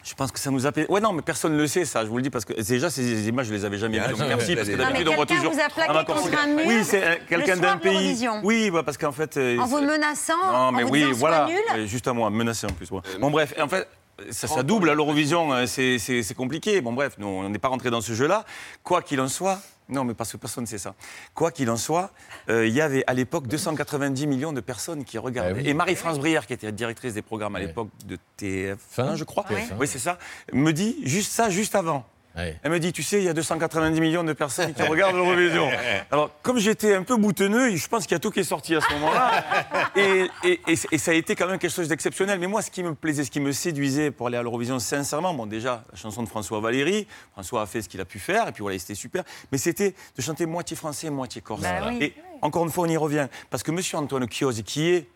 Je 0.05 0.15
pense 0.15 0.33
que 0.33 0.39
ça 0.41 0.51
nous 0.51 0.67
a. 0.67 0.71
Ouais, 0.89 1.01
non, 1.01 1.13
mais 1.13 1.23
personne 1.23 1.53
ne 1.53 1.59
le 1.59 1.67
sait, 1.69 1.85
ça, 1.85 2.03
je 2.05 2.09
vous 2.11 2.17
le 2.17 2.23
dis, 2.23 2.31
parce 2.31 2.45
que 2.45 2.53
déjà, 2.61 2.91
ces 2.91 3.29
images, 3.29 3.47
je 3.47 3.53
les 3.55 3.65
avais 3.65 3.79
jamais 3.79 3.99
Ah, 4.01 4.09
vues. 4.09 4.13
donc 4.15 4.21
ouais, 4.23 4.29
Merci, 4.29 4.57
parce 4.57 4.69
que 4.69 4.75
d'habitude, 4.77 5.09
on 5.09 5.15
voit 5.15 5.27
quelqu'un 5.27 5.43
toujours. 5.43 5.55
vous 5.55 5.61
a 5.61 5.69
plaqué 5.69 5.93
Ah, 5.95 6.05
contre 6.05 6.43
un 6.43 6.47
mur 6.49 6.65
Oui, 6.67 6.85
c'est 6.85 7.05
euh, 7.05 7.15
quelqu'un 7.29 7.57
d'un 7.57 7.77
pays. 7.77 8.29
Oui, 8.43 8.71
bah, 8.71 8.83
parce 8.85 8.99
qu'en 8.99 9.13
fait. 9.13 9.37
euh, 9.37 9.59
En 9.59 9.67
vous 9.67 9.81
menaçant, 9.81 10.33
non, 10.53 10.73
mais 10.73 10.83
en 10.83 10.87
vous 10.87 10.93
oui, 10.93 11.05
disant, 11.05 11.19
voilà. 11.19 11.47
nul. 11.47 11.87
Juste 11.87 12.09
à 12.09 12.13
moi, 12.13 12.31
menacé 12.31 12.67
en 12.67 12.73
plus. 12.73 12.91
ouais. 12.91 13.01
Bon, 13.21 13.31
bref, 13.31 13.55
en 13.61 13.69
fait, 13.69 13.87
ça, 14.31 14.47
ça 14.47 14.63
double 14.63 14.91
à 14.91 14.95
l'Eurovision, 14.95 15.53
euh, 15.53 15.67
c'est 15.67 16.35
compliqué. 16.37 16.81
Bon, 16.81 16.93
bref, 16.93 17.15
nous, 17.19 17.27
on 17.27 17.49
n'est 17.49 17.59
pas 17.59 17.69
rentré 17.69 17.91
dans 17.91 18.01
ce 18.01 18.13
jeu-là. 18.13 18.45
Quoi 18.83 19.03
qu'il 19.03 19.21
en 19.21 19.29
soit, 19.29 19.61
non, 19.89 20.05
mais 20.05 20.15
parce 20.15 20.33
que 20.33 20.37
personne 20.37 20.65
ne 20.65 20.69
sait 20.69 20.79
ça. 20.79 20.95
Quoi 21.35 21.51
qu'il 21.51 21.71
en 21.71 21.77
soit, 21.77 22.11
euh, 22.49 22.67
il 22.67 22.73
y 22.73 22.81
avait 22.81 23.05
à 23.07 23.15
l'époque 23.15 23.47
290 23.47 24.27
millions 24.27 24.53
de 24.53 24.61
personnes 24.61 25.05
qui 25.05 25.19
regardaient. 25.19 25.53
Ah 25.55 25.63
oui. 25.63 25.69
Et 25.69 25.75
Marie-France 25.75 26.19
Brière, 26.19 26.47
qui 26.47 26.55
était 26.55 26.73
directrice 26.73 27.15
des 27.15 27.23
programmes 27.23 27.57
à 27.57 27.61
l'époque 27.61 27.89
de 28.07 28.17
TF1, 28.41 28.77
Fin, 28.79 29.17
je 29.17 29.25
crois, 29.25 29.45
TF1. 29.45 29.77
oui, 29.79 29.87
c'est 29.87 29.99
ça, 29.99 30.19
me 30.53 30.73
dit 30.73 30.97
juste 31.05 31.33
ça, 31.33 31.51
juste 31.51 31.75
avant. 31.75 32.05
Ouais. 32.37 32.59
Elle 32.63 32.71
me 32.73 32.79
dit, 32.81 32.93
tu 32.93 33.03
sais, 33.03 33.19
il 33.19 33.25
y 33.25 33.29
a 33.29 33.35
290 33.35 34.01
millions 34.01 34.25
de 34.25 34.33
personnes 34.33 34.73
qui 34.73 34.83
regardent 34.83 35.17
l'Eurovision. 35.17 35.69
Alors, 36.11 36.31
comme 36.43 36.59
j'étais 36.59 36.95
un 36.95 37.03
peu 37.03 37.17
boutonneux, 37.17 37.77
je 37.77 37.89
pense 37.89 38.05
qu'il 38.05 38.13
y 38.13 38.17
a 38.17 38.19
tout 38.21 38.31
qui 38.31 38.41
est 38.41 38.45
sorti 38.45 38.75
à 38.75 38.81
ce 38.81 38.91
moment-là. 38.95 39.45
Et, 39.97 40.27
et- 40.45 40.61
et- 40.67 40.79
et 40.93 40.99
ça 40.99 41.11
a 41.11 41.15
été 41.15 41.37
quand 41.37 41.47
même 41.47 41.59
quelque 41.59 41.71
chose 41.75 41.89
d'exceptionnel. 41.89 42.39
Mais 42.39 42.47
moi, 42.47 42.63
ce 42.63 42.71
qui 42.71 42.83
me 42.83 42.95
plaisait, 42.95 43.25
ce 43.25 43.31
qui 43.31 43.41
me 43.41 43.53
séduisait 43.53 44.11
pour 44.11 44.29
aller 44.29 44.39
à 44.39 44.43
l'Eurovision, 44.43 44.79
sincèrement, 44.79 45.35
bon, 45.35 45.45
déjà, 45.45 45.85
la 45.93 45.99
chanson 45.99 46.23
de 46.23 46.29
François 46.29 46.61
Valéry. 46.61 47.07
François 47.33 47.63
a 47.63 47.67
fait 47.67 47.83
ce 47.83 47.89
qu'il 47.91 48.01
a 48.01 48.07
pu 48.07 48.19
faire, 48.19 48.49
et 48.49 48.53
puis 48.53 48.63
voilà, 48.63 48.79
c'était 48.79 48.95
super. 48.95 49.25
Mais 49.53 49.59
c'était 49.59 49.95
de 50.17 50.23
chanter 50.23 50.47
moitié 50.47 50.75
français, 50.77 51.11
moitié 51.11 51.43
corse. 51.43 51.61
Bah 51.61 51.89
oui. 51.89 51.99
Et 52.01 52.15
encore 52.41 52.65
une 52.65 52.71
fois, 52.71 52.85
on 52.87 52.89
y 52.91 52.97
revient. 52.97 53.29
Parce 53.51 53.63
que 53.63 53.71
monsieur 53.71 53.99
Antoine 53.99 54.27
Chioz, 54.31 54.63
qui 54.65 54.89
est 54.89 55.07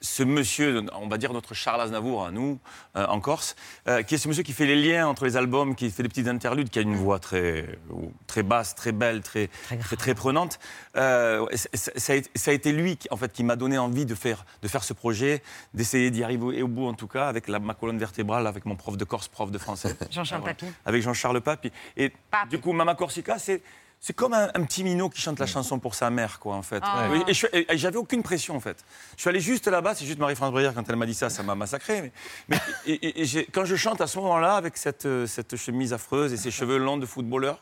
ce 0.00 0.22
monsieur, 0.22 0.82
on 0.94 1.08
va 1.08 1.18
dire 1.18 1.32
notre 1.32 1.52
Charles 1.52 1.82
Aznavour 1.82 2.24
à 2.24 2.30
nous, 2.30 2.58
euh, 2.96 3.06
en 3.06 3.20
Corse, 3.20 3.54
euh, 3.86 4.02
qui 4.02 4.14
est 4.14 4.18
ce 4.18 4.28
monsieur 4.28 4.42
qui 4.42 4.52
fait 4.52 4.64
les 4.66 4.76
liens 4.76 5.06
entre 5.06 5.26
les 5.26 5.36
albums, 5.36 5.74
qui 5.74 5.90
fait 5.90 6.02
des 6.02 6.08
petites 6.08 6.28
interludes, 6.28 6.70
qui 6.70 6.78
a 6.78 6.82
une 6.82 6.96
voix 6.96 7.18
très, 7.18 7.78
très 8.26 8.42
basse, 8.42 8.74
très 8.74 8.92
belle, 8.92 9.20
très, 9.20 9.48
très, 9.80 9.96
très 9.96 10.14
prenante. 10.14 10.58
Euh, 10.96 11.46
ça, 11.74 12.12
a 12.12 12.16
été, 12.16 12.30
ça 12.34 12.50
a 12.50 12.54
été 12.54 12.72
lui 12.72 12.96
qui, 12.96 13.08
en 13.10 13.16
fait, 13.16 13.30
qui 13.30 13.44
m'a 13.44 13.56
donné 13.56 13.76
envie 13.76 14.06
de 14.06 14.14
faire, 14.14 14.46
de 14.62 14.68
faire 14.68 14.84
ce 14.84 14.94
projet, 14.94 15.42
d'essayer 15.74 16.10
d'y 16.10 16.24
arriver 16.24 16.62
au 16.62 16.68
bout, 16.68 16.86
en 16.86 16.94
tout 16.94 17.08
cas, 17.08 17.28
avec 17.28 17.46
la, 17.46 17.58
ma 17.58 17.74
colonne 17.74 17.98
vertébrale, 17.98 18.46
avec 18.46 18.64
mon 18.64 18.76
prof 18.76 18.96
de 18.96 19.04
Corse, 19.04 19.28
prof 19.28 19.50
de 19.50 19.58
français. 19.58 19.94
Jean-Charles 20.10 20.40
Voilà. 20.40 20.54
Papy. 20.54 20.72
Avec 20.86 21.02
Jean-Charles 21.02 21.40
Papy. 21.42 21.70
Et 21.98 22.12
du 22.48 22.58
coup, 22.58 22.72
Mama 22.72 22.94
Corsica, 22.94 23.38
c'est. 23.38 23.62
C'est 24.02 24.14
comme 24.14 24.32
un, 24.32 24.44
un 24.54 24.64
petit 24.64 24.82
minot 24.82 25.10
qui 25.10 25.20
chante 25.20 25.38
la 25.38 25.44
chanson 25.46 25.78
pour 25.78 25.94
sa 25.94 26.08
mère, 26.08 26.38
quoi, 26.38 26.54
en 26.54 26.62
fait. 26.62 26.80
Ah. 26.82 27.06
Et, 27.26 27.30
et 27.30 27.34
je- 27.34 27.46
et 27.52 27.76
j'avais 27.76 27.98
aucune 27.98 28.22
pression, 28.22 28.56
en 28.56 28.60
fait. 28.60 28.82
Je 29.16 29.20
suis 29.20 29.28
allé 29.28 29.40
juste 29.40 29.68
là-bas, 29.68 29.94
c'est 29.94 30.06
juste 30.06 30.18
Marie-France 30.18 30.52
Brière, 30.52 30.72
quand 30.74 30.88
elle 30.88 30.96
m'a 30.96 31.04
dit 31.04 31.12
ça, 31.12 31.28
ça 31.28 31.42
m'a 31.42 31.54
massacré. 31.54 32.00
Mais, 32.00 32.12
mais- 32.48 32.58
et, 32.86 32.92
et- 32.94 33.20
et 33.20 33.24
j'ai- 33.26 33.44
quand 33.44 33.66
je 33.66 33.76
chante 33.76 34.00
à 34.00 34.06
ce 34.06 34.18
moment-là, 34.18 34.56
avec 34.56 34.78
cette, 34.78 35.06
cette 35.26 35.54
chemise 35.56 35.92
affreuse 35.92 36.32
et 36.32 36.38
ces 36.38 36.50
cheveux 36.50 36.78
longs 36.78 36.96
de 36.96 37.04
footballeur, 37.04 37.60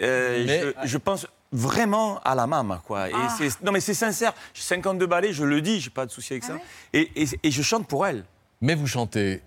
euh, 0.00 0.44
Mais- 0.46 0.60
je, 0.84 0.88
je 0.90 0.98
pense 0.98 1.26
vraiment 1.50 2.20
à 2.24 2.36
la 2.36 2.46
maman, 2.46 2.78
quoi. 2.86 3.08
Et 3.08 3.12
Ah. 3.14 3.34
c'est- 3.36 3.60
non, 3.62 3.72
mais 3.72 3.80
c'est 3.80 3.94
sincère. 3.94 4.34
J'ai 4.54 4.62
52 4.62 5.06
ballets, 5.08 5.32
je 5.32 5.42
le 5.44 5.60
dis, 5.60 5.80
j'ai 5.80 5.90
pas 5.90 6.06
de 6.06 6.12
souci 6.12 6.34
avec 6.34 6.44
ça. 6.44 6.52
ouais 6.54 6.62
Et, 6.92 7.10
et- 7.22 7.28
et 7.42 7.50
je 7.50 7.62
chante 7.62 7.88
pour 7.88 8.06
elle. 8.06 8.24
Mais 8.60 8.76
vous 8.76 8.86
chantez 8.86 9.42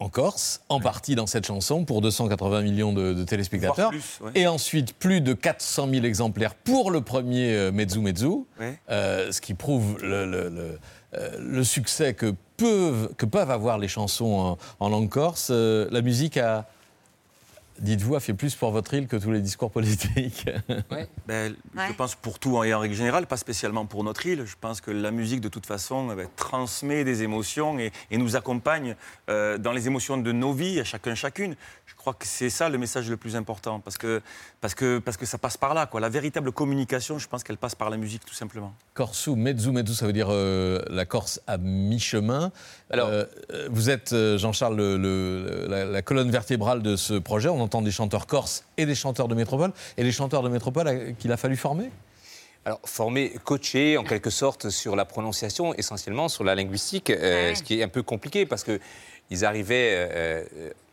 en 0.00 0.08
Corse, 0.08 0.60
en 0.68 0.80
partie 0.80 1.14
dans 1.14 1.26
cette 1.26 1.46
chanson, 1.46 1.84
pour 1.84 2.00
280 2.00 2.62
millions 2.62 2.92
de, 2.92 3.12
de 3.14 3.24
téléspectateurs. 3.24 3.90
Plus, 3.90 4.18
ouais. 4.22 4.32
Et 4.34 4.46
ensuite, 4.46 4.92
plus 4.94 5.20
de 5.20 5.32
400 5.34 5.88
000 5.90 6.04
exemplaires 6.04 6.54
pour 6.54 6.90
le 6.90 7.00
premier 7.00 7.52
euh, 7.54 7.72
Mezzu 7.72 8.00
Mezzu, 8.00 8.26
Ouais. 8.60 8.78
euh, 8.90 9.30
ce 9.32 9.40
qui 9.40 9.54
prouve 9.54 9.96
le, 10.02 10.26
le- 10.26 10.48
le, 10.48 10.78
euh, 11.16 11.30
le 11.38 11.64
succès 11.64 12.12
que 12.14 12.34
peuvent, 12.56 13.14
que 13.16 13.24
peuvent 13.26 13.50
avoir 13.50 13.78
les 13.78 13.88
chansons 13.88 14.56
en, 14.80 14.84
en 14.84 14.88
langue 14.88 15.08
corse. 15.08 15.48
Euh, 15.50 15.88
la 15.90 16.02
musique 16.02 16.36
a, 16.36 16.66
dites-vous, 17.78 18.14
a 18.16 18.20
fait 18.20 18.34
plus 18.34 18.54
pour 18.54 18.70
votre 18.70 18.94
île 18.94 19.06
que 19.06 19.16
tous 19.16 19.30
les 19.30 19.40
discours 19.40 19.70
politiques. 19.70 20.48
Ben, 21.26 21.54
Ouais. 21.74 21.88
Je 21.88 21.92
pense 21.94 22.14
pour 22.14 22.38
tout 22.38 22.62
et 22.62 22.72
en 22.72 22.78
règle 22.78 22.94
générale, 22.94 23.26
pas 23.26 23.36
spécialement 23.36 23.86
pour 23.86 24.04
notre 24.04 24.24
île. 24.26 24.44
Je 24.46 24.54
pense 24.60 24.80
que 24.80 24.90
la 24.90 25.10
musique, 25.10 25.40
de 25.40 25.48
toute 25.48 25.66
façon, 25.66 26.10
eh 26.12 26.14
ben, 26.14 26.28
transmet 26.36 27.02
des 27.04 27.22
émotions 27.22 27.78
et, 27.78 27.90
et 28.10 28.16
nous 28.16 28.36
accompagne 28.36 28.94
euh, 29.28 29.58
dans 29.58 29.72
les 29.72 29.86
émotions 29.86 30.16
de 30.16 30.32
nos 30.32 30.52
vies, 30.52 30.78
à 30.80 30.84
chacun, 30.84 31.14
chacune. 31.14 31.56
Je 31.86 31.94
crois 31.94 32.14
que 32.14 32.26
c'est 32.26 32.50
ça 32.50 32.68
le 32.68 32.78
message 32.78 33.10
le 33.10 33.16
plus 33.16 33.34
important, 33.36 33.80
parce 33.80 33.98
que, 33.98 34.22
parce 34.60 34.74
que, 34.74 34.98
parce 34.98 35.16
que 35.16 35.26
ça 35.26 35.38
passe 35.38 35.56
par 35.56 35.74
là. 35.74 35.86
Quoi. 35.86 36.00
La 36.00 36.08
véritable 36.08 36.52
communication, 36.52 37.18
je 37.18 37.26
pense 37.26 37.42
qu'elle 37.42 37.58
passe 37.58 37.74
par 37.74 37.90
la 37.90 37.96
musique, 37.96 38.24
tout 38.24 38.34
simplement. 38.34 38.74
Corsu, 38.94 39.30
mezzu, 39.30 39.70
mezzu, 39.70 39.94
ça 39.94 40.06
veut 40.06 40.12
dire 40.12 40.28
euh, 40.30 40.80
la 40.88 41.06
Corse 41.06 41.40
à 41.46 41.58
mi-chemin. 41.58 42.52
Alors- 42.94 43.08
Euh, 43.08 43.24
euh, 43.52 43.68
vous 43.70 43.90
êtes, 43.90 44.12
euh, 44.12 44.38
Jean-Charles, 44.38 44.76
le- 44.76 44.96
le- 44.96 45.66
la, 45.68 45.84
la 45.84 46.02
colonne 46.02 46.30
vertébrale 46.30 46.82
de 46.82 46.96
ce 46.96 47.14
projet. 47.14 47.48
On 47.48 47.60
entend 47.60 47.82
des 47.82 47.90
chanteurs 47.90 48.26
corses 48.26 48.64
et 48.76 48.86
des 48.86 48.94
chanteurs 48.94 49.28
de 49.28 49.34
métropole. 49.34 49.72
Et 49.96 50.02
les 50.04 50.12
chanteurs 50.12 50.42
de 50.42 50.48
métropole 50.48 51.14
qu'il 51.18 51.30
a 51.32 51.36
fallu 51.36 51.56
former? 51.56 51.90
Alors, 52.64 52.80
formé, 52.86 53.30
coaché 53.44 53.98
en 53.98 54.04
quelque 54.04 54.30
sorte 54.30 54.70
sur 54.70 54.96
la 54.96 55.04
prononciation, 55.04 55.74
essentiellement 55.74 56.28
sur 56.30 56.44
la 56.44 56.54
linguistique, 56.54 57.10
euh, 57.10 57.50
Ouais. 57.50 57.54
ce 57.54 57.62
qui 57.62 57.78
est 57.78 57.82
un 57.82 57.88
peu 57.88 58.02
compliqué 58.02 58.46
parce 58.46 58.64
qu'ils 58.64 59.44
arrivaient 59.44 59.90
euh, 60.10 60.44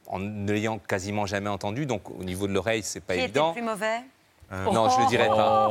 en 0.08 0.20
ne 0.20 0.52
l'ayant 0.52 0.80
quasiment 0.80 1.26
jamais 1.26 1.50
entendu, 1.50 1.86
donc 1.86 2.02
au 2.20 2.26
niveau 2.26 2.46
de 2.48 2.52
l'oreille, 2.54 2.84
c'est 2.84 3.00
pas 3.00 3.14
Qui 3.14 3.20
était 3.22 3.26
évident. 3.30 3.48
le 3.50 3.54
plus 3.54 3.62
mauvais? 3.62 4.02
Non, 4.52 4.90
je 4.90 4.98
ne 4.98 5.04
le 5.04 5.10
dirai 5.10 5.28
pas. 5.28 5.68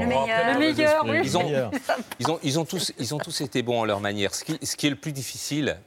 Le 0.00 0.06
meilleur. 0.06 0.52
Le 0.52 0.58
meilleur, 0.58 1.04
oui. 1.06 1.20
Ils 1.24 1.38
ont, 1.38 1.70
ils, 2.18 2.30
ont, 2.30 2.38
ils, 2.42 2.58
ont 2.58 2.64
tous, 2.64 2.92
ils 2.98 3.14
ont 3.14 3.18
tous 3.18 3.40
été 3.40 3.62
bons 3.62 3.80
en 3.80 3.84
leur 3.84 4.00
manière. 4.00 4.34
Ce 4.34 4.44
qui, 4.44 4.58
ce 4.62 4.76
qui 4.76 4.86
est 4.86 4.90
le 4.90 4.96
plus 4.96 5.12
difficile, 5.12 5.78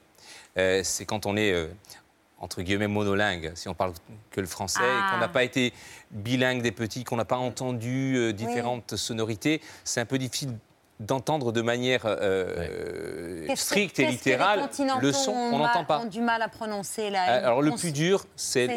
euh, 0.58 0.82
c'est 0.84 1.06
quand 1.06 1.26
on 1.26 1.36
est, 1.38 1.52
euh, 1.52 1.67
entre 2.39 2.62
guillemets, 2.62 2.88
monolingue, 2.88 3.52
si 3.56 3.69
on 3.69 3.74
parle 3.74 3.93
que 4.32 4.41
le 4.41 4.48
français, 4.48 4.80
Ah. 4.84 5.12
qu'on 5.13 5.19
n'a 5.19 5.28
pas 5.28 5.43
été 5.43 5.74
bilingue 6.12 6.62
des 6.62 6.72
petits, 6.72 7.04
qu'on 7.04 7.17
n'a 7.17 7.26
pas 7.26 7.38
entendu 7.38 8.15
euh, 8.17 8.34
différentes 8.34 8.96
sonorités, 8.96 9.62
c'est 9.84 10.02
un 10.02 10.06
peu 10.06 10.17
difficile 10.17 10.58
d'entendre 11.00 11.52
de 11.52 11.62
manière 11.62 12.04
euh, 12.06 13.48
stricte 13.56 14.00
et 14.00 14.06
littérale 14.06 14.69
le 15.02 15.12
son, 15.12 15.32
on 15.32 15.58
n'entend 15.58 15.86
pas. 15.86 16.00
ont 16.00 16.06
du 16.06 16.22
mal 16.22 16.41
à 16.41 16.48
prononcer 16.48 17.10
là. 17.10 17.24
Alors 17.24 17.62
le 17.62 17.72
plus 17.72 17.91
dur, 17.91 18.26
c'est 18.36 18.69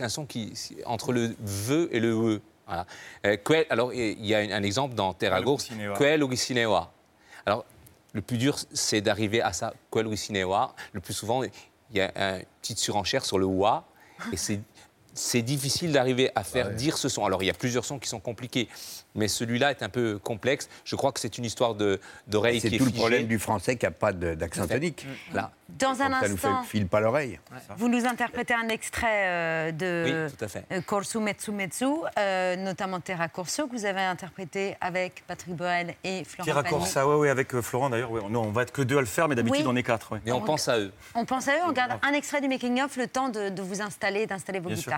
un 0.00 0.08
son 0.08 0.24
qui 0.26 0.52
entre 0.86 1.12
le 1.12 1.34
ve 1.40 1.88
et 1.92 2.00
le 2.00 2.10
e. 2.12 2.40
Voilà. 2.66 2.86
Euh, 3.24 3.36
quel- 3.44 3.66
alors 3.70 3.92
il 3.92 4.24
y 4.24 4.34
a 4.34 4.38
un, 4.38 4.62
exemple 4.62 4.94
dans 4.94 5.14
Terra 5.14 5.40
Ghost, 5.40 5.70
quel 5.98 6.20
Lucinewa. 6.20 6.92
Alors 7.44 7.64
le 8.12 8.22
plus 8.22 8.38
dur, 8.38 8.56
c'est 8.72 9.00
d'arriver 9.00 9.42
à 9.42 9.52
ça, 9.52 9.74
quel 9.92 10.06
Lucinewa. 10.06 10.74
Le 10.92 11.00
plus 11.00 11.14
souvent, 11.14 11.42
il 11.44 11.50
y 11.92 12.00
a 12.00 12.38
une 12.38 12.44
petite 12.60 12.78
surenchère 12.78 13.24
sur 13.24 13.38
le 13.38 13.46
wa 13.46 13.84
et 14.32 14.36
c'est 14.36 14.60
c'est 15.16 15.42
difficile 15.42 15.92
d'arriver 15.92 16.30
à 16.34 16.44
faire 16.44 16.70
dire 16.70 16.98
ce 16.98 17.08
son. 17.08 17.24
Alors, 17.24 17.42
il 17.42 17.46
y 17.46 17.50
a 17.50 17.54
plusieurs 17.54 17.84
sons 17.84 17.98
qui 17.98 18.08
sont 18.08 18.20
compliqués, 18.20 18.68
mais 19.16 19.28
celui-là 19.28 19.70
est 19.70 19.82
un 19.82 19.88
peu 19.88 20.18
complexe. 20.18 20.68
Je 20.84 20.94
crois 20.96 21.12
que 21.12 21.20
c'est 21.20 21.38
une 21.38 21.44
histoire 21.44 21.74
de- 21.74 21.98
d'oreille 22.26 22.60
qui 22.60 22.68
C'est 22.68 22.74
est 22.74 22.78
tout 22.78 22.84
le 22.84 22.90
problème 22.92 23.26
du 23.26 23.38
français 23.38 23.76
qui 23.76 23.84
n'a 23.86 23.90
pas 23.90 24.12
d'accent 24.12 24.66
tonique. 24.66 25.06
Là. 25.32 25.50
Dans 25.68 26.00
un 26.00 26.20
ça 26.20 26.28
nous 26.28 26.36
fait, 26.36 26.46
instant, 26.46 26.62
file 26.62 26.86
pas 26.86 27.00
l'oreille. 27.00 27.40
vous 27.76 27.88
nous 27.88 28.06
interprétez 28.06 28.54
un 28.54 28.68
extrait 28.68 29.06
euh, 29.26 29.72
de 29.72 30.28
Oui, 30.40 30.48
fait. 30.48 30.64
euh, 30.70 30.80
Corsu 30.80 31.18
Metsu 31.18 31.50
Metsu, 31.50 31.84
euh, 32.18 32.54
notamment 32.56 33.00
Terra 33.00 33.28
Corso, 33.28 33.66
que 33.66 33.72
vous 33.72 33.84
avez 33.84 34.00
interprété 34.02 34.76
avec 34.80 35.24
Patrick 35.26 35.54
Boel 35.56 35.94
et 36.04 36.22
Florent 36.24 36.44
Tira 36.44 36.62
Pagny. 36.62 36.76
Corsa, 36.78 37.08
ouais, 37.08 37.16
ouais, 37.16 37.30
avec 37.30 37.52
euh, 37.54 37.62
Florent 37.62 37.90
d'ailleurs. 37.90 38.12
ouais. 38.12 38.20
Non, 38.30 38.42
on 38.42 38.52
va 38.52 38.62
être 38.62 38.72
que 38.72 38.82
deux 38.82 38.96
à 38.96 39.00
le 39.00 39.06
faire, 39.06 39.26
mais 39.26 39.34
d'habitude 39.34 39.62
Oui. 39.66 39.66
on 39.72 39.74
est 39.76 39.82
quatre. 39.82 40.12
ouais. 40.12 40.20
Mais 40.24 40.30
on 40.32 40.40
pense 40.40 40.68
à 40.68 40.78
eux. 40.78 40.92
On 41.16 41.24
pense 41.24 41.48
à 41.48 41.54
eux, 41.56 41.60
on 41.64 41.68
regarde 41.68 41.98
un 42.02 42.12
extrait 42.12 42.40
du 42.40 42.46
making-of, 42.48 42.96
le 42.96 43.08
temps 43.08 43.28
de, 43.28 43.48
de 43.48 43.62
vous 43.62 43.82
installer, 43.82 44.26
d'installer 44.26 44.60
vos 44.60 44.68
Bien 44.68 44.76
sûr. 44.78 44.92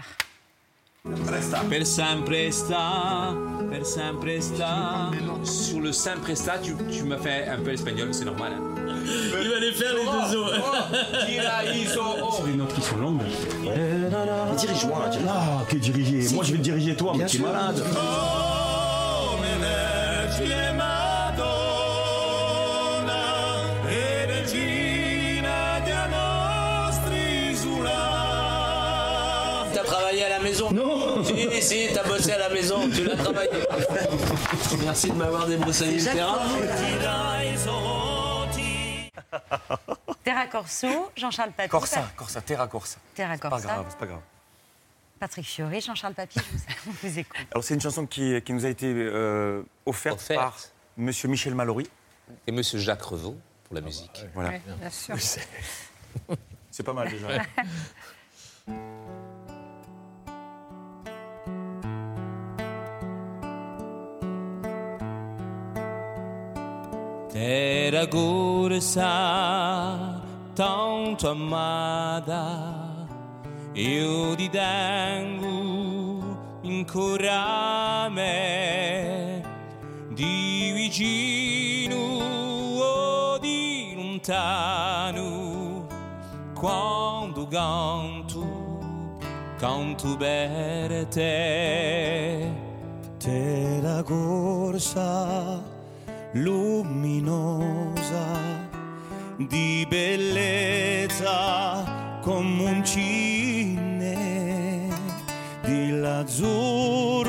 Guitares. 1.14 1.50
Per 1.68 1.84
sempre 1.86 2.50
sta, 2.52 3.34
per 3.70 3.84
sempre 3.84 4.40
sta. 4.40 5.10
Sur 5.44 5.80
le 5.80 5.92
sempre 5.92 6.34
sta, 6.34 6.58
tu, 6.58 6.74
tu 6.90 7.04
m'as 7.04 7.18
fait 7.18 7.48
un 7.48 7.58
peu 7.62 7.70
l'espagnol, 7.70 8.08
c'est 8.12 8.24
normal. 8.24 8.52
hein. 8.54 8.64
Il 9.40 9.48
va 9.48 9.58
les 9.60 9.72
faire 9.72 9.94
les 9.94 10.04
deux 10.04 10.42
Oh, 12.22 12.30
C'est 12.36 12.50
des 12.50 12.56
notes 12.56 12.74
qui 12.74 12.82
sont 12.82 12.96
longues. 12.96 13.20
Dirige-moi, 14.58 15.08
dirige. 15.10 15.26
Ah, 15.28 15.64
que 15.68 15.76
diriger 15.76 16.34
Moi, 16.34 16.44
je 16.44 16.52
vais 16.52 16.58
te 16.58 16.62
diriger 16.62 16.94
toi, 16.96 17.12
mais 17.16 17.26
tu 17.26 17.36
es 17.38 17.40
malade. 17.40 17.82
Maison 30.48 30.70
Non 30.72 31.22
Si, 31.24 31.62
si, 31.62 31.88
t'as 31.92 32.04
bossé 32.06 32.32
à 32.32 32.38
la 32.38 32.48
maison, 32.48 32.88
tu 32.90 33.04
l'as 33.04 33.16
travaillé. 33.16 33.50
Merci 34.84 35.08
de 35.10 35.14
m'avoir 35.14 35.46
débroussaillé 35.46 35.98
le 35.98 36.04
terrain. 36.04 36.38
Terra 40.24 40.46
Corso, 40.46 41.10
Jean-Charles 41.16 41.52
Papy. 41.52 41.68
Corsa, 41.68 42.10
Corsa, 42.16 42.40
Terra 42.40 42.66
Corsa. 42.66 42.98
Terra 43.14 43.34
C'est 43.34 43.40
pas 43.42 43.48
Corsa. 43.50 43.66
grave, 43.66 43.86
c'est 43.90 43.98
pas 43.98 44.06
grave. 44.06 44.20
Patrick 45.18 45.46
Fiori, 45.46 45.80
Jean-Charles 45.80 46.14
Papy, 46.14 46.38
je 46.38 46.56
vous, 46.56 46.64
on 46.88 47.06
vous 47.08 47.18
écoute. 47.18 47.36
Alors 47.50 47.64
c'est 47.64 47.74
une 47.74 47.80
chanson 47.80 48.06
qui, 48.06 48.40
qui 48.42 48.52
nous 48.52 48.64
a 48.64 48.68
été 48.68 48.86
euh, 48.86 49.62
offerte, 49.86 50.16
Offerte. 50.16 50.38
par 50.40 50.56
Monsieur 50.96 51.28
Michel 51.28 51.54
Mallory. 51.54 51.86
Et 52.46 52.52
Monsieur 52.52 52.78
Jacques 52.78 53.02
Revaux 53.02 53.36
pour 53.64 53.74
la 53.74 53.80
musique. 53.80 54.24
Voilà. 54.34 54.50
Ouais, 54.50 54.62
bien 54.80 54.90
sûr. 54.90 55.16
C'est 56.70 56.82
pas 56.82 56.92
mal 56.92 57.08
déjà. 57.10 57.28
Terra 67.40 68.08
corsa 68.08 69.10
tanto 70.54 71.28
amata, 71.30 73.06
io 73.74 74.34
ti 74.34 74.48
tengo 74.50 76.20
ancora 76.64 78.08
me, 78.08 79.40
di 80.14 80.72
vicino 80.74 81.96
o 82.82 83.38
di 83.38 83.94
lontano, 83.94 85.86
quando 86.58 87.46
canto, 87.46 88.80
canto 89.58 90.16
per 90.16 91.06
te. 91.06 92.52
Terra 93.16 94.02
corsa 94.02 95.67
luminosa 96.42 98.26
di 99.36 99.86
bellezza 99.88 101.30
come 102.22 102.70
un 102.70 102.84
cine 102.84 104.16
di 105.64 105.90
lazzuro 105.98 107.28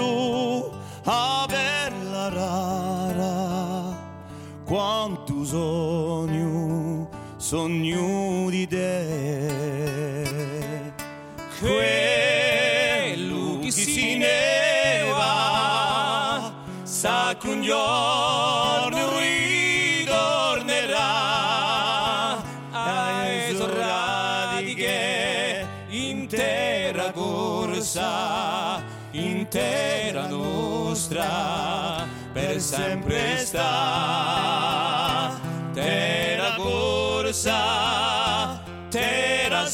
a 1.04 1.45
perla 1.48 2.30
rara. 2.30 3.98
Quanto 4.65 5.43
sogno 5.43 7.10
sogno 7.38 8.50
di 8.50 8.67
te 8.67 9.28
per 32.60 32.62
sempre 32.62 33.38
sta. 33.45 35.39
Terra 35.74 36.56
corsa 36.58 38.60
terra 38.89 39.65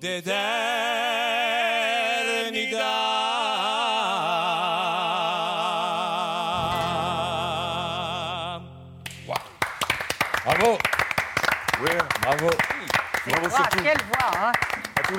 did 0.00 0.24
that. 0.24 0.69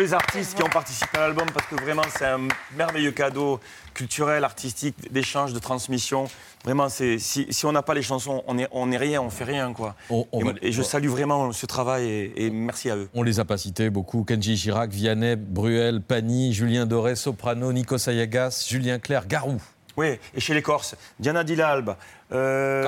Les 0.01 0.13
artistes 0.13 0.55
qui 0.55 0.63
ont 0.63 0.69
participé 0.69 1.17
à 1.17 1.21
l'album 1.21 1.45
parce 1.53 1.65
que 1.67 1.75
vraiment 1.75 2.01
c'est 2.17 2.25
un 2.25 2.47
merveilleux 2.75 3.11
cadeau 3.11 3.59
culturel, 3.93 4.43
artistique, 4.43 4.95
d'échange, 5.11 5.53
de 5.53 5.59
transmission. 5.59 6.25
Vraiment, 6.63 6.89
c'est 6.89 7.19
si, 7.19 7.47
si 7.49 7.65
on 7.65 7.71
n'a 7.71 7.81
pas 7.81 7.93
les 7.93 8.01
chansons, 8.01 8.43
on 8.47 8.53
n'est 8.55 8.67
on 8.71 8.91
est 8.91 8.97
rien, 8.97 9.21
on 9.21 9.29
fait 9.29 9.43
rien 9.43 9.73
quoi. 9.73 9.95
On- 10.09 10.25
on 10.31 10.39
et, 10.41 10.43
va- 10.43 10.53
et 10.61 10.71
je 10.71 10.81
salue 10.81 11.07
vraiment 11.07 11.51
ce 11.51 11.65
travail 11.65 12.05
et, 12.07 12.45
et 12.45 12.49
merci 12.49 12.89
à 12.89 12.95
eux. 12.97 13.09
On 13.13 13.23
les 13.23 13.39
a 13.39 13.45
pas 13.45 13.57
cités 13.57 13.89
beaucoup. 13.89 14.23
Kenji 14.23 14.55
Girac, 14.55 14.91
Vianney, 14.91 15.35
Bruel, 15.35 16.01
Pani, 16.01 16.53
Julien 16.53 16.85
Doré, 16.85 17.15
Soprano, 17.15 17.71
Nico 17.73 17.97
Sayagas, 17.97 18.65
Julien 18.69 18.99
Clerc, 18.99 19.27
Garou. 19.27 19.57
Oui, 19.97 20.17
et 20.33 20.39
chez 20.39 20.53
les 20.53 20.61
Corses, 20.61 20.95
Diana 21.19 21.43
Di 21.43 21.55
Lalba, 21.55 21.97
euh, 22.31 22.81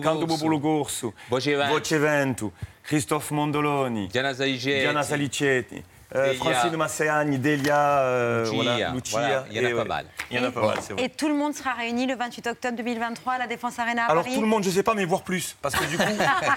Canto 0.00 0.26
Bobolo 0.26 0.58
Gorso. 0.60 1.12
Vocevento, 1.28 2.52
Christophe 2.84 3.32
Mondoloni. 3.32 4.06
Diana 4.08 4.32
Salicetti, 5.02 5.82
euh. 6.14 6.34
Francine 6.34 6.76
Masseani, 6.76 7.38
Delia, 7.38 7.98
euh, 8.00 8.44
Lucia, 8.44 8.54
voilà, 8.56 8.90
Lucia. 8.92 9.18
voilà, 9.18 9.44
il 9.50 9.56
y 9.56 9.60
en 9.60 9.64
a 9.64 9.70
et, 9.70 9.74
pas 9.74 9.84
mal. 9.84 10.06
Il 10.30 10.36
y 10.36 10.40
en 10.40 10.44
a 10.44 10.50
pas 10.50 10.66
mal, 10.66 10.76
c'est 10.80 10.92
vrai. 10.92 11.04
Et 11.04 11.08
tout 11.08 11.28
le 11.28 11.34
monde 11.34 11.54
sera 11.54 11.72
réuni 11.72 12.06
le 12.06 12.14
28 12.14 12.46
octobre 12.46 12.76
2023 12.76 13.32
à 13.34 13.38
la 13.38 13.46
Défense 13.46 13.78
Arena 13.78 14.04
à 14.06 14.10
Alors 14.10 14.24
Paris 14.24 14.34
tout 14.36 14.40
le 14.40 14.46
monde, 14.46 14.62
je 14.64 14.70
sais 14.70 14.82
pas, 14.82 14.94
mais 14.94 15.04
voir 15.04 15.22
plus, 15.22 15.56
parce 15.60 15.74
que 15.74 15.84
du 15.84 15.96
coup. 15.98 16.04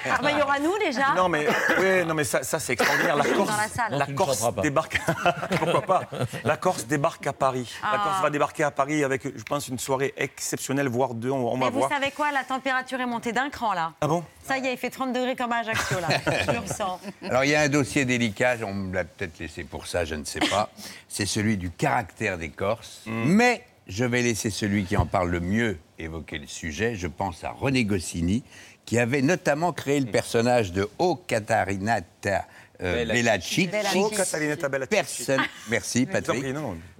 Ah 0.09 0.19
bah, 0.21 0.31
Il 0.31 0.37
y 0.37 0.41
aura 0.41 0.59
nous 0.59 0.77
déjà. 0.79 1.13
Non 1.15 1.29
mais, 1.29 1.47
ouais, 1.79 2.05
non 2.05 2.13
mais 2.13 2.23
ça, 2.23 2.43
ça 2.43 2.59
c'est 2.59 2.73
extraordinaire. 2.73 3.15
La 3.15 3.25
Corse, 3.25 3.75
la 3.89 3.97
la 3.97 4.07
ne 4.07 4.61
débarque. 4.61 4.99
Pourquoi 5.59 5.81
pas 5.81 6.01
La 6.43 6.57
Corse 6.57 6.85
débarque 6.87 7.25
à 7.27 7.33
Paris. 7.33 7.71
La 7.81 7.89
Ah. 7.93 8.03
Corse 8.03 8.21
va 8.21 8.29
débarquer 8.29 8.63
à 8.63 8.71
Paris 8.71 9.03
avec, 9.03 9.23
je 9.23 9.43
pense, 9.43 9.67
une 9.67 9.79
soirée 9.79 10.13
exceptionnelle, 10.17 10.87
voire 10.87 11.13
deux. 11.13 11.31
On, 11.31 11.47
on 11.47 11.57
va 11.57 11.65
Mais 11.65 11.71
vous 11.71 11.79
voir. 11.79 11.89
savez 11.89 12.11
quoi 12.11 12.31
La 12.31 12.43
température 12.43 12.99
est 12.99 13.05
montée 13.05 13.31
d'un 13.31 13.49
cran 13.49 13.73
là. 13.73 13.93
Ah 14.01 14.07
bon? 14.07 14.23
Ça 14.43 14.57
y 14.57 14.67
est, 14.67 14.73
il 14.73 14.77
fait 14.77 14.89
30 14.89 15.13
degrés 15.13 15.35
comme 15.35 15.51
à 15.51 15.57
Ajaccio 15.57 15.99
là. 15.99 16.07
Je 16.47 16.51
le 16.51 16.59
ressens. 16.59 16.99
Alors 17.23 17.43
il 17.43 17.49
y 17.49 17.55
a 17.55 17.61
un 17.61 17.69
dossier 17.69 18.05
délicat, 18.05 18.55
on 18.65 18.91
l'a 18.93 19.03
peut-être 19.03 19.37
laissé 19.47 19.63
pour 19.63 19.87
ça, 19.87 20.05
je 20.05 20.15
ne 20.15 20.25
sais 20.25 20.39
pas. 20.39 20.69
C'est 21.07 21.25
celui 21.25 21.57
du 21.57 21.71
caractère 21.71 22.37
des 22.37 22.49
Corses. 22.49 23.03
Mais 23.05 23.63
je 23.87 24.03
vais 24.03 24.21
laisser 24.21 24.49
celui 24.49 24.83
qui 24.83 24.97
en 24.97 25.05
parle 25.05 25.31
le 25.31 25.39
mieux 25.39 25.77
évoquer 25.97 26.37
le 26.37 26.47
sujet. 26.47 26.95
Je 26.95 27.07
pense 27.07 27.43
à 27.43 27.51
René 27.51 27.85
Goscinny, 27.85 28.43
qui 28.85 28.99
avait 28.99 29.21
notamment 29.21 29.71
créé 29.71 29.99
le 29.99 30.11
personnage 30.11 30.73
de 30.73 30.89
O 30.99 31.15
Catarinata 31.15 32.45
euh, 32.81 33.05
Bellacci. 33.05 33.67
Bellacci. 33.67 33.97
O 33.97 34.09
Catarinata 34.09 34.69
Bellacci. 34.69 34.89
Personne, 34.89 35.41
merci 35.69 36.05
Patrick. 36.05 36.43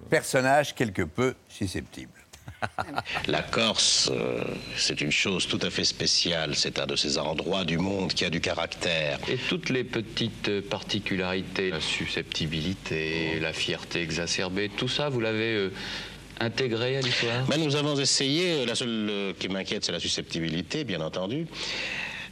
Personnage 0.08 0.74
quelque 0.74 1.02
peu 1.02 1.34
susceptible. 1.48 2.17
La 3.26 3.42
Corse, 3.42 4.10
euh, 4.12 4.42
c'est 4.76 5.00
une 5.00 5.10
chose 5.12 5.46
tout 5.46 5.58
à 5.62 5.70
fait 5.70 5.84
spéciale. 5.84 6.54
C'est 6.54 6.78
un 6.78 6.86
de 6.86 6.96
ces 6.96 7.18
endroits 7.18 7.64
du 7.64 7.78
monde 7.78 8.12
qui 8.12 8.24
a 8.24 8.30
du 8.30 8.40
caractère. 8.40 9.18
Et 9.28 9.36
toutes 9.36 9.70
les 9.70 9.84
petites 9.84 10.60
particularités, 10.68 11.70
la 11.70 11.80
susceptibilité, 11.80 13.38
la 13.40 13.52
fierté 13.52 14.02
exacerbée, 14.02 14.70
tout 14.76 14.88
ça, 14.88 15.08
vous 15.08 15.20
l'avez 15.20 15.54
euh, 15.54 15.72
intégré 16.40 16.96
à 16.96 17.00
l'histoire? 17.00 17.46
Mais 17.48 17.58
nous 17.58 17.76
avons 17.76 17.98
essayé. 17.98 18.66
La 18.66 18.74
seule 18.74 19.08
euh, 19.10 19.32
qui 19.38 19.48
m'inquiète, 19.48 19.84
c'est 19.84 19.92
la 19.92 20.00
susceptibilité, 20.00 20.84
bien 20.84 21.00
entendu. 21.00 21.46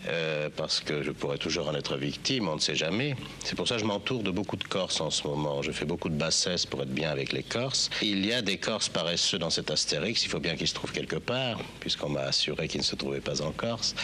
Euh, 0.08 0.48
parce 0.54 0.80
que 0.80 1.02
je 1.02 1.10
pourrais 1.10 1.38
toujours 1.38 1.68
en 1.68 1.74
être 1.74 1.96
victime, 1.96 2.48
on 2.48 2.56
ne 2.56 2.60
sait 2.60 2.76
jamais. 2.76 3.16
C'est 3.44 3.56
pour 3.56 3.66
ça 3.66 3.76
que 3.76 3.80
je 3.80 3.86
m'entoure 3.86 4.22
de 4.22 4.30
beaucoup 4.30 4.56
de 4.56 4.64
Corses 4.64 5.00
en 5.00 5.10
ce 5.10 5.26
moment. 5.26 5.62
Je 5.62 5.72
fais 5.72 5.84
beaucoup 5.84 6.08
de 6.08 6.14
bassesse 6.14 6.64
pour 6.66 6.82
être 6.82 6.92
bien 6.92 7.10
avec 7.10 7.32
les 7.32 7.42
Corses. 7.42 7.90
Il 8.02 8.24
y 8.24 8.32
a 8.32 8.42
des 8.42 8.58
Corses 8.58 8.88
paresseux 8.88 9.38
dans 9.38 9.50
cet 9.50 9.70
Astérix, 9.70 10.24
il 10.24 10.28
faut 10.28 10.38
bien 10.38 10.54
qu'ils 10.54 10.68
se 10.68 10.74
trouvent 10.74 10.92
quelque 10.92 11.16
part, 11.16 11.58
puisqu'on 11.80 12.08
m'a 12.08 12.20
assuré 12.20 12.68
qu'ils 12.68 12.80
ne 12.80 12.86
se 12.86 12.94
trouvaient 12.94 13.20
pas 13.20 13.42
en 13.42 13.50
Corse. 13.50 13.94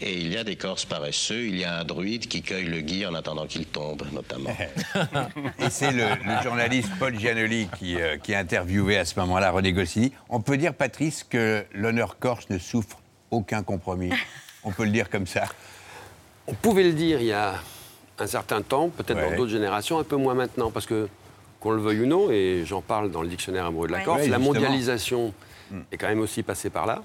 Et 0.00 0.14
il 0.14 0.32
y 0.32 0.36
a 0.36 0.44
des 0.44 0.56
Corses 0.56 0.84
paresseux, 0.84 1.46
il 1.46 1.58
y 1.58 1.64
a 1.64 1.78
un 1.78 1.84
druide 1.84 2.26
qui 2.26 2.42
cueille 2.42 2.66
le 2.66 2.80
gui 2.80 3.06
en 3.06 3.14
attendant 3.14 3.46
qu'il 3.46 3.66
tombe, 3.66 4.02
notamment. 4.12 4.56
Et 5.58 5.70
c'est 5.70 5.92
le, 5.92 6.06
journaliste 6.42 6.90
Paul 6.98 7.18
Gianoli 7.18 7.68
qui, 7.78 8.00
euh, 8.00 8.16
qui 8.18 8.34
à 8.34 8.44
ce 9.04 9.20
moment-là 9.20 9.50
René 9.50 9.72
Goscinny. 9.72 10.12
On 10.28 10.40
peut 10.40 10.56
dire, 10.56 10.74
Patrice, 10.74 11.24
que 11.24 11.64
l'honneur 11.72 12.18
corse 12.18 12.48
ne 12.50 12.58
souffre 12.58 12.98
aucun 13.30 13.62
compromis. 13.62 14.10
On 14.64 14.70
peut 14.72 14.84
le 14.84 14.90
dire 14.90 15.08
comme 15.10 15.26
ça. 15.26 15.44
On 16.46 16.54
pouvait 16.54 16.84
le 16.84 16.92
dire 16.92 17.20
il 17.20 17.26
y 17.28 17.32
a 17.32 17.54
un 18.18 18.26
certain 18.26 18.62
temps, 18.62 18.88
peut-être 18.88 19.16
Ouais. 19.18 19.30
dans 19.30 19.36
d'autres 19.36 19.50
générations, 19.52 19.98
un 19.98 20.04
peu 20.04 20.16
moins 20.16 20.34
maintenant, 20.34 20.70
parce 20.70 20.86
que 20.86 21.08
qu'on 21.60 21.70
le 21.72 21.80
veuille 21.80 22.02
ou 22.02 22.06
non, 22.06 22.30
et 22.30 22.62
j'en 22.64 22.80
parle 22.82 23.10
dans 23.10 23.22
le 23.22 23.28
dictionnaire 23.28 23.66
amoureux 23.66 23.88
de 23.88 23.92
la 23.92 23.98
Ouais. 23.98 24.04
Corse, 24.04 24.20
Ouais, 24.22 24.28
la 24.28 24.36
justement. 24.38 24.54
mondialisation 24.54 25.34
est 25.92 25.96
quand 25.96 26.08
même 26.08 26.20
aussi 26.20 26.42
passée 26.42 26.70
par 26.70 26.86
là. 26.86 27.02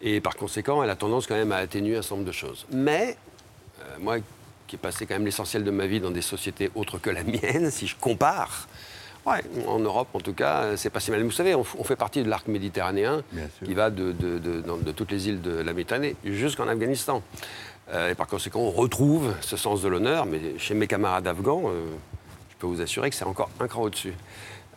Et 0.00 0.20
par 0.20 0.36
conséquent, 0.36 0.82
elle 0.82 0.90
a 0.90 0.96
tendance 0.96 1.26
quand 1.26 1.34
même 1.34 1.52
à 1.52 1.56
atténuer 1.56 1.96
un 1.96 2.02
certain 2.02 2.16
nombre 2.16 2.26
de 2.28 2.32
choses. 2.32 2.66
Mais, 2.72 3.16
euh, 3.80 3.96
moi 4.00 4.16
qui 4.66 4.76
ai 4.76 4.78
passé 4.78 5.04
quand 5.06 5.14
même 5.14 5.24
l'essentiel 5.24 5.64
de 5.64 5.70
ma 5.72 5.86
vie 5.86 5.98
dans 6.00 6.12
des 6.12 6.22
sociétés 6.22 6.70
autres 6.76 6.98
que 6.98 7.10
la 7.10 7.24
mienne, 7.24 7.70
si 7.72 7.86
je 7.88 7.96
compare, 7.96 8.68
en 9.66 9.78
Europe 9.78 10.08
en 10.14 10.20
tout 10.20 10.32
cas, 10.34 10.76
c'est 10.76 10.90
pas 10.90 11.00
si 11.00 11.10
mal. 11.10 11.22
Vous 11.22 11.30
savez, 11.30 11.54
on, 11.54 11.64
fait 11.64 11.96
partie 11.96 12.22
de 12.22 12.28
l'arc 12.28 12.46
méditerranéen 12.48 13.22
qui 13.64 13.74
va 13.74 13.90
de, 13.90 14.12
de- 14.12 14.38
de- 14.38 14.60
dans- 14.60 14.76
de 14.76 14.92
toutes 14.92 15.10
les 15.12 15.28
îles 15.28 15.40
de 15.40 15.50
la 15.60 15.72
Méditerranée 15.72 16.16
jusqu'en 16.24 16.68
Afghanistan. 16.68 17.22
Euh, 17.92 18.10
et 18.10 18.14
par 18.14 18.26
conséquent, 18.28 18.60
on 18.60 18.70
retrouve 18.70 19.34
ce 19.40 19.56
sens 19.56 19.82
de 19.82 19.88
l'honneur, 19.88 20.24
mais 20.26 20.40
chez 20.58 20.74
mes 20.74 20.86
camarades 20.86 21.26
afghans, 21.26 21.62
euh, 21.66 21.86
je 22.50 22.56
peux 22.58 22.66
vous 22.68 22.80
assurer 22.80 23.10
que 23.10 23.16
c'est 23.16 23.24
encore 23.24 23.50
un 23.58 23.66
cran 23.66 23.82
au-dessus. 23.82 24.14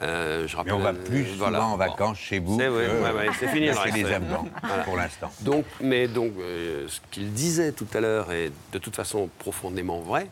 Euh, 0.01 0.47
je 0.47 0.57
Mais 0.65 0.71
on 0.71 0.79
va 0.79 0.91
plus 0.93 1.21
euh, 1.21 1.25
souvent 1.33 1.49
voilà. 1.49 1.65
en 1.65 1.77
vacances 1.77 2.17
chez 2.17 2.39
vous 2.39 2.57
C'est 2.59 2.67
ouais, 2.67 2.87
ouais, 2.87 3.31
fini. 3.31 3.67
chez 3.71 3.91
les 3.91 4.11
Afghans, 4.11 4.47
Voilà. 4.63 4.83
pour 4.83 4.97
l'instant. 4.97 5.31
Donc, 5.41 5.65
mais 5.81 6.07
donc, 6.07 6.31
ce 6.87 6.99
qu'il 7.11 7.31
disait 7.31 7.71
tout 7.71 7.85
à 7.93 7.99
l'heure 7.99 8.31
est 8.31 8.51
de 8.71 8.79
toute 8.79 8.95
façon 8.95 9.29
profondément 9.37 9.99
vrai. 9.99 10.27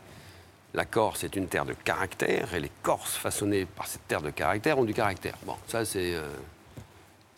La 0.74 0.84
Corse 0.84 1.22
est 1.24 1.36
une 1.36 1.48
terre 1.48 1.64
de 1.66 1.74
caractère 1.74 2.54
et 2.54 2.60
les 2.60 2.70
Corses 2.82 3.14
façonnés 3.16 3.66
par 3.66 3.86
cette 3.86 4.06
terre 4.08 4.22
de 4.22 4.30
caractère 4.30 4.78
ont 4.78 4.84
du 4.84 4.94
caractère. 4.94 5.36
Bon, 5.44 5.56
ça 5.68 5.84
c'est 5.84 6.14
euh, 6.14 6.26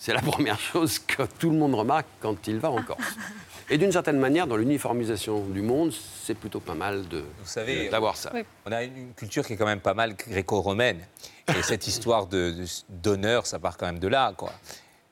la 0.09 0.21
première 0.23 0.59
chose 0.61 0.99
que 1.01 1.23
tout 1.39 1.51
le 1.51 1.57
monde 1.57 1.75
remarque 1.75 2.07
quand 2.21 2.47
il 2.47 2.59
va 2.59 2.71
en 2.71 2.83
Corse. 2.83 3.01
Et 3.71 3.79
d'une 3.79 3.93
certaine 3.93 4.19
manière, 4.19 4.47
dans 4.47 4.57
l'uniformisation 4.57 5.41
du 5.47 5.63
monde, 5.63 5.91
c'est 6.23 6.35
plutôt 6.35 6.61
pas 6.61 6.75
mal 6.75 7.09
de 7.09 7.21
Vous 7.21 7.47
savez, 7.47 7.89
d'avoir 7.89 8.15
ça. 8.15 8.31
On 8.67 8.73
a 8.73 8.83
une 8.83 9.15
culture 9.15 9.43
qui 9.47 9.55
est 9.55 9.57
quand 9.57 9.65
même 9.65 9.81
pas 9.81 9.95
mal 9.95 10.15
gréco-romaine. 10.17 11.01
Et 11.49 11.63
cette 11.63 11.87
histoire 11.89 12.27
de- 12.27 12.51
de- 12.51 12.67
d'honneur, 12.91 13.47
ça 13.47 13.59
part 13.59 13.79
quand 13.79 13.87
même 13.87 13.99
de 14.01 14.07
là. 14.09 14.35
quoi. 14.37 14.53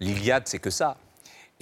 L'Iliade, 0.01 0.43
c'est 0.47 0.59
que 0.59 0.69
ça. 0.69 0.99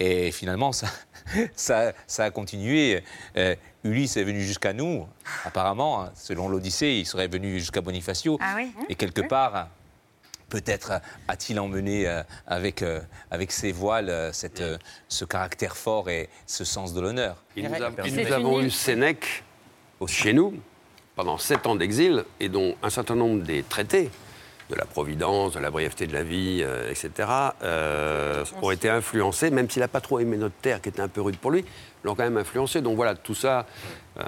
Et 0.01 0.31
finalement, 0.31 0.71
ça, 0.71 0.87
ça, 1.55 1.93
ça 2.07 2.23
a 2.25 2.31
continué. 2.31 3.03
Euh, 3.37 3.55
Ulysse 3.83 4.17
est 4.17 4.23
venu 4.23 4.41
jusqu'à 4.41 4.73
nous, 4.73 5.07
apparemment. 5.45 6.03
hein. 6.03 6.11
Selon 6.15 6.49
l'Odyssée, 6.49 6.93
il 6.93 7.05
serait 7.05 7.27
venu 7.27 7.59
jusqu'à 7.59 7.81
Bonifacio. 7.81 8.39
Ah 8.41 8.53
oui 8.55 8.71
Et 8.89 8.95
quelque 8.95 9.21
part, 9.21 9.67
peut-être 10.49 10.93
a-t-il 11.27 11.59
emmené 11.59 12.07
euh, 12.07 12.23
avec, 12.47 12.81
euh, 12.81 12.99
avec 13.29 13.51
ses 13.51 13.71
voiles 13.71 14.09
euh, 14.09 14.33
cette, 14.33 14.63
ce 15.07 15.23
caractère 15.23 15.77
fort 15.77 16.09
et 16.09 16.29
ce 16.47 16.63
sens 16.63 16.95
de 16.95 17.01
l'honneur. 17.01 17.43
Et 17.55 17.61
nous, 17.61 17.75
et 17.75 18.11
nous 18.11 18.31
avons 18.33 18.59
eu 18.59 18.71
Sénèque 18.71 19.43
chez 20.07 20.33
nous 20.33 20.59
pendant 21.15 21.37
sept 21.37 21.67
ans 21.67 21.75
d'exil 21.75 22.25
et 22.39 22.49
dont 22.49 22.75
un 22.81 22.89
certain 22.89 23.15
nombre 23.15 23.43
des 23.43 23.61
traités 23.61 24.09
de 24.71 24.75
la 24.75 24.85
providence, 24.85 25.53
de 25.53 25.59
la 25.59 25.69
brièveté 25.69 26.07
de 26.07 26.13
la 26.13 26.23
vie, 26.23 26.61
euh, 26.63 26.89
etc., 26.89 27.29
euh, 27.63 28.43
ont 28.61 28.71
été 28.71 28.89
influencés, 28.89 29.51
même 29.51 29.69
s'il 29.69 29.81
n'a 29.81 29.87
pas 29.87 30.01
trop 30.01 30.19
aimé 30.19 30.37
notre 30.37 30.55
terre, 30.55 30.81
qui 30.81 30.89
était 30.89 31.01
un 31.01 31.07
peu 31.09 31.21
rude 31.21 31.37
pour 31.37 31.51
lui, 31.51 31.63
l'ont 32.03 32.15
quand 32.15 32.23
même 32.23 32.37
influencé. 32.37 32.81
Donc 32.81 32.95
voilà, 32.95 33.13
tout 33.15 33.35
ça, 33.35 33.65
euh, 34.17 34.23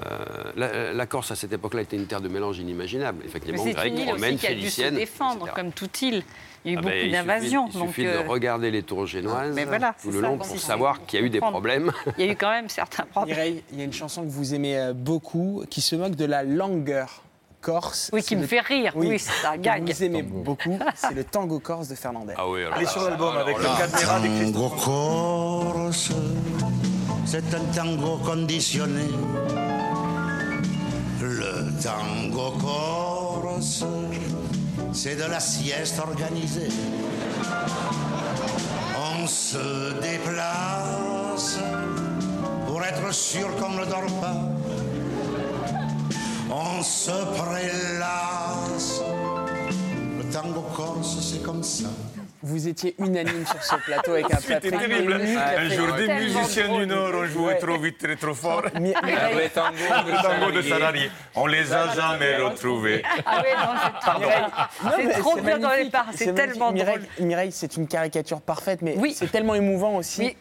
la, 0.56 0.92
la 0.92 1.06
Corse 1.06 1.30
à 1.30 1.36
cette 1.36 1.52
époque-là 1.52 1.80
était 1.82 1.96
une 1.96 2.06
terre 2.06 2.20
de 2.20 2.28
mélange 2.28 2.58
inimaginable, 2.58 3.24
effectivement, 3.24 3.64
grecque, 3.64 3.94
romaine, 4.06 4.34
aussi 4.34 4.36
qui 4.36 4.46
a 4.46 4.54
dû 4.54 4.70
se 4.70 4.82
défendre, 4.82 5.48
comme 5.54 5.72
toute 5.72 6.00
île. 6.02 6.22
Il 6.66 6.72
y 6.72 6.76
a 6.76 6.80
eu 6.80 6.80
Ah 6.80 6.82
ben, 6.82 6.88
beaucoup 6.88 6.94
il 6.96 7.00
suffit- 7.02 7.12
d'invasions. 7.12 7.68
Il 7.74 7.80
suffit 7.88 8.06
euh, 8.06 8.22
de 8.22 8.28
regarder 8.28 8.70
les 8.70 8.82
tours 8.82 9.06
génoises 9.06 9.54
Mais 9.54 9.64
voilà, 9.66 9.94
tout 10.00 10.10
le 10.10 10.20
ça, 10.20 10.26
long 10.26 10.38
pour 10.38 10.46
il 10.54 10.58
savoir 10.58 11.04
qu'il 11.04 11.20
y 11.20 11.22
a 11.22 11.26
eu 11.26 11.30
des 11.30 11.40
problèmes. 11.40 11.90
Il 12.18 12.24
y 12.24 12.28
a 12.28 12.32
eu 12.32 12.36
quand 12.36 12.50
même 12.50 12.68
certains 12.70 13.04
problèmes. 13.04 13.34
Mireille, 13.36 13.62
il 13.72 13.78
y 13.78 13.82
a 13.82 13.84
une 13.84 13.92
chanson 13.92 14.22
que 14.22 14.30
vous 14.30 14.54
aimez 14.54 14.78
euh, 14.78 14.92
beaucoup 14.94 15.64
qui 15.68 15.80
se 15.82 15.94
moque 15.94 16.14
de 16.16 16.24
la 16.24 16.42
langueur 16.42 17.22
corse. 17.64 18.10
Oui, 18.12 18.22
qui 18.22 18.36
me 18.36 18.42
le- 18.42 18.46
fait 18.46 18.60
rire. 18.60 18.92
Oui, 18.94 19.18
c'est 19.18 19.46
un 19.46 19.56
gag. 19.56 19.90
Vous 19.90 20.04
aimez 20.04 20.22
beaucoup, 20.22 20.78
c'est 20.94 21.14
le 21.14 21.24
tango 21.24 21.58
corse 21.58 21.88
de 21.88 21.94
Fernandez. 21.94 22.34
Ah 22.36 22.48
oui, 22.48 22.60
est 22.80 22.86
sur 22.86 23.02
l'album 23.02 23.36
avec 23.36 23.56
le 23.58 23.64
caméra 23.64 24.20
des 24.20 24.52
Tango. 24.52 24.68
Corse, 24.84 26.10
c'est 27.24 27.54
un 27.54 27.64
tango 27.74 28.18
conditionné. 28.18 29.08
Le 31.20 31.72
tango 31.82 32.50
corse, 32.60 33.84
c'est 34.92 35.16
de 35.16 35.24
la 35.30 35.40
sieste 35.40 35.98
organisée. 35.98 36.68
On 39.22 39.26
se 39.26 39.92
déplace 40.00 41.58
pour 42.66 42.84
être 42.84 43.12
sûr 43.14 43.48
qu'on 43.56 43.70
ne 43.70 43.84
dort 43.86 44.20
pas. 44.20 44.36
On 46.56 46.84
se 46.84 47.10
prélasse. 47.36 49.02
Le 50.16 50.32
tango 50.32 50.60
corse, 50.72 51.18
c'est 51.20 51.42
comme 51.42 51.64
ça. 51.64 51.88
Vous 52.46 52.68
étiez 52.68 52.94
unanime 52.98 53.46
sur 53.46 53.62
ce 53.64 53.74
plateau 53.86 54.12
avec 54.12 54.30
un 54.30 54.36
C'était 54.40 54.70
terrible. 54.70 55.14
Un 55.14 55.68
jour, 55.70 55.94
des 55.94 56.08
musiciens 56.08 56.68
du 56.78 56.86
Nord 56.86 57.14
ont 57.14 57.24
joué 57.24 57.56
trop 57.58 57.78
vite 57.78 58.04
et 58.04 58.16
trop 58.16 58.34
fort. 58.34 58.62
Mi- 58.78 58.94
Mireille- 59.02 59.34
Le 59.44 59.48
tango, 59.48 59.76
le 60.06 60.22
tango 60.22 60.50
de 60.52 60.60
salariés. 60.62 61.10
On 61.34 61.46
les 61.46 61.72
a 61.72 61.94
jamais 61.94 62.36
retrouvés. 62.36 63.02
Ah 63.24 63.42
oui, 63.42 63.48
non, 63.56 63.72
c'est 63.82 64.10
trop 64.10 64.18
bien. 64.20 64.40
non, 64.84 64.90
C'est 64.96 65.04
mais 65.04 65.12
trop 65.14 65.36
bien 65.40 65.58
dans 65.58 65.70
les 65.72 65.88
parts. 65.90 66.06
C'est 66.14 66.34
tellement 66.34 66.70
Mireille, 66.70 66.98
drôle. 67.16 67.26
Mireille, 67.26 67.52
c'est 67.52 67.76
une 67.78 67.88
caricature 67.88 68.42
parfaite, 68.42 68.80
mais 68.82 68.94
c'est 69.14 69.32
tellement 69.32 69.54
émouvant 69.54 69.96
aussi. 69.96 70.36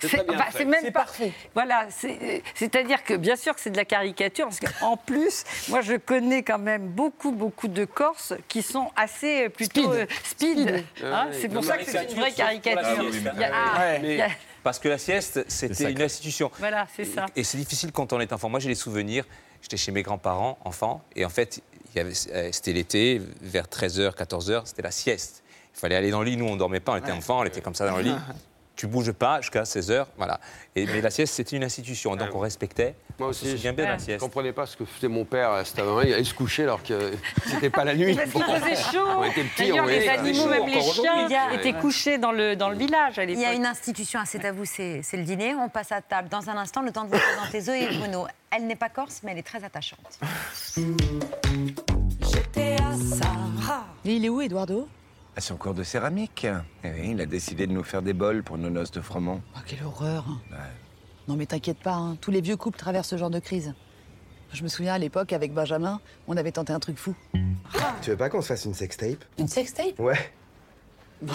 C'est 0.00 0.08
c'est 0.56 0.64
même 0.64 0.92
pas. 0.92 1.06
Voilà, 1.54 1.86
c'est- 1.90 2.42
c'est-à-dire 2.54 3.02
que 3.02 3.14
bien 3.14 3.34
sûr 3.34 3.54
que 3.56 3.60
c'est 3.60 3.70
de 3.70 3.76
la 3.76 3.84
caricature, 3.84 4.46
parce 4.46 4.60
qu'en 4.60 4.96
plus, 4.96 5.42
moi 5.68 5.80
je 5.80 5.94
connais 5.94 6.44
quand 6.44 6.58
même 6.58 6.86
beaucoup, 6.86 7.32
beaucoup 7.32 7.66
de 7.68 7.84
Corses 7.84 8.34
qui 8.46 8.62
sont 8.62 8.90
assez 8.96 9.46
euh, 9.46 9.48
plutôt 9.48 9.92
Speed. 10.22 10.84
C'est 11.40 11.48
pour 11.48 11.64
ça 11.64 11.78
que 11.78 11.84
c'est 11.84 12.04
une 12.12 12.18
vraie 12.20 12.32
caricature. 12.32 13.10
Ah, 13.52 13.96
il 13.96 14.14
y 14.16 14.20
a- 14.22 14.28
Parce 14.62 14.78
que 14.78 14.88
la 14.88 14.98
sieste, 14.98 15.44
c'était 15.48 15.90
une 15.90 16.02
institution. 16.02 16.50
Voilà, 16.58 16.86
c'est 16.94 17.04
ça. 17.04 17.26
Et 17.36 17.44
c'est 17.44 17.56
difficile 17.58 17.92
quand 17.92 18.12
on 18.12 18.20
est 18.20 18.32
enfant. 18.32 18.48
Moi, 18.48 18.60
j'ai 18.60 18.68
des 18.68 18.74
souvenirs. 18.74 19.24
J'étais 19.62 19.76
chez 19.76 19.92
mes 19.92 20.02
grands-parents, 20.02 20.58
enfant, 20.64 21.02
et 21.14 21.24
en 21.24 21.28
fait, 21.28 21.60
euh, 21.96 22.10
c'était 22.50 22.72
l'été, 22.72 23.20
vers 23.42 23.66
13h, 23.68 24.14
14h, 24.14 24.62
c'était 24.64 24.80
la 24.82 24.90
sieste. 24.90 25.42
Il 25.76 25.80
fallait 25.80 25.96
aller 25.96 26.10
dans 26.10 26.20
le 26.22 26.30
lit. 26.30 26.36
Nous, 26.38 26.46
on 26.46 26.54
ne 26.54 26.58
dormait 26.58 26.80
pas, 26.80 26.92
on 26.92 26.96
était 26.96 27.12
enfants, 27.12 27.40
on 27.40 27.44
était 27.44 27.60
comme 27.60 27.74
ça 27.74 27.86
dans 27.86 27.96
le 27.98 28.02
lit. 28.04 28.14
Tu 28.80 28.86
bouges 28.86 29.12
pas 29.12 29.42
jusqu'à 29.42 29.64
16h, 29.64 30.06
voilà. 30.16 30.40
Et, 30.74 30.86
mais 30.86 31.02
la 31.02 31.10
sieste, 31.10 31.34
c'était 31.34 31.54
une 31.54 31.64
institution, 31.64 32.16
donc 32.16 32.30
on 32.34 32.38
respectait. 32.38 32.94
Moi 33.18 33.28
On 33.28 33.32
se 33.34 33.44
aussi, 33.44 33.56
bien 33.56 33.74
de 33.74 33.82
la 33.82 33.88
je 33.88 33.92
ne 33.92 33.98
sieste. 33.98 34.20
comprenais 34.20 34.54
pas 34.54 34.64
ce 34.64 34.74
que 34.74 34.86
faisait 34.86 35.06
mon 35.08 35.26
père 35.26 35.50
à 35.50 35.66
cette 35.66 35.80
heure 35.80 36.02
Il 36.02 36.14
allait 36.14 36.24
se 36.24 36.32
coucher 36.32 36.62
alors 36.62 36.82
que 36.82 37.12
c'était 37.44 37.68
pas 37.68 37.84
la 37.84 37.94
nuit. 37.94 38.14
Parce 38.16 38.30
qu'il 38.30 38.42
faisait 38.42 38.82
chaud. 38.90 39.04
On 39.18 39.24
était 39.24 39.44
petits, 39.44 39.68
D'ailleurs, 39.68 39.84
on 39.84 39.88
les 39.88 39.96
était- 39.98 40.08
animaux, 40.08 40.46
même 40.46 40.66
les 40.66 40.80
chiens, 40.80 41.50
étaient 41.52 41.74
couchés 41.74 42.16
dans 42.16 42.32
le, 42.32 42.56
dans 42.56 42.70
le 42.70 42.76
village 42.78 43.18
à 43.18 43.24
Il 43.24 43.38
y 43.38 43.44
a 43.44 43.52
une 43.52 43.66
institution, 43.66 44.20
ah, 44.22 44.26
c'est 44.26 44.46
à 44.46 44.52
vous, 44.52 44.64
c'est 44.64 45.02
c'est 45.02 45.18
le 45.18 45.24
dîner. 45.24 45.54
On 45.54 45.68
passe 45.68 45.92
à 45.92 46.00
table. 46.00 46.30
Dans 46.30 46.48
un 46.48 46.56
instant, 46.56 46.80
le 46.80 46.90
temps 46.90 47.04
de 47.04 47.10
vous 47.10 47.18
présenter 47.20 47.60
Zoé 47.60 47.82
et 47.82 47.98
Bruno. 47.98 48.26
Elle 48.50 48.66
n'est 48.66 48.76
pas 48.76 48.88
corse, 48.88 49.20
mais 49.22 49.32
elle 49.32 49.38
est 49.38 49.42
très 49.46 49.62
attachante. 49.62 50.18
Et 54.06 54.14
il 54.16 54.24
est 54.24 54.28
où, 54.30 54.40
Eduardo? 54.40 54.88
À 55.36 55.40
son 55.40 55.56
cours 55.56 55.74
de 55.74 55.82
céramique. 55.82 56.46
Eh 56.84 56.90
oui, 56.90 57.10
il 57.12 57.20
a 57.20 57.26
décidé 57.26 57.66
de 57.66 57.72
nous 57.72 57.84
faire 57.84 58.02
des 58.02 58.12
bols 58.12 58.42
pour 58.42 58.58
nos 58.58 58.68
noces 58.70 58.90
de 58.90 59.00
froment. 59.00 59.40
Ah, 59.54 59.60
Quelle 59.66 59.82
horreur 59.84 60.26
Non 61.28 61.36
mais 61.36 61.46
t'inquiète 61.46 61.78
pas, 61.78 61.94
hein, 61.94 62.16
tous 62.20 62.30
les 62.30 62.40
vieux 62.40 62.56
couples 62.56 62.78
traversent 62.78 63.08
ce 63.08 63.16
genre 63.16 63.30
de 63.30 63.38
crise. 63.38 63.74
Je 64.52 64.62
me 64.64 64.68
souviens 64.68 64.94
à 64.94 64.98
l'époque, 64.98 65.32
avec 65.32 65.54
Benjamin, 65.54 66.00
on 66.26 66.36
avait 66.36 66.50
tenté 66.52 66.72
un 66.72 66.80
truc 66.80 66.98
fou. 66.98 67.14
Tu 68.02 68.10
veux 68.10 68.16
pas 68.16 68.28
qu'on 68.28 68.42
se 68.42 68.48
fasse 68.48 68.64
une 68.64 68.74
sextape? 68.74 69.24
Une 69.38 69.48
sextape? 69.48 69.98
Ouais. 69.98 70.18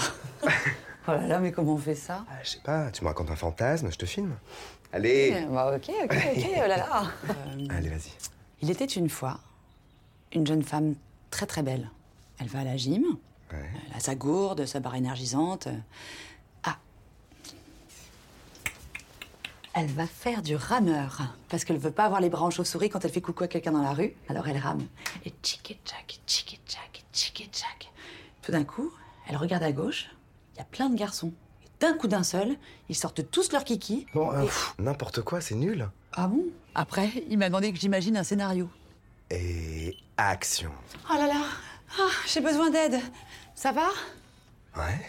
Oh 1.08 1.12
là 1.12 1.28
là, 1.28 1.40
mais 1.40 1.52
comment 1.52 1.74
on 1.74 1.78
fait 1.78 1.94
ça? 1.94 2.26
Je 2.44 2.50
sais 2.50 2.62
pas, 2.64 2.90
tu 2.90 3.04
me 3.04 3.08
racontes 3.10 3.30
un 3.30 3.36
fantasme, 3.36 3.92
je 3.92 3.96
te 3.96 4.08
filme. 4.08 4.36
Allez 4.92 5.36
Eh, 5.38 5.46
bah, 5.46 5.72
Ok, 5.76 5.92
ok, 6.04 6.12
ok, 6.36 6.46
oh 6.56 6.68
là 6.68 6.78
là 6.78 7.04
Allez, 7.70 7.90
vas-y. 7.90 8.10
Il 8.64 8.72
était 8.72 8.86
une 8.86 9.08
fois 9.08 9.40
une 10.34 10.48
jeune 10.48 10.64
femme 10.64 10.96
très 11.30 11.46
très 11.46 11.62
belle. 11.62 11.92
Elle 12.40 12.48
va 12.48 12.62
à 12.62 12.64
la 12.64 12.76
gym, 12.76 13.04
elle 13.90 13.96
a 13.98 14.00
sa 14.00 14.16
gourde, 14.16 14.66
sa 14.66 14.80
barre 14.80 14.96
énergisante. 14.96 15.68
Ah 16.64 16.78
Elle 19.74 19.88
va 19.88 20.08
faire 20.08 20.42
du 20.42 20.56
rameur, 20.56 21.22
parce 21.50 21.66
qu'elle 21.66 21.78
veut 21.78 21.92
pas 21.92 22.06
avoir 22.06 22.22
les 22.22 22.30
bras 22.30 22.46
en 22.46 22.50
chauve-souris 22.50 22.90
quand 22.90 23.04
elle 23.04 23.12
fait 23.12 23.22
coucou 23.22 23.44
à 23.44 23.48
quelqu'un 23.48 23.72
dans 23.74 23.82
la 23.82 23.94
rue. 23.94 24.14
Alors 24.30 24.48
elle 24.48 24.58
rame. 24.58 24.86
Et 25.26 25.34
tchiki-tchak, 25.44 26.20
tchiki-tchak, 26.26 27.04
tchiki-tchak. 27.14 27.92
Tout 28.42 28.52
d'un 28.52 28.64
coup, 28.64 28.92
elle 29.28 29.38
regarde 29.38 29.64
à 29.64 29.72
gauche, 29.72 30.08
il 30.54 30.60
y 30.60 30.62
a 30.62 30.66
plein 30.66 30.90
de 30.90 30.96
garçons. 30.98 31.34
Et 31.66 31.70
d'un 31.80 31.94
coup 31.98 32.08
d'un 32.08 32.24
seul, 32.24 32.56
ils 32.90 32.96
sortent 32.96 33.30
tous 33.32 33.52
leurs 33.52 33.64
kikis. 33.66 34.06
Bon, 34.14 34.32
euh, 34.32 34.44
pff, 34.44 34.76
n'importe 34.80 35.22
quoi, 35.22 35.42
c'est 35.42 35.56
nul. 35.56 35.90
Ah 36.14 36.28
bon? 36.28 36.46
Après, 36.74 37.10
il 37.30 37.38
m'a 37.38 37.48
demandé 37.50 37.74
que 37.74 37.80
j'imagine 37.80 38.16
un 38.16 38.24
scénario. 38.24 38.70
Et 39.30 39.98
action. 40.18 40.72
Oh 41.12 41.16
là 41.18 41.28
là 41.28 41.42
Ah, 42.00 42.08
J'ai 42.28 42.40
besoin 42.40 42.70
d'aide. 42.70 43.00
Ça 43.56 43.72
va? 43.72 43.88
Ouais. 44.78 45.00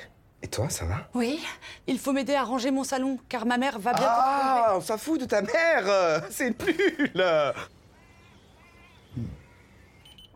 Et 0.43 0.49
toi, 0.49 0.69
ça 0.71 0.85
va? 0.85 1.09
Oui. 1.15 1.45
Il 1.87 1.99
faut 1.99 2.13
m'aider 2.13 2.35
à 2.35 2.45
ranger 2.45 2.71
mon 2.71 2.85
salon, 2.85 3.19
car 3.29 3.47
ma 3.47 3.59
mère 3.59 3.79
va 3.79 3.93
bientôt... 3.93 4.09
Ah, 4.09 4.75
on 4.77 4.81
s'en 4.81 4.97
fout 4.99 5.21
de 5.21 5.25
ta 5.27 5.43
mère 5.43 6.23
C'est 6.31 6.51
nul 6.65 7.25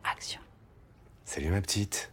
Action. 0.04 0.40
Salut 1.24 1.50
ma 1.50 1.60
petite. 1.60 2.10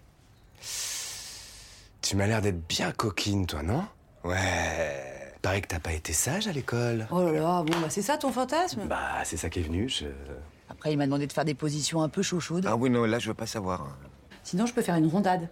Tu 2.01 2.15
m'as 2.15 2.27
l'air 2.27 2.41
d'être 2.41 2.65
bien 2.67 2.91
coquine, 2.91 3.47
toi, 3.47 3.63
non? 3.63 3.85
Ouais. 4.23 5.33
Paraît 5.41 5.61
que 5.61 5.67
t'as 5.67 5.79
pas 5.79 5.93
été 5.93 6.13
sage 6.13 6.47
à 6.47 6.51
l'école. 6.51 7.07
Oh 7.11 7.21
là 7.23 7.31
là, 7.31 7.63
bon, 7.63 7.79
bah 7.79 7.89
c'est 7.89 8.01
ça 8.01 8.17
ton 8.17 8.31
fantasme? 8.31 8.85
Bah, 8.87 9.23
c'est 9.23 9.37
ça 9.37 9.49
qui 9.49 9.59
est 9.59 9.63
venu. 9.63 9.87
Je... 9.89 10.05
Après, 10.69 10.91
il 10.91 10.97
m'a 10.97 11.05
demandé 11.05 11.25
de 11.25 11.33
faire 11.33 11.45
des 11.45 11.53
positions 11.53 12.01
un 12.01 12.09
peu 12.09 12.21
chauchaudes. 12.21 12.65
Ah 12.67 12.75
oui, 12.75 12.89
non, 12.89 13.05
là, 13.05 13.19
je 13.19 13.27
veux 13.29 13.33
pas 13.33 13.47
savoir. 13.47 13.81
hein. 13.81 13.95
Sinon, 14.43 14.65
je 14.65 14.73
peux 14.73 14.81
faire 14.81 14.95
une 14.95 15.07
rondade. 15.07 15.47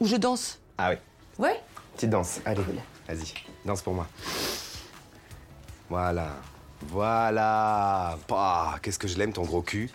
Ou 0.00 0.06
je 0.06 0.16
danse. 0.16 0.60
Ah 0.78 0.90
oui. 0.90 0.96
Ouais 1.38 1.60
Petite 1.94 2.10
danse. 2.10 2.40
Allez, 2.44 2.62
vas-y. 3.08 3.32
Danse 3.64 3.82
pour 3.82 3.94
moi. 3.94 4.06
Voilà. 5.88 6.36
Voilà. 6.82 8.18
Bah, 8.28 8.76
qu'est-ce 8.82 8.98
que 8.98 9.08
je 9.08 9.16
l'aime, 9.16 9.32
ton 9.32 9.42
gros 9.44 9.62
cul. 9.62 9.90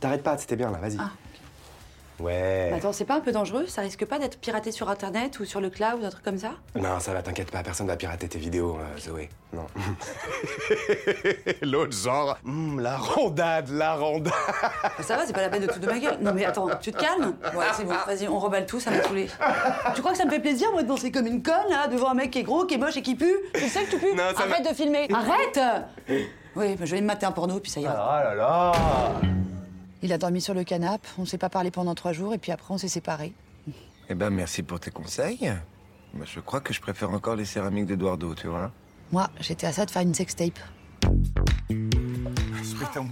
T'arrêtes 0.00 0.22
pas, 0.22 0.36
c'était 0.38 0.56
bien 0.56 0.70
là, 0.70 0.78
vas-y. 0.78 0.96
Ah. 0.98 1.10
Ouais. 2.18 2.72
Attends, 2.74 2.92
c'est 2.92 3.04
pas 3.04 3.16
un 3.16 3.20
peu 3.20 3.30
dangereux? 3.32 3.66
Ça 3.66 3.82
risque 3.82 4.06
pas 4.06 4.18
d'être 4.18 4.38
piraté 4.38 4.72
sur 4.72 4.88
Internet 4.88 5.38
ou 5.38 5.44
sur 5.44 5.60
le 5.60 5.68
cloud 5.68 5.98
ou 6.02 6.06
un 6.06 6.08
truc 6.10 6.24
comme 6.24 6.38
ça? 6.38 6.52
Non, 6.74 6.98
ça 6.98 7.12
va, 7.12 7.20
t'inquiète 7.22 7.50
pas, 7.50 7.62
personne 7.62 7.86
va 7.86 7.96
pirater 7.96 8.26
tes 8.28 8.38
vidéos, 8.38 8.78
euh, 8.80 8.98
Zoé. 8.98 9.28
Non. 9.52 9.66
L'autre 11.62 11.92
genre, 11.96 12.38
Hum, 12.44 12.80
la 12.80 12.96
rondade, 12.96 13.68
la 13.70 13.94
rondade. 13.94 14.32
Ça 15.02 15.16
va, 15.16 15.26
c'est 15.26 15.32
pas 15.34 15.42
la 15.42 15.48
peine 15.50 15.66
de 15.66 15.72
tout 15.72 15.78
de 15.78 15.86
ma 15.86 15.98
gueule. 15.98 16.16
Non 16.20 16.32
mais 16.32 16.44
attends, 16.46 16.68
tu 16.80 16.90
te 16.92 16.98
calmes? 16.98 17.34
Ouais, 17.54 17.66
c'est 17.74 17.84
bon, 17.84 17.94
vas-y, 18.06 18.28
on 18.28 18.38
remballe 18.38 18.66
tout, 18.66 18.80
ça 18.80 18.90
m'a 18.90 19.02
saoulé. 19.02 19.28
Tu 19.94 20.00
crois 20.00 20.12
que 20.12 20.18
ça 20.18 20.24
me 20.24 20.30
fait 20.30 20.40
plaisir, 20.40 20.70
moi, 20.72 20.82
de 20.82 20.88
danser 20.88 21.10
comme 21.12 21.26
une 21.26 21.42
conne, 21.42 21.68
là, 21.70 21.86
devant 21.88 22.10
un 22.10 22.14
mec 22.14 22.30
qui 22.30 22.38
est 22.38 22.44
gros, 22.44 22.64
qui 22.64 22.74
est 22.74 22.78
moche 22.78 22.96
et 22.96 23.02
qui 23.02 23.14
pue? 23.14 23.36
Tu 23.54 23.68
sais 23.68 23.84
que 23.84 23.90
tu 23.90 23.98
pues? 23.98 24.14
Non, 24.14 24.24
ça 24.36 24.44
Arrête 24.44 24.68
de 24.68 24.74
filmer 24.74 25.06
Arrête 25.12 25.60
Oui, 26.56 26.74
bah, 26.76 26.84
je 26.84 26.94
vais 26.94 27.00
me 27.02 27.06
mater 27.06 27.26
un 27.26 27.32
porno, 27.32 27.60
puis 27.60 27.70
ça 27.70 27.80
ira. 27.80 27.94
Ah 27.94 28.24
là 28.24 28.34
là 28.34 28.72
Il 30.02 30.12
a 30.12 30.18
dormi 30.18 30.40
sur 30.40 30.54
le 30.54 30.64
canapé, 30.64 31.08
on 31.18 31.24
s'est 31.24 31.38
pas 31.38 31.48
parlé 31.48 31.70
pendant 31.70 31.94
trois 31.94 32.12
jours, 32.12 32.34
et 32.34 32.38
puis 32.38 32.52
après, 32.52 32.72
on 32.74 32.78
s'est 32.78 32.88
séparés. 32.88 33.32
Eh 34.08 34.14
ben, 34.14 34.30
merci 34.30 34.62
pour 34.62 34.78
tes 34.78 34.90
conseils. 34.90 35.52
Moi, 36.14 36.24
je 36.26 36.40
crois 36.40 36.60
que 36.60 36.72
je 36.72 36.80
préfère 36.80 37.10
encore 37.10 37.36
les 37.36 37.44
céramiques 37.44 37.86
d'Eduardo, 37.86 38.34
tu 38.34 38.46
vois. 38.46 38.72
Moi, 39.12 39.28
j'étais 39.40 39.66
à 39.66 39.72
ça 39.72 39.86
de 39.86 39.90
faire 39.90 40.02
une 40.02 40.14
sextape. 40.14 40.58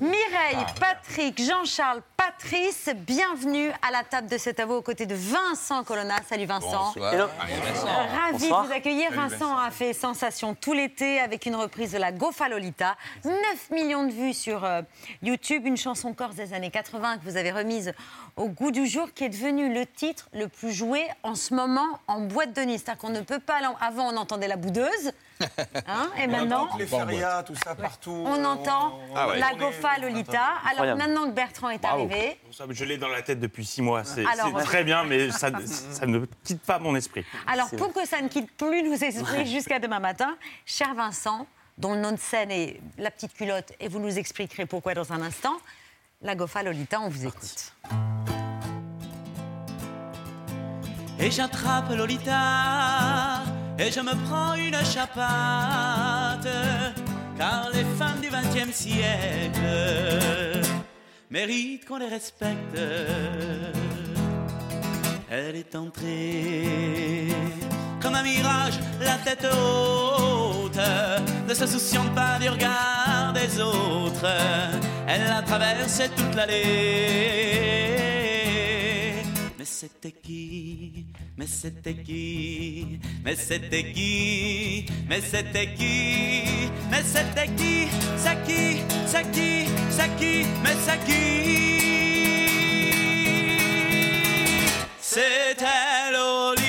Mireille, 0.00 0.64
Patrick, 0.80 1.42
Jean-Charles, 1.42 2.00
Patrice, 2.16 2.90
bienvenue 3.06 3.70
à 3.86 3.90
la 3.90 4.02
table 4.02 4.28
de 4.28 4.38
cet 4.38 4.58
avou 4.60 4.74
aux 4.74 4.82
côtés 4.82 5.04
de 5.04 5.14
Vincent 5.14 5.84
Colonna. 5.84 6.16
Salut 6.26 6.46
Vincent. 6.46 6.92
Bonsoir. 6.94 7.12
Hello. 7.12 7.26
Ravi 7.36 8.48
de 8.48 8.66
vous 8.66 8.72
accueillir. 8.72 9.10
Salut, 9.10 9.28
Vincent 9.28 9.58
a 9.58 9.70
fait 9.70 9.92
sensation 9.92 10.54
tout 10.54 10.72
l'été 10.72 11.20
avec 11.20 11.44
une 11.46 11.56
reprise 11.56 11.92
de 11.92 11.98
la 11.98 12.12
Gofa 12.12 12.48
Lolita. 12.48 12.96
9 13.24 13.34
millions 13.72 14.06
de 14.06 14.12
vues 14.12 14.32
sur 14.32 14.64
euh, 14.64 14.82
YouTube, 15.22 15.66
une 15.66 15.76
chanson 15.76 16.14
corse 16.14 16.36
des 16.36 16.54
années 16.54 16.70
80 16.70 17.18
que 17.18 17.24
vous 17.24 17.36
avez 17.36 17.52
remise 17.52 17.92
au 18.36 18.48
goût 18.48 18.70
du 18.70 18.86
jour, 18.86 19.12
qui 19.14 19.24
est 19.24 19.28
devenu 19.28 19.72
le 19.72 19.86
titre 19.86 20.28
le 20.32 20.48
plus 20.48 20.72
joué 20.72 21.04
en 21.22 21.34
ce 21.34 21.54
moment 21.54 22.00
en 22.08 22.20
boîte 22.20 22.52
de 22.54 22.62
nuit. 22.62 22.78
C'est-à-dire 22.78 23.00
qu'on 23.00 23.10
ne 23.10 23.20
peut 23.20 23.38
pas. 23.38 23.60
Avant, 23.80 24.12
on 24.12 24.16
entendait 24.16 24.48
la 24.48 24.56
boudeuse. 24.56 25.12
hein, 25.86 26.10
et 26.20 26.26
maintenant. 26.26 26.68
Les 26.78 26.86
férias, 26.86 27.42
tout 27.42 27.54
ça, 27.56 27.74
partout. 27.74 28.24
On 28.26 28.44
entend 28.44 28.98
Ah 29.14 29.28
ouais. 29.28 29.38
la 29.38 29.54
Gofa 29.54 29.98
Lolita. 30.00 30.54
Alors 30.70 30.96
maintenant 30.96 31.26
que 31.26 31.32
Bertrand 31.32 31.70
est 31.70 31.84
arrivé, 31.84 32.38
Je 32.70 32.84
l'ai 32.84 32.98
dans 32.98 33.08
la 33.08 33.22
tête 33.22 33.40
depuis 33.40 33.64
six 33.64 33.82
mois. 33.82 34.04
C'est 34.04 34.24
c'est 34.24 34.64
très 34.64 34.84
bien, 34.84 35.04
mais 35.04 35.30
ça, 35.30 35.50
ça 35.66 36.06
ne 36.06 36.24
quitte 36.44 36.62
pas 36.62 36.78
mon 36.78 36.94
esprit. 36.96 37.24
alors 37.46 37.70
pour 37.70 37.92
que 37.92 38.06
ça 38.06 38.20
ne 38.20 38.28
quitte 38.28 38.50
plus 38.56 38.82
nos 38.82 38.94
esprits 38.94 39.46
jusqu'à 39.46 39.78
demain 39.78 39.98
matin, 40.00 40.36
cher 40.66 40.94
Vincent, 40.94 41.46
dont 41.78 41.94
le 41.94 42.00
nom 42.00 42.12
de 42.12 42.18
scène 42.18 42.50
est 42.50 42.80
La 42.98 43.10
Petite 43.10 43.34
Culotte, 43.34 43.72
et 43.80 43.88
vous 43.88 43.98
nous 43.98 44.18
expliquerez 44.18 44.66
pourquoi 44.66 44.94
dans 44.94 45.12
un 45.12 45.22
instant, 45.22 45.56
la 46.24 46.34
Gofa 46.34 46.62
Lolita, 46.62 47.00
on 47.00 47.08
vous 47.08 47.26
écoute. 47.26 47.72
Et 51.20 51.30
j'attrape 51.30 51.90
Lolita 51.90 53.42
et 53.78 53.92
je 53.92 54.00
me 54.00 54.14
prends 54.26 54.54
une 54.54 54.76
chapate 54.84 56.48
car 57.36 57.70
les 57.72 57.84
femmes 57.98 58.20
du 58.20 58.28
XXe 58.28 58.74
siècle 58.74 59.60
méritent 61.30 61.84
qu'on 61.86 61.98
les 61.98 62.08
respecte. 62.08 62.78
Elle 65.30 65.56
est 65.56 65.74
entrée 65.76 67.28
comme 68.04 68.14
un 68.14 68.22
mirage, 68.22 68.78
la 69.00 69.16
tête 69.24 69.46
haute, 69.50 70.78
ne 71.48 71.54
se 71.54 71.66
souciant 71.66 72.04
pas 72.14 72.38
du 72.38 72.50
regard 72.50 73.32
des 73.32 73.58
autres. 73.60 74.26
Elle 75.08 75.26
a 75.26 75.40
traversé 75.42 76.10
toute 76.14 76.34
l'allée. 76.34 76.54
Mais 79.58 79.64
c'était 79.64 80.12
qui? 80.12 81.06
Mais 81.38 81.46
c'était 81.46 81.94
qui? 81.94 83.00
Mais 83.24 83.36
c'était 83.36 83.90
qui? 83.92 84.84
Mais 85.08 85.22
c'était 85.22 85.72
qui? 85.72 86.42
Mais 86.90 87.02
c'était 87.02 87.48
qui? 87.56 87.88
Ça 88.18 88.34
qui? 88.46 88.82
Ça 89.06 89.22
qui? 89.22 89.64
Ça 89.90 90.08
qui? 90.18 90.46
Mais 90.62 90.76
ça 90.86 90.96
qui? 91.06 91.24
C'était 95.00 96.10
Loli 96.12 96.63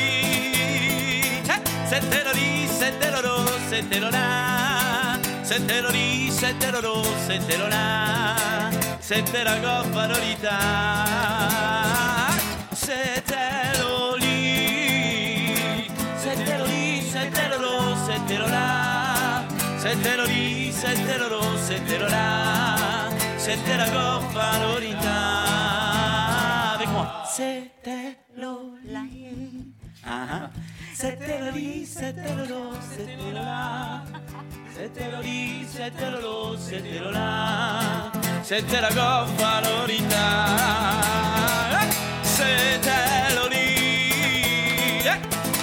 C'était 1.95 2.23
Loli 2.25 2.67
C'était 2.67 3.09
Lolo 3.09 3.35
C'était 3.69 3.99
Lola 4.01 5.17
C'était 5.43 5.81
Loli 5.81 6.29
C'était 6.29 6.71
Lolo 6.71 7.03
C'était 7.25 7.57
Lola 7.57 8.35
C'était 8.99 9.43
la 9.45 9.55
goffa 9.59 10.07
Lolita 10.07 10.59
c'était 12.73 13.79
Loli, 13.79 14.27
c'était 16.17 16.57
Loli, 16.57 17.01
c'était 17.01 17.49
Lolo, 17.49 17.95
c'était 18.05 18.37
Lola, 18.37 19.45
c'était 19.79 20.17
Loli, 20.17 20.71
c'était 20.71 21.17
Lolo, 21.17 21.41
c'était 21.65 21.99
c'était 23.37 23.77
la 23.77 23.85
goffa. 23.85 24.51
Avec 26.75 26.89
moi, 26.89 27.23
c'était. 27.25 28.17
Ah, 30.07 30.49
ah. 30.95 31.01
C'était 31.01 31.39
Loli, 31.39 31.85
c'était 31.85 32.35
Lolo, 32.35 32.71
c'était 32.89 33.17
Lola. 33.33 34.03
C'était 34.73 35.11
Loli, 35.11 35.65
c'était 35.69 36.11
Lolo, 36.11 36.55
c'était 36.57 36.99
Lola. 36.99 38.11
C'était 38.43 38.81
la 38.81 38.89
goffa 38.89 39.61
Lolita. 39.65 40.27
C'était 42.23 43.35
Loli. 43.35 43.67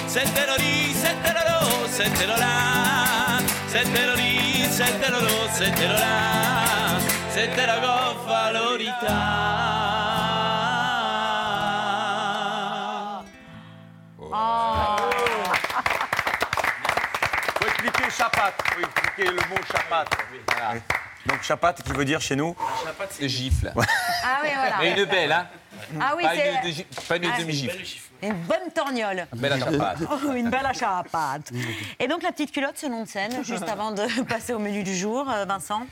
C'était 0.07 0.45
Loli, 0.45 0.93
c'était 0.93 1.33
Lolo, 1.33 1.87
c'était 1.89 2.27
Lola. 2.27 3.39
C'était 3.67 4.05
Loli, 4.07 4.65
c'était 4.69 5.11
Lolo, 5.11 5.37
c'était 5.51 5.87
Lola. 5.87 6.99
C'était 7.33 7.65
la 7.65 7.79
goffa 7.79 8.51
Lolita. 8.53 9.82
Expliquer 19.17 19.29
le 19.31 19.49
mot 19.49 19.61
chapat. 19.71 20.05
Voilà. 20.47 20.73
Donc 21.27 21.41
chapat 21.41 21.73
qui 21.73 21.91
veut 21.93 22.05
dire 22.05 22.19
chez 22.21 22.35
nous 22.35 22.55
Le 23.21 23.27
gifle. 23.27 23.71
Ah 23.75 24.39
oui, 24.43 24.49
voilà. 24.55 24.75
Mais 24.79 24.91
une 24.99 25.05
belle, 25.05 25.31
hein 25.31 25.47
Ah 26.01 26.13
oui, 26.17 26.23
Pas 26.23 26.35
c'est- 26.35 26.53
une, 26.55 26.61
de 26.69 26.75
gi- 26.75 26.85
pas 27.07 27.15
une 27.17 27.25
Ah, 27.33 27.39
demi-gifle. 27.39 27.77
Une 28.21 28.33
bonne 28.33 28.71
torgnole. 28.73 29.27
Une 29.33 29.39
belle 29.39 29.53
achapate. 29.53 29.97
Oh, 30.11 30.31
une 30.33 30.49
belle 30.49 30.65
achapate. 30.65 31.51
Et 31.99 32.07
donc 32.07 32.23
la 32.23 32.31
petite 32.31 32.51
culotte, 32.51 32.77
ce 32.77 32.87
nom 32.87 33.03
de 33.03 33.07
scène, 33.07 33.43
juste 33.43 33.67
avant 33.69 33.91
de 33.91 34.23
passer 34.23 34.53
au 34.53 34.59
menu 34.59 34.83
du 34.83 34.95
jour, 34.95 35.29
euh, 35.29 35.45
Vincent? 35.45 35.85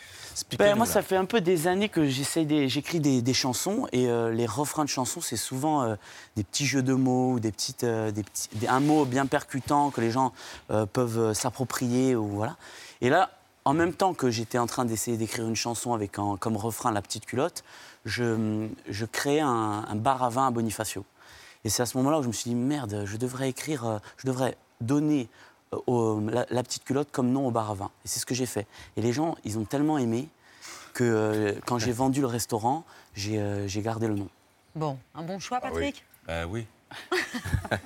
Ben, 0.58 0.76
moi, 0.76 0.86
ça 0.86 1.02
fait 1.02 1.18
un 1.18 1.26
peu 1.26 1.42
des 1.42 1.68
années 1.68 1.90
que 1.90 2.08
j'essaye 2.08 2.46
des- 2.46 2.70
j'écris 2.70 3.00
des, 3.02 3.22
des 3.22 3.34
chansons 3.34 3.88
et 3.92 4.08
euh, 4.08 4.32
les 4.32 4.46
refrains 4.46 4.86
de 4.86 4.90
chansons, 4.90 5.20
c'est 5.22 5.36
souvent 5.38 5.84
euh, 5.84 5.96
des 6.38 6.44
petits 6.46 6.66
jeux 6.66 6.82
de 6.84 6.94
mots 6.94 7.34
ou 7.34 7.40
des 7.42 7.52
petites, 7.52 7.84
euh, 7.84 8.12
des 8.12 8.24
petits, 8.24 8.48
des- 8.54 8.68
un 8.68 8.80
mot 8.80 9.04
bien 9.06 9.26
percutant 9.26 9.92
que 9.92 10.00
les 10.02 10.10
gens 10.12 10.32
euh, 10.72 10.86
peuvent 10.86 11.20
euh, 11.20 11.34
s'approprier 11.34 12.16
ou 12.16 12.28
voilà. 12.28 12.56
Et 13.02 13.10
là, 13.10 13.32
en 13.66 13.74
même 13.74 13.94
temps 13.94 14.14
que 14.14 14.30
j'étais 14.30 14.58
en 14.58 14.68
train 14.68 14.86
d'essayer 14.86 15.18
d'écrire 15.18 15.48
une 15.48 15.56
chanson 15.56 15.94
avec 15.94 16.14
comme 16.14 16.58
refrain 16.58 16.92
la 16.92 17.02
petite 17.02 17.26
culotte, 17.26 17.64
je, 18.06 18.68
je 18.90 19.06
créais 19.06 19.40
un, 19.42 19.86
un 19.88 19.96
bar 19.96 20.24
à 20.24 20.30
vin 20.30 20.48
à 20.48 20.52
Bonifacio. 20.52 21.06
Et 21.64 21.70
c'est 21.70 21.84
à 21.84 21.86
ce 21.86 21.96
moment-là 21.98 22.20
où 22.20 22.24
je 22.24 22.28
me 22.28 22.34
suis 22.34 22.50
dit 22.50 22.56
merde, 22.56 23.04
je 23.06 23.18
devrais 23.18 23.50
écrire, 23.50 23.86
euh, 23.86 24.00
je 24.18 24.26
devrais 24.26 24.58
donner 24.80 25.30
euh, 25.74 25.78
au- 25.86 26.20
la, 26.28 26.48
la 26.50 26.64
petite 26.64 26.84
culotte 26.84 27.10
comme 27.12 27.32
nom 27.32 27.48
au 27.48 27.52
bar 27.52 27.70
à 27.70 27.74
vin. 27.76 27.92
Et 28.04 28.08
c'est 28.08 28.20
ce 28.20 28.26
que 28.26 28.34
j'ai 28.34 28.48
fait. 28.48 28.66
Et 28.98 29.02
les 29.02 29.14
gens, 29.14 29.36
ils 29.44 29.60
ont 29.60 29.64
tellement 29.66 30.00
aimé 30.00 30.28
que 30.96 31.04
euh, 31.04 31.54
quand 31.68 31.78
j'ai 31.78 31.92
vendu 31.92 32.22
le 32.22 32.28
restaurant, 32.28 32.84
j'ai 33.14 33.38
euh, 33.40 33.68
j'ai 33.68 33.82
gardé 33.84 34.08
le 34.08 34.16
nom. 34.16 34.28
Bon, 34.76 34.98
un 35.14 35.22
bon 35.22 35.38
choix, 35.40 35.60
Patrick? 35.60 36.04
Euh, 36.30 36.46
oui. 36.46 36.66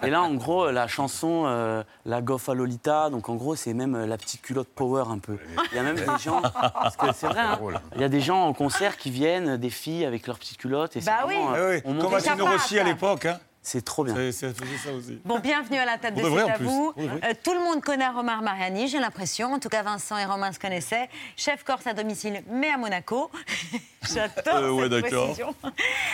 Et 0.04 0.10
là, 0.10 0.22
en 0.24 0.34
gros, 0.34 0.72
la 0.72 0.88
chanson 0.88 1.44
euh, 1.46 1.84
La 2.06 2.22
Goffa 2.22 2.54
Lolita, 2.54 3.10
donc 3.10 3.30
en 3.30 3.36
gros, 3.36 3.56
c'est 3.56 3.74
même 3.74 3.96
euh, 3.96 4.06
la 4.08 4.18
petite 4.18 4.42
culotte 4.42 4.68
power 4.70 5.04
un 5.10 5.20
peu. 5.20 5.38
Il 5.72 5.76
y 5.76 5.80
a 5.80 5.84
même 5.84 5.96
des 5.96 6.06
gens, 6.24 6.42
parce 6.42 6.96
que 6.98 7.08
c'est 7.14 7.28
vrai, 7.28 7.40
hein, 7.42 7.60
il 7.96 8.02
y 8.02 8.04
a 8.04 8.10
des 8.10 8.22
gens 8.22 8.44
en 8.46 8.54
concert 8.54 8.98
qui 8.98 9.12
viennent, 9.12 9.58
des 9.58 9.70
filles 9.70 10.06
avec 10.06 10.26
leur 10.28 10.38
petite 10.40 10.58
culotte. 10.58 10.96
Et 10.96 11.02
c'est 11.02 11.10
Bah 11.12 11.26
vraiment, 11.26 11.52
oui. 11.52 11.58
euh, 11.58 11.68
Ah 11.68 11.76
oui, 11.76 11.82
on 11.86 11.94
monte- 11.94 12.04
Comme 12.04 12.14
à 12.16 12.22
Tino 12.22 12.46
Rossi 12.46 12.80
à 12.80 12.84
l'époque. 12.84 13.26
Hein. 13.26 13.40
C'est 13.68 13.84
trop 13.84 14.04
bien. 14.04 14.14
Faisait 14.14 14.32
ça 14.54 14.92
aussi. 14.96 15.20
Bon, 15.26 15.40
bienvenue 15.40 15.80
à 15.80 15.86
la 15.86 15.98
table 15.98 16.18
de 16.18 16.22
C'est 16.22 16.44
en 16.44 16.48
à 16.50 16.52
plus. 16.54 16.66
vous. 16.66 16.94
Euh, 17.00 17.34
tout 17.44 17.52
le 17.56 17.62
monde 17.64 17.82
connaît 17.82 18.08
Romar 18.08 18.44
Mariani, 18.44 18.88
j'ai 18.88 19.00
l'impression. 19.00 19.54
En 19.54 19.60
tout 19.60 19.70
cas, 19.70 19.82
Vincent 19.82 20.16
et 20.20 20.26
Romain 20.26 20.52
se 20.52 20.60
connaissaient. 20.60 21.10
Chef 21.36 21.64
corse 21.64 21.88
à 21.88 21.94
domicile, 21.94 22.44
mais 22.48 22.70
à 22.70 22.78
Monaco. 22.78 23.32
J'adore 24.14 24.54
Euh, 24.56 24.70
ouais, 24.70 24.84
cette 24.84 24.92
d'accord. 24.92 25.24
précision. 25.24 25.56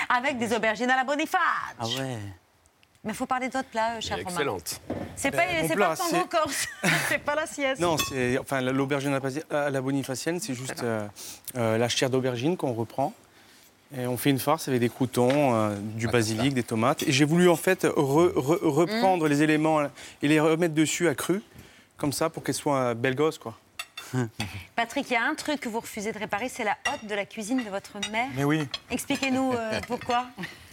Avec 0.07 0.37
des 0.37 0.55
aubergines 0.55 0.89
à 0.91 0.95
la 0.95 1.03
Boniface. 1.03 1.41
Ah 1.77 1.85
ouais. 1.87 2.19
Mais 3.04 3.14
il 3.14 3.16
faut 3.16 3.26
parler 3.26 3.49
d'autres 3.49 3.68
plats, 3.70 3.95
euh, 3.95 4.02
cher 4.02 4.18
Romain. 4.18 4.30
Excellente. 4.30 4.80
C'est 5.16 5.32
Ben, 5.32 5.68
pas, 5.68 5.74
plat, 5.74 5.88
pas 5.89 5.95
tango 5.95 6.10
c'est- 6.12 6.30
corse. 6.30 6.68
c'est 7.10 7.18
pas 7.18 7.34
la 7.36 7.47
sieste. 7.47 7.82
Non, 7.82 7.97
c'est 7.97 8.38
enfin 8.38 8.62
la- 8.62 8.72
l'aubergine 8.72 9.18
à 9.49 9.70
la 9.72 9.82
bonifacienne, 9.82 10.39
c'est 10.39 10.54
juste 10.54 10.84
euh, 10.84 11.08
euh, 11.58 11.78
la 11.80 11.89
chair 11.89 12.12
d'aubergine 12.12 12.56
qu'on 12.58 12.74
reprend. 12.74 13.14
Et 13.97 14.06
on 14.06 14.18
fait 14.18 14.30
une 14.30 14.39
farce 14.39 14.68
avec 14.68 14.80
des 14.80 14.88
croutons, 14.89 15.54
euh, 15.56 15.76
du 15.95 16.08
basilic, 16.08 16.54
des 16.54 16.64
tomates. 16.64 17.04
Et 17.04 17.12
j'ai 17.12 17.26
voulu 17.26 17.49
en 17.49 17.56
fait 17.58 17.84
re- 17.86 18.32
re- 18.34 18.64
reprendre 18.64 19.28
les 19.28 19.41
éléments 19.41 19.82
et 20.22 20.28
les 20.28 20.39
remettre 20.39 20.76
dessus 20.76 21.08
à 21.10 21.16
cru, 21.16 21.41
comme 21.97 22.14
ça, 22.14 22.30
pour 22.30 22.43
qu'elles 22.43 22.56
soient 22.56 22.78
euh, 22.78 22.93
belles 22.93 23.16
gosses, 23.16 23.38
quoi. 23.39 23.58
Patrick, 24.76 25.09
il 25.09 25.14
y 25.14 25.16
a 25.16 25.24
un 25.26 25.36
truc 25.36 25.59
que 25.62 25.70
vous 25.70 25.80
refusez 25.80 26.12
de 26.12 26.18
réparer, 26.20 26.49
c'est 26.49 26.64
la 26.64 26.78
hotte 26.93 27.05
de 27.07 27.16
la 27.16 27.26
cuisine 27.26 27.64
de 27.64 27.70
votre 27.70 27.97
mère. 28.12 28.28
Mais 28.36 28.43
oui. 28.43 28.68
Expliquez-nous 28.89 29.53
euh, 29.53 29.80
pourquoi. 29.88 30.26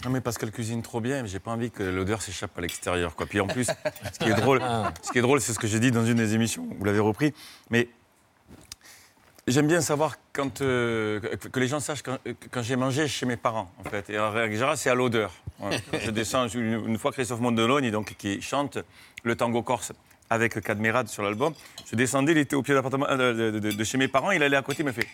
Non 0.03 0.09
mais 0.11 0.21
parce 0.21 0.37
qu'elle 0.37 0.51
cuisine 0.51 0.81
trop 0.81 1.01
bien, 1.01 1.21
mais 1.21 1.27
j'ai 1.27 1.39
pas 1.39 1.51
envie 1.51 1.71
que 1.71 1.83
l'odeur 1.83 2.21
s'échappe 2.21 2.57
à 2.57 2.61
l'extérieur. 2.61 3.15
Quoi. 3.15 3.25
Puis 3.25 3.39
en 3.39 3.47
plus, 3.47 3.65
ce 4.13 4.19
qui 4.19 4.29
est 4.29 4.33
drôle, 4.35 4.61
ce 5.01 5.11
qui 5.11 5.17
est 5.19 5.21
drôle, 5.21 5.41
c'est 5.41 5.53
ce 5.53 5.59
que 5.59 5.67
j'ai 5.67 5.79
dit 5.79 5.91
dans 5.91 6.05
une 6.05 6.17
des 6.17 6.33
émissions. 6.35 6.67
Vous 6.77 6.85
l'avez 6.85 6.99
repris, 6.99 7.33
mais 7.69 7.89
j'aime 9.47 9.67
bien 9.67 9.81
savoir 9.81 10.15
quand 10.33 10.61
euh, 10.61 11.19
que- 11.19 11.59
les 11.59 11.67
gens 11.67 11.79
sachent 11.79 12.03
quand, 12.03 12.17
quand 12.51 12.61
j'ai 12.61 12.75
mangé 12.75 13.07
chez 13.07 13.25
mes 13.25 13.37
parents, 13.37 13.71
en 13.83 13.89
fait. 13.89 14.09
Et 14.09 14.19
en 14.19 14.31
règle 14.31 14.53
générale, 14.53 14.77
c'est 14.77 14.89
à 14.89 14.95
l'odeur. 14.95 15.31
Je 16.01 16.11
descends 16.11 16.47
une, 16.47 16.85
une 16.87 16.97
fois 16.97 17.11
Christophe 17.11 17.41
Mondeloni, 17.41 17.91
donc 17.91 18.15
qui 18.17 18.41
chante 18.41 18.77
le 19.23 19.35
tango 19.35 19.61
corse 19.63 19.91
avec 20.29 20.61
Cadmerade 20.61 21.07
sur 21.07 21.23
l'album. 21.23 21.53
Je 21.89 21.95
descendais, 21.95 22.31
il 22.33 22.37
était 22.37 22.55
au 22.55 22.61
pied 22.61 22.73
de 22.73 22.79
euh, 22.79 23.51
de, 23.51 23.59
de- 23.59 23.71
de 23.71 23.83
chez 23.83 23.97
mes 23.97 24.07
parents, 24.07 24.31
il 24.31 24.43
allait 24.43 24.57
à 24.57 24.61
côté, 24.61 24.83
il 24.83 24.85
me 24.85 24.91
fait. 24.91 25.07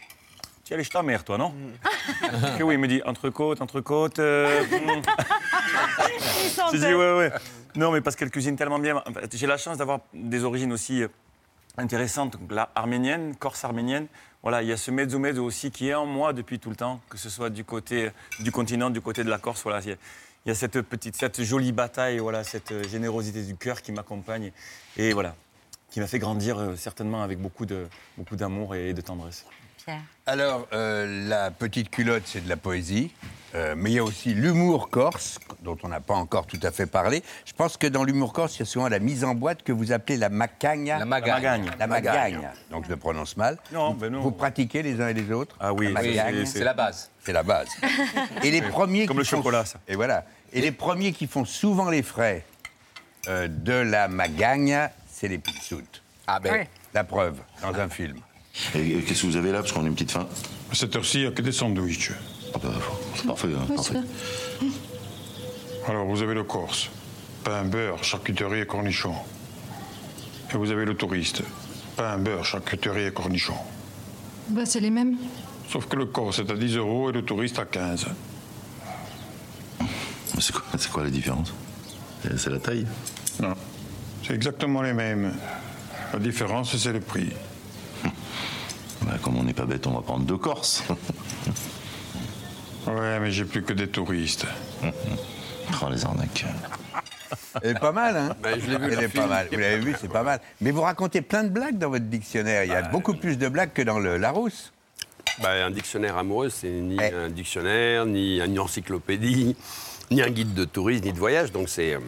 Tu 0.64 0.74
allé 0.74 0.84
chez 0.84 0.90
ta 0.90 1.04
mère, 1.04 1.24
toi, 1.24 1.38
non 1.38 1.54
Je 2.24 2.58
fais 2.58 2.64
oui, 2.64 2.74
il 2.74 2.80
me 2.80 2.88
dit 2.88 3.02
entrecôte, 3.06 3.62
entrecôte. 3.62 4.18
euh, 4.20 4.64
hmm. 4.72 5.02
J'ai 6.72 6.80
dit 6.80 6.94
ouais, 6.94 7.18
ouais. 7.18 7.32
Non, 7.76 7.92
mais 7.92 8.02
parce 8.02 8.16
qu'elle 8.16 8.32
cuisine 8.32 8.56
tellement 8.56 8.80
bien. 8.80 9.04
J'ai 9.32 9.48
la 9.48 9.58
chance 9.58 9.78
d'avoir 9.78 10.00
des 10.14 10.44
origines 10.44 10.74
aussi 10.74 11.04
euh, 11.04 11.08
intéressantes. 11.78 12.32
Donc, 12.40 12.52
la 12.52 12.70
arménienne, 12.74 13.36
corse 13.36 13.64
arménienne. 13.64 14.08
Voilà, 14.42 14.62
il 14.62 14.68
y 14.68 14.72
a 14.72 14.78
ce 14.78 14.92
mezzo 14.92 15.18
mezzo 15.20 15.44
aussi 15.44 15.72
qui 15.72 15.90
est 15.90 15.94
en 15.96 16.06
moi 16.06 16.32
depuis 16.32 16.60
tout 16.60 16.70
le 16.70 16.76
temps, 16.76 17.02
que 17.10 17.18
ce 17.18 17.30
soit 17.30 17.50
du 17.50 17.64
côté 17.64 18.12
du 18.40 18.52
continent, 18.52 18.90
du 18.92 19.02
côté 19.02 19.24
de 19.24 19.30
la 19.30 19.40
Corse. 19.40 19.64
Voilà, 19.64 19.82
il 20.46 20.50
y 20.50 20.52
a, 20.52 20.56
cette 20.56 21.42
jolie 21.42 21.72
bataille, 21.72 22.20
voilà, 22.20 22.44
cette 22.44 22.72
euh, 22.72 22.84
générosité 22.88 23.42
du 23.44 23.56
cœur 23.56 23.82
qui 23.82 23.92
m'accompagne 23.92 24.52
et 24.96 25.12
voilà, 25.14 25.36
qui 25.90 26.00
m'a 26.00 26.06
fait 26.06 26.20
grandir 26.20 26.60
euh, 26.60 26.76
certainement 26.76 27.24
avec 27.24 27.40
beaucoup 27.40 27.66
d'amour 27.66 28.76
et 28.76 28.94
de 28.94 29.02
tendresse. 29.02 29.46
Pierre. 29.86 30.02
Alors, 30.26 30.68
euh, 30.74 31.28
la 31.30 31.52
petite 31.52 31.90
culotte, 31.90 32.24
c'est 32.26 32.44
de 32.44 32.50
la 32.50 32.58
poésie. 32.58 33.12
Euh, 33.54 33.74
mais 33.78 33.92
il 33.92 33.94
y 33.94 34.00
a 34.00 34.04
aussi 34.04 34.34
l'humour 34.34 34.90
corse, 34.90 35.40
dont 35.62 35.78
on 35.84 35.88
n'a 35.88 36.02
pas 36.02 36.16
encore 36.16 36.46
tout 36.46 36.60
à 36.62 36.72
fait 36.72 36.88
parlé. 36.88 37.24
Je 37.46 37.54
pense 37.54 37.78
que 37.78 37.88
dans 37.88 38.04
l'humour 38.04 38.34
corse, 38.34 38.58
il 38.58 38.60
y 38.60 38.64
a 38.64 38.66
souvent 38.66 38.90
la 38.90 39.00
mise 39.00 39.24
en 39.24 39.34
boîte 39.34 39.64
que 39.64 39.72
vous 39.72 39.94
appelez 39.94 40.18
la 40.18 40.28
macagna. 40.28 41.00
La 41.00 41.06
magagne. 41.06 41.72
La 41.80 41.88
magagne. 41.88 42.50
Donc 42.70 42.84
je 42.84 42.90
le 42.90 42.98
prononce 42.98 43.38
mal. 43.38 43.58
Non, 43.72 43.92
vous, 43.94 44.00
ben 44.00 44.12
non. 44.12 44.20
vous 44.20 44.32
pratiquez 44.32 44.84
les 44.84 45.00
uns 45.00 45.08
et 45.08 45.14
les 45.14 45.32
autres 45.32 45.56
Ah 45.62 45.72
oui, 45.72 45.94
La 45.94 46.02
c'est- 46.02 46.08
magagne. 46.10 46.46
c'est- 46.46 46.58
C'est 46.58 46.64
la 46.66 46.74
base. 46.74 47.10
C'est 47.24 47.32
la 47.32 47.44
base. 47.44 47.70
Et 48.44 48.52
les 48.52 48.62
premiers 48.74 49.06
Comme 49.06 49.16
qui 49.16 49.20
le 49.20 49.24
font- 49.26 49.38
chocolat, 49.38 49.64
ça. 49.64 49.80
Et 49.88 49.96
voilà. 49.96 50.26
Et 50.52 50.60
les 50.60 50.74
premiers 50.74 51.14
qui 51.14 51.26
font 51.28 51.46
souvent 51.46 51.90
les 51.90 52.04
frais 52.04 52.44
euh, 53.30 53.48
de 53.48 53.72
la 53.74 54.10
magagne, 54.10 54.90
c'est 55.10 55.30
les 55.30 55.38
pissoutes. 55.38 56.02
Ah 56.28 56.42
ben. 56.42 56.54
Oui. 56.60 56.68
La 56.94 57.06
preuve, 57.06 57.40
dans 57.62 57.74
un 57.80 57.88
film. 57.88 58.18
Et 58.76 59.02
qu'est-ce 59.02 59.22
que 59.24 59.28
vous 59.28 59.36
avez 59.38 59.52
là 59.52 59.60
Parce 59.62 59.72
qu'on 59.72 59.84
a 59.84 59.88
une 59.88 59.94
petite 59.94 60.12
faim. 60.12 60.28
À 60.72 60.76
cette 60.76 60.96
heure-ci, 60.96 61.18
il 61.18 61.22
n'y 61.22 61.28
a 61.28 61.32
que 61.32 61.42
des 61.42 61.52
sandwichs. 61.52 62.12
Ah 62.54 62.58
bah, 62.64 62.70
c'est 63.16 63.26
parfait, 63.26 63.50
hein, 63.56 63.66
parfait. 63.76 63.96
Alors, 65.88 66.06
vous 66.06 66.22
avez 66.22 66.34
le 66.34 66.44
corse. 66.44 66.90
Pain, 67.44 67.64
beurre, 67.66 68.04
charcuterie 68.04 68.62
et 68.62 68.66
cornichons. 68.66 69.16
Et 70.54 70.58
vous 70.58 70.72
avez 70.72 70.86
le 70.86 70.96
touriste. 70.96 71.44
Pain, 71.98 72.18
beurre, 72.18 72.46
charcuterie 72.46 73.06
et 73.06 73.12
cornichons. 73.12 73.58
Bah, 74.50 74.66
c'est 74.66 74.80
les 74.80 74.90
mêmes. 74.90 75.18
Sauf 75.70 75.88
que 75.88 75.96
le 75.96 76.06
corse 76.06 76.40
est 76.40 76.50
à 76.50 76.56
10 76.56 76.78
euros 76.78 77.10
et 77.10 77.14
le 77.14 77.24
touriste 77.24 77.60
à 77.60 77.66
15. 77.66 78.06
Mais 79.82 79.86
C'est 80.42 80.54
quoi, 80.54 80.64
c'est 80.78 80.92
quoi 80.92 81.04
la 81.04 81.10
différence? 81.10 81.54
C'est 82.38 82.50
la 82.50 82.60
taille? 82.60 82.88
Non. 83.42 83.54
C'est 84.26 84.34
exactement 84.34 84.82
les 84.82 84.94
mêmes. 84.94 85.34
La 86.14 86.20
différence, 86.20 86.76
c'est 86.76 86.94
le 86.94 87.00
prix. 87.00 87.30
Bah, 89.06 89.14
Comme 89.22 89.38
on 89.38 89.44
n'est 89.44 89.54
pas 89.54 89.66
bête, 89.66 89.86
on 89.88 89.92
va 89.92 90.02
prendre 90.02 90.26
deux 90.26 90.38
Corses. 90.38 90.84
Ouais, 92.88 93.20
mais 93.20 93.32
j'ai 93.32 93.46
plus 93.46 93.64
que 93.64 93.74
des 93.74 93.88
touristes. 93.88 94.46
oh, 95.82 95.86
les 95.90 96.06
arnaques. 96.06 96.46
Elle 97.64 97.72
est 97.72 97.80
pas 97.80 97.92
mal, 97.92 98.16
hein 98.16 98.36
Ben, 98.44 98.60
je 98.60 98.70
l'ai 98.70 98.78
vu, 98.78 98.84
Elle 98.94 99.00
le 99.00 99.04
est 99.06 99.10
film. 99.10 99.24
pas 99.24 99.28
mal. 99.28 99.48
Vous 99.52 99.58
l'avez 99.58 99.80
vu, 99.80 99.96
c'est 100.00 100.08
pas 100.08 100.22
mal. 100.22 100.40
Mais 100.62 100.70
vous 100.70 100.82
racontez 100.82 101.22
plein 101.24 101.44
de 101.44 101.50
blagues 101.50 101.80
dans 101.80 101.90
votre 101.90 102.06
dictionnaire. 102.06 102.64
Il 102.64 102.70
y 102.70 102.76
a 102.76 102.84
beaucoup 102.84 103.16
plus 103.16 103.40
de 103.40 103.48
blagues 103.48 103.74
que 103.74 103.82
dans 103.82 103.98
le 103.98 104.18
Larousse. 104.18 104.72
Bah, 105.42 105.66
un 105.66 105.72
dictionnaire 105.72 106.16
amoureux, 106.16 106.50
c'est 106.50 106.70
ni 106.70 107.02
un 107.02 107.30
dictionnaire, 107.30 108.06
ni 108.06 108.40
une 108.40 108.60
encyclopédie, 108.60 109.56
ni 110.12 110.22
un 110.22 110.30
guide 110.30 110.54
de 110.54 110.66
tourisme, 110.66 111.06
ni 111.06 111.12
de 111.14 111.18
voyage. 111.18 111.52
Donc 111.52 111.70
c'est 111.70 111.96
euh, 111.96 112.00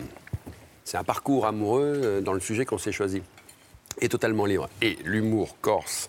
c'est 0.83 0.97
un 0.97 1.03
parcours 1.03 1.47
amoureux 1.47 1.99
euh, 2.03 2.21
dans 2.21 2.33
le 2.33 2.39
sujet 2.39 2.65
qu'on 2.65 2.77
s'est 2.77 2.91
choisi. 2.91 3.23
Et 3.99 4.09
totalement 4.09 4.45
libre. 4.45 4.69
Et 4.83 4.99
l'humour 5.05 5.57
corse, 5.59 6.07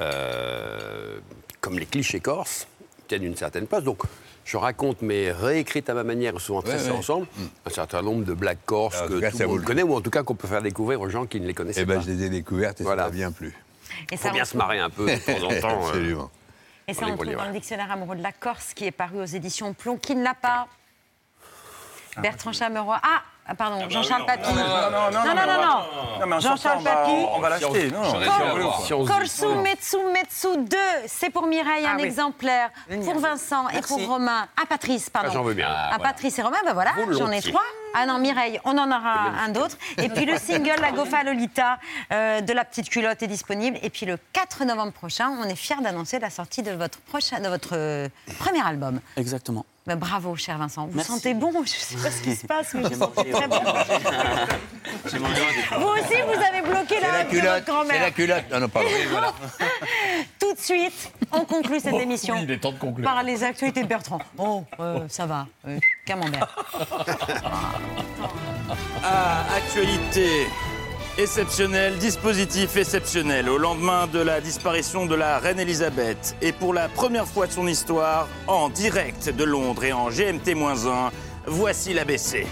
euh, 0.00 1.18
comme 1.60 1.78
les 1.78 1.86
clichés 1.86 2.20
corses, 2.20 2.66
tiennent 3.08 3.24
une 3.24 3.36
certaine 3.36 3.66
place. 3.66 3.82
Donc 3.84 4.02
je 4.44 4.56
raconte, 4.56 5.02
mais 5.02 5.30
réécrites 5.32 5.90
à 5.90 5.94
ma 5.94 6.04
manière, 6.04 6.40
souvent 6.40 6.62
Ouais, 6.62 6.74
ouais. 6.74 6.90
ensemble, 6.90 7.26
un 7.66 7.70
certain 7.70 8.00
nombre 8.02 8.24
de 8.24 8.32
blagues 8.32 8.58
corses 8.64 9.02
tout 9.06 9.08
que 9.14 9.20
cas, 9.20 9.30
tout 9.30 9.38
le 9.38 9.46
monde 9.48 9.64
connaît, 9.64 9.82
ou 9.82 9.94
en 9.94 10.00
tout 10.00 10.10
cas 10.10 10.22
qu'on 10.22 10.34
peut 10.34 10.48
faire 10.48 10.62
découvrir 10.62 11.00
aux 11.00 11.08
gens 11.10 11.26
qui 11.26 11.40
ne 11.40 11.46
les 11.46 11.54
connaissaient 11.54 11.82
Eh 11.82 11.84
ben, 11.84 11.96
pas. 11.96 12.00
je 12.00 12.10
les 12.10 12.24
ai 12.24 12.30
découvertes 12.30 12.80
et 12.80 12.84
Voilà. 12.84 13.02
ça 13.04 13.08
m'a 13.08 13.14
bien 13.14 13.32
plu. 13.32 13.54
Et 14.10 14.16
Faut 14.16 14.30
bien 14.30 14.44
se 14.44 14.56
marrer 14.56 14.78
un 14.78 14.90
peu 14.90 15.06
de 15.06 15.16
temps 15.16 15.46
en 15.46 15.48
temps. 15.60 15.84
euh, 15.84 15.88
Absolument. 15.88 16.30
Et 16.86 16.94
ça, 16.94 17.04
les 17.04 17.12
on 17.12 17.16
trouve 17.18 17.34
dans 17.34 17.44
le 17.46 17.52
dictionnaire 17.52 17.90
amoureux 17.90 18.16
de 18.16 18.22
la 18.22 18.32
Corse 18.32 18.72
qui 18.72 18.86
est 18.86 18.90
paru 18.90 19.20
aux 19.20 19.24
éditions 19.26 19.74
Plomb. 19.74 19.96
Qui 19.98 20.14
ne 20.14 20.22
l'a 20.24 20.34
pas 20.34 20.68
Bertrand 22.22 22.52
Chameroy. 22.52 22.98
Ah, 23.02 23.22
ah, 23.50 23.54
pardon, 23.54 23.88
Jean-Charles 23.88 24.22
oui. 24.22 24.26
Papy. 24.26 24.52
Non, 24.52 24.90
non, 24.90 25.10
non, 26.20 26.26
non, 26.26 26.40
Jean-Charles 26.40 26.84
Papy. 26.84 27.10
on 27.34 27.40
va 27.40 27.48
l'acheter, 27.48 27.90
non. 27.90 29.06
Korsu 29.06 29.46
Metsu 29.62 29.96
Metsu 30.12 30.48
2, 30.58 30.76
c'est 31.06 31.30
pour 31.30 31.46
Mireille 31.46 31.86
un 31.86 31.96
Ah 31.98 32.02
exemplaire, 32.02 32.70
pour 33.04 33.18
Vincent 33.18 33.68
et 33.70 33.80
pour 33.80 34.06
Romain. 34.06 34.46
Ah, 34.60 34.66
Patrice, 34.68 35.08
pardon. 35.08 35.28
Ah, 35.30 35.34
j'en 35.34 35.42
veux 35.42 35.54
bien. 35.54 35.68
Ah, 35.70 35.92
Ah. 35.94 35.98
Patrice 35.98 36.38
et 36.38 36.42
Romain, 36.42 36.58
ben 36.64 36.74
voilà, 36.74 36.92
j'en 37.12 37.30
ai 37.30 37.40
trois. 37.40 37.62
Ah 37.94 38.04
non, 38.04 38.18
Mireille, 38.18 38.60
on 38.64 38.76
en 38.76 38.88
aura 38.88 39.30
un 39.42 39.48
d'autre. 39.48 39.76
Et 39.96 40.10
puis 40.10 40.26
le 40.26 40.36
single 40.36 40.80
La 40.80 40.92
Gofa 40.92 41.22
Lolita 41.24 41.78
euh, 42.12 42.42
de 42.42 42.52
la 42.52 42.64
petite 42.66 42.90
culotte 42.90 43.22
est 43.22 43.26
disponible. 43.26 43.78
Et 43.82 43.88
puis 43.88 44.04
le 44.04 44.18
4 44.34 44.64
novembre 44.66 44.92
prochain, 44.92 45.30
on 45.40 45.44
est 45.44 45.56
fiers 45.56 45.80
d'annoncer 45.82 46.18
la 46.18 46.28
sortie 46.30 46.62
de 46.62 46.72
votre, 46.72 46.98
prochain, 47.00 47.40
de 47.40 47.48
votre 47.48 47.70
euh, 47.72 48.08
premier 48.38 48.60
album. 48.64 49.00
Exactement. 49.16 49.64
Ben, 49.88 49.96
bravo, 49.96 50.36
cher 50.36 50.58
Vincent. 50.58 50.86
Vous 50.86 50.96
Merci. 50.96 51.12
sentez 51.12 51.32
bon 51.32 51.50
Je 51.50 51.60
ne 51.60 51.64
sais 51.66 51.96
pas 51.96 52.10
ce 52.10 52.20
qui 52.22 52.36
se 52.36 52.46
passe, 52.46 52.74
mais 52.74 52.82
J'ai 52.82 52.90
je 52.90 52.94
sens 52.98 53.08
mangé, 53.16 53.30
très 53.32 53.48
bon. 53.48 53.56
Vous 55.78 55.86
aussi, 55.86 56.20
vous 56.26 56.44
avez 56.44 56.60
bloqué 56.60 57.00
la, 57.00 57.10
la 57.10 57.24
de 57.24 57.28
votre 57.28 57.30
culotte. 57.30 57.62
C'est 57.64 57.72
grand-mère. 57.72 58.02
la 58.02 58.10
culotte. 58.10 58.44
Non, 58.52 58.60
non, 58.60 58.68
pardon. 58.68 58.88
Tout 60.38 60.52
de 60.52 60.60
suite, 60.60 61.10
on 61.32 61.40
conclut 61.46 61.80
cette 61.80 61.94
émission 61.94 62.34
oui, 62.34 62.42
il 62.42 62.50
est 62.50 62.58
temps 62.58 62.72
de 62.72 62.78
conclure. 62.78 63.02
par 63.02 63.22
les 63.22 63.42
actualités 63.42 63.82
de 63.82 63.88
Bertrand. 63.88 64.18
Oh, 64.36 64.62
euh, 64.78 65.00
ça 65.08 65.24
va, 65.24 65.46
euh, 65.66 65.78
camembert. 66.04 66.54
Ah, 69.02 69.44
actualité 69.56 70.48
exceptionnelle, 71.18 71.98
dispositif 71.98 72.76
exceptionnel. 72.76 73.48
Au 73.48 73.58
lendemain 73.58 74.06
de 74.06 74.20
la 74.20 74.40
disparition 74.40 75.04
de 75.06 75.16
la 75.16 75.38
reine 75.38 75.58
Elisabeth, 75.58 76.36
et 76.40 76.52
pour 76.52 76.72
la 76.72 76.88
première 76.88 77.26
fois 77.26 77.46
de 77.46 77.52
son 77.52 77.66
histoire, 77.66 78.28
en 78.46 78.68
direct 78.68 79.28
de 79.28 79.44
Londres 79.44 79.84
et 79.84 79.92
en 79.92 80.10
GMT-1, 80.10 81.10
voici 81.46 81.92
l'ABC. 81.92 82.46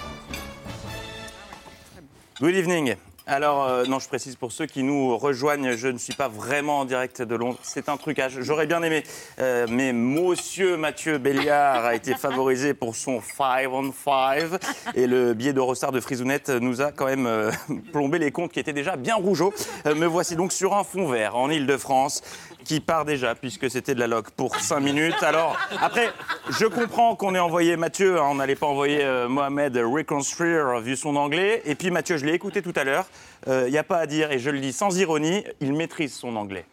Good 2.40 2.54
evening. 2.54 2.96
Alors, 3.28 3.66
euh, 3.66 3.84
non, 3.86 3.98
je 3.98 4.06
précise 4.06 4.36
pour 4.36 4.52
ceux 4.52 4.66
qui 4.66 4.84
nous 4.84 5.18
rejoignent, 5.18 5.74
je 5.74 5.88
ne 5.88 5.98
suis 5.98 6.14
pas 6.14 6.28
vraiment 6.28 6.78
en 6.78 6.84
direct 6.84 7.22
de 7.22 7.34
Londres. 7.34 7.58
C'est 7.62 7.88
un 7.88 7.96
trucage. 7.96 8.38
J'aurais 8.42 8.68
bien 8.68 8.80
aimé. 8.84 9.02
euh, 9.40 9.66
mais 9.68 9.92
Monsieur 9.92 10.76
Mathieu 10.76 11.18
Béliard 11.18 11.84
a 11.84 11.96
été 11.96 12.14
favorisé 12.14 12.72
pour 12.72 12.94
son 12.94 13.20
5 13.20 13.68
on 13.72 13.92
5. 13.92 14.60
Et 14.94 15.08
le 15.08 15.34
billet 15.34 15.52
d'Eurostar 15.52 15.90
de 15.90 15.98
Frisounette 15.98 16.50
nous 16.50 16.82
a 16.82 16.92
quand 16.92 17.06
même 17.06 17.26
euh, 17.26 17.50
plombé 17.92 18.20
les 18.20 18.30
comptes 18.30 18.52
qui 18.52 18.60
étaient 18.60 18.72
déjà 18.72 18.94
bien 18.94 19.16
rougeaux. 19.16 19.52
Me 19.86 20.06
voici 20.06 20.36
donc 20.36 20.52
sur 20.52 20.74
un 20.76 20.84
fond 20.84 21.08
vert 21.08 21.36
en 21.36 21.50
Ile-de-France 21.50 22.22
qui 22.62 22.80
part 22.80 23.04
déjà, 23.04 23.34
puisque 23.36 23.70
c'était 23.70 23.94
de 23.94 24.00
la 24.00 24.08
loc 24.08 24.30
pour 24.30 24.56
5 24.56 24.80
minutes. 24.80 25.22
Alors, 25.22 25.56
après, 25.80 26.10
Je 26.48 26.66
comprends 26.66 27.16
qu'on 27.16 27.34
ait 27.34 27.40
envoyé 27.40 27.76
Mathieu, 27.76 28.18
hein, 28.18 28.26
on 28.30 28.36
n'allait 28.36 28.56
pas 28.56 28.66
envoyer 28.66 29.04
Mohamed 29.28 29.76
reconstruire 29.76 30.80
vu 30.80 30.96
son 30.96 31.16
anglais. 31.16 31.62
Et 31.64 31.74
puis 31.74 31.90
Mathieu, 31.90 32.16
je 32.16 32.24
l'ai 32.24 32.34
écouté 32.34 32.62
tout 32.62 32.72
à 32.76 32.84
l'heure, 32.84 33.06
il 33.46 33.70
n'y 33.70 33.78
a 33.78 33.84
pas 33.84 33.98
à 33.98 34.06
dire, 34.06 34.32
et 34.32 34.38
je 34.38 34.50
le 34.50 34.60
dis 34.60 34.72
sans 34.72 34.98
ironie, 34.98 35.44
il 35.60 35.72
maîtrise 35.72 36.14
son 36.14 36.36
anglais. 36.36 36.64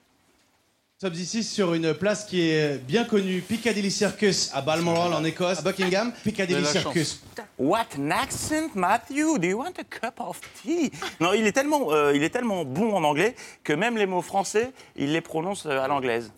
Nous 1.02 1.10
sommes 1.10 1.20
ici 1.20 1.44
sur 1.44 1.74
une 1.74 1.94
place 1.94 2.24
qui 2.24 2.50
est 2.50 2.78
bien 2.78 3.04
connue, 3.04 3.42
Piccadilly 3.42 3.92
Circus, 3.92 4.50
à 4.54 4.62
Balmoral 4.62 5.14
en 5.14 5.24
Écosse, 5.26 5.60
à 5.60 5.62
Buckingham, 5.62 6.14
Piccadilly 6.24 6.64
Circus. 6.66 7.22
What 7.60 7.88
an 8.00 8.10
accent, 8.12 8.74
Matthew? 8.74 9.38
Do 9.38 9.48
you 9.48 9.58
want 9.58 9.74
a 9.78 9.84
cup 9.84 10.20
of 10.20 10.40
tea? 10.62 10.92
Non, 11.20 11.34
il 11.34 11.46
est 11.46 11.52
tellement, 11.52 11.92
euh, 11.92 12.16
il 12.16 12.24
est 12.24 12.30
tellement 12.30 12.64
bon 12.64 12.94
en 12.94 13.04
anglais 13.04 13.36
que 13.66 13.74
même 13.74 13.98
les 13.98 14.06
mots 14.06 14.22
français, 14.22 14.72
il 14.96 15.12
les 15.12 15.20
prononce 15.20 15.66
euh, 15.66 15.82
à 15.82 15.90
l'anglaise. 15.90 16.32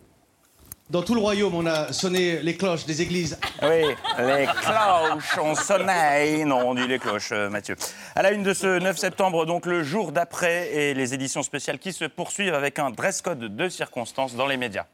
Dans 0.91 1.01
tout 1.01 1.15
le 1.15 1.19
royaume, 1.19 1.55
on 1.55 1.65
a 1.65 1.91
sonné 1.91 2.41
les 2.43 2.55
cloches 2.55 2.85
des 2.85 3.01
églises. 3.01 3.39
Oui, 3.63 3.85
les 4.19 4.45
cloches 4.61 5.37
ont 5.41 5.55
sonné. 5.55 6.45
Non, 6.45 6.69
on 6.69 6.75
dit 6.75 6.85
les 6.87 6.99
cloches, 6.99 7.31
euh, 7.31 7.49
Mathieu. 7.49 7.75
À 8.15 8.21
la 8.21 8.31
une 8.31 8.43
de 8.43 8.53
ce 8.53 8.77
9 8.79 8.95
septembre, 8.95 9.47
donc 9.47 9.65
le 9.65 9.81
jour 9.83 10.11
d'après, 10.11 10.69
et 10.75 10.93
les 10.93 11.15
éditions 11.15 11.41
spéciales 11.41 11.79
qui 11.79 11.91
se 11.91 12.05
poursuivent 12.05 12.53
avec 12.53 12.77
un 12.77 12.91
dress 12.91 13.23
code 13.23 13.55
de 13.55 13.67
circonstances 13.69 14.35
dans 14.35 14.45
les 14.45 14.57
médias. 14.57 14.85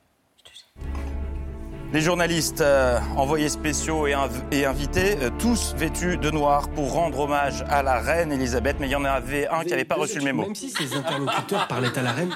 Les 1.92 2.00
journalistes, 2.00 2.62
euh, 2.62 2.98
envoyés 3.18 3.50
spéciaux 3.50 4.08
et, 4.08 4.14
inv- 4.14 4.30
et 4.54 4.66
invités, 4.66 5.18
euh, 5.22 5.30
tous 5.40 5.74
vêtus 5.76 6.16
de 6.16 6.32
noir 6.32 6.70
pour 6.70 6.94
rendre 6.94 7.20
hommage 7.20 7.66
à 7.70 7.84
la 7.84 8.00
reine 8.00 8.32
Elisabeth, 8.32 8.78
mais 8.80 8.88
il 8.88 8.92
y 8.92 8.96
en 8.96 9.04
avait 9.04 9.50
un 9.50 9.62
qui 9.66 9.72
n'avait 9.72 9.84
pas 9.84 9.96
reçu 9.96 10.20
le 10.20 10.24
mémo. 10.24 10.44
Même 10.44 10.56
si 10.56 10.70
ses 10.70 10.96
interlocuteurs 10.96 11.68
parlaient 11.68 11.98
à 12.00 12.02
la 12.02 12.12
reine. 12.14 12.34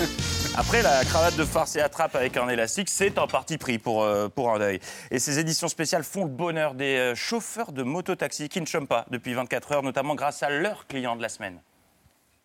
Après, 0.58 0.82
la 0.82 1.04
cravate 1.04 1.36
de 1.36 1.44
farce 1.44 1.76
et 1.76 1.80
attrape 1.80 2.16
avec 2.16 2.36
un 2.36 2.48
élastique, 2.48 2.88
c'est 2.88 3.16
un 3.16 3.28
parti 3.28 3.58
pris 3.58 3.78
pour, 3.78 4.02
euh, 4.02 4.28
pour 4.28 4.52
un 4.52 4.58
deuil. 4.58 4.80
Et 5.12 5.20
ces 5.20 5.38
éditions 5.38 5.68
spéciales 5.68 6.02
font 6.02 6.24
le 6.24 6.30
bonheur 6.30 6.74
des 6.74 6.96
euh, 6.96 7.14
chauffeurs 7.14 7.70
de 7.70 7.84
mototaxi 7.84 8.48
qui 8.48 8.60
ne 8.60 8.66
chôment 8.66 8.88
pas 8.88 9.06
depuis 9.12 9.34
24 9.34 9.70
heures, 9.70 9.82
notamment 9.84 10.16
grâce 10.16 10.42
à 10.42 10.50
leurs 10.50 10.88
clients 10.88 11.14
de 11.14 11.22
la 11.22 11.28
semaine. 11.28 11.60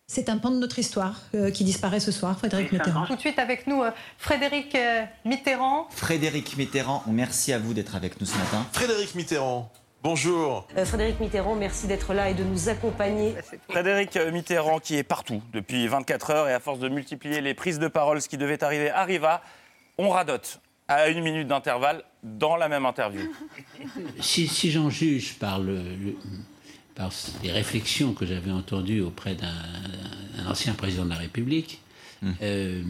C'est 0.06 0.28
un 0.28 0.36
pan 0.36 0.50
de 0.50 0.58
notre 0.58 0.78
histoire 0.78 1.22
euh, 1.34 1.50
qui 1.50 1.64
disparaît 1.64 2.00
ce 2.00 2.12
soir, 2.12 2.38
Frédéric 2.38 2.72
Mitterrand. 2.72 3.06
Tout 3.06 3.16
de 3.16 3.20
suite 3.20 3.38
avec 3.38 3.66
nous, 3.66 3.82
euh, 3.82 3.90
Frédéric 4.18 4.74
euh, 4.74 5.04
Mitterrand. 5.24 5.86
Frédéric 5.90 6.58
Mitterrand, 6.58 7.02
merci 7.06 7.54
à 7.54 7.58
vous 7.58 7.72
d'être 7.72 7.96
avec 7.96 8.20
nous 8.20 8.26
ce 8.26 8.36
matin. 8.36 8.66
Frédéric 8.72 9.14
Mitterrand, 9.14 9.72
bonjour. 10.04 10.68
Euh, 10.76 10.84
Frédéric 10.84 11.18
Mitterrand, 11.18 11.56
merci 11.56 11.86
d'être 11.88 12.14
là 12.14 12.30
et 12.30 12.34
de 12.34 12.44
nous 12.44 12.68
accompagner. 12.68 13.34
Frédéric 13.68 14.16
Mitterrand, 14.32 14.78
qui 14.78 14.96
est 14.96 15.02
partout 15.02 15.42
depuis 15.52 15.88
24 15.88 16.30
heures 16.30 16.48
et 16.48 16.52
à 16.52 16.60
force 16.60 16.78
de 16.78 16.88
multiplier 16.88 17.40
les 17.40 17.54
prises 17.54 17.78
de 17.78 17.88
parole, 17.88 18.20
ce 18.22 18.28
qui 18.28 18.36
devait 18.38 18.62
arriver 18.62 18.90
arriva. 18.90 19.42
On 19.98 20.10
radote 20.10 20.60
à 20.86 21.08
une 21.08 21.22
minute 21.22 21.48
d'intervalle 21.48 22.04
dans 22.22 22.56
la 22.56 22.68
même 22.68 22.86
interview. 22.86 23.22
Si, 24.20 24.46
si 24.46 24.70
j'en 24.70 24.90
juge 24.90 25.34
par, 25.38 25.58
le, 25.58 25.76
le- 25.76 26.16
par 26.94 27.10
les 27.42 27.50
réflexions 27.50 28.12
que 28.12 28.26
j'avais 28.26 28.50
entendues 28.50 29.00
auprès 29.02 29.34
d'un 29.34 29.52
un 30.38 30.50
ancien 30.50 30.74
président 30.74 31.04
de 31.04 31.10
la 31.10 31.16
République, 31.16 31.80
euh, 32.42 32.82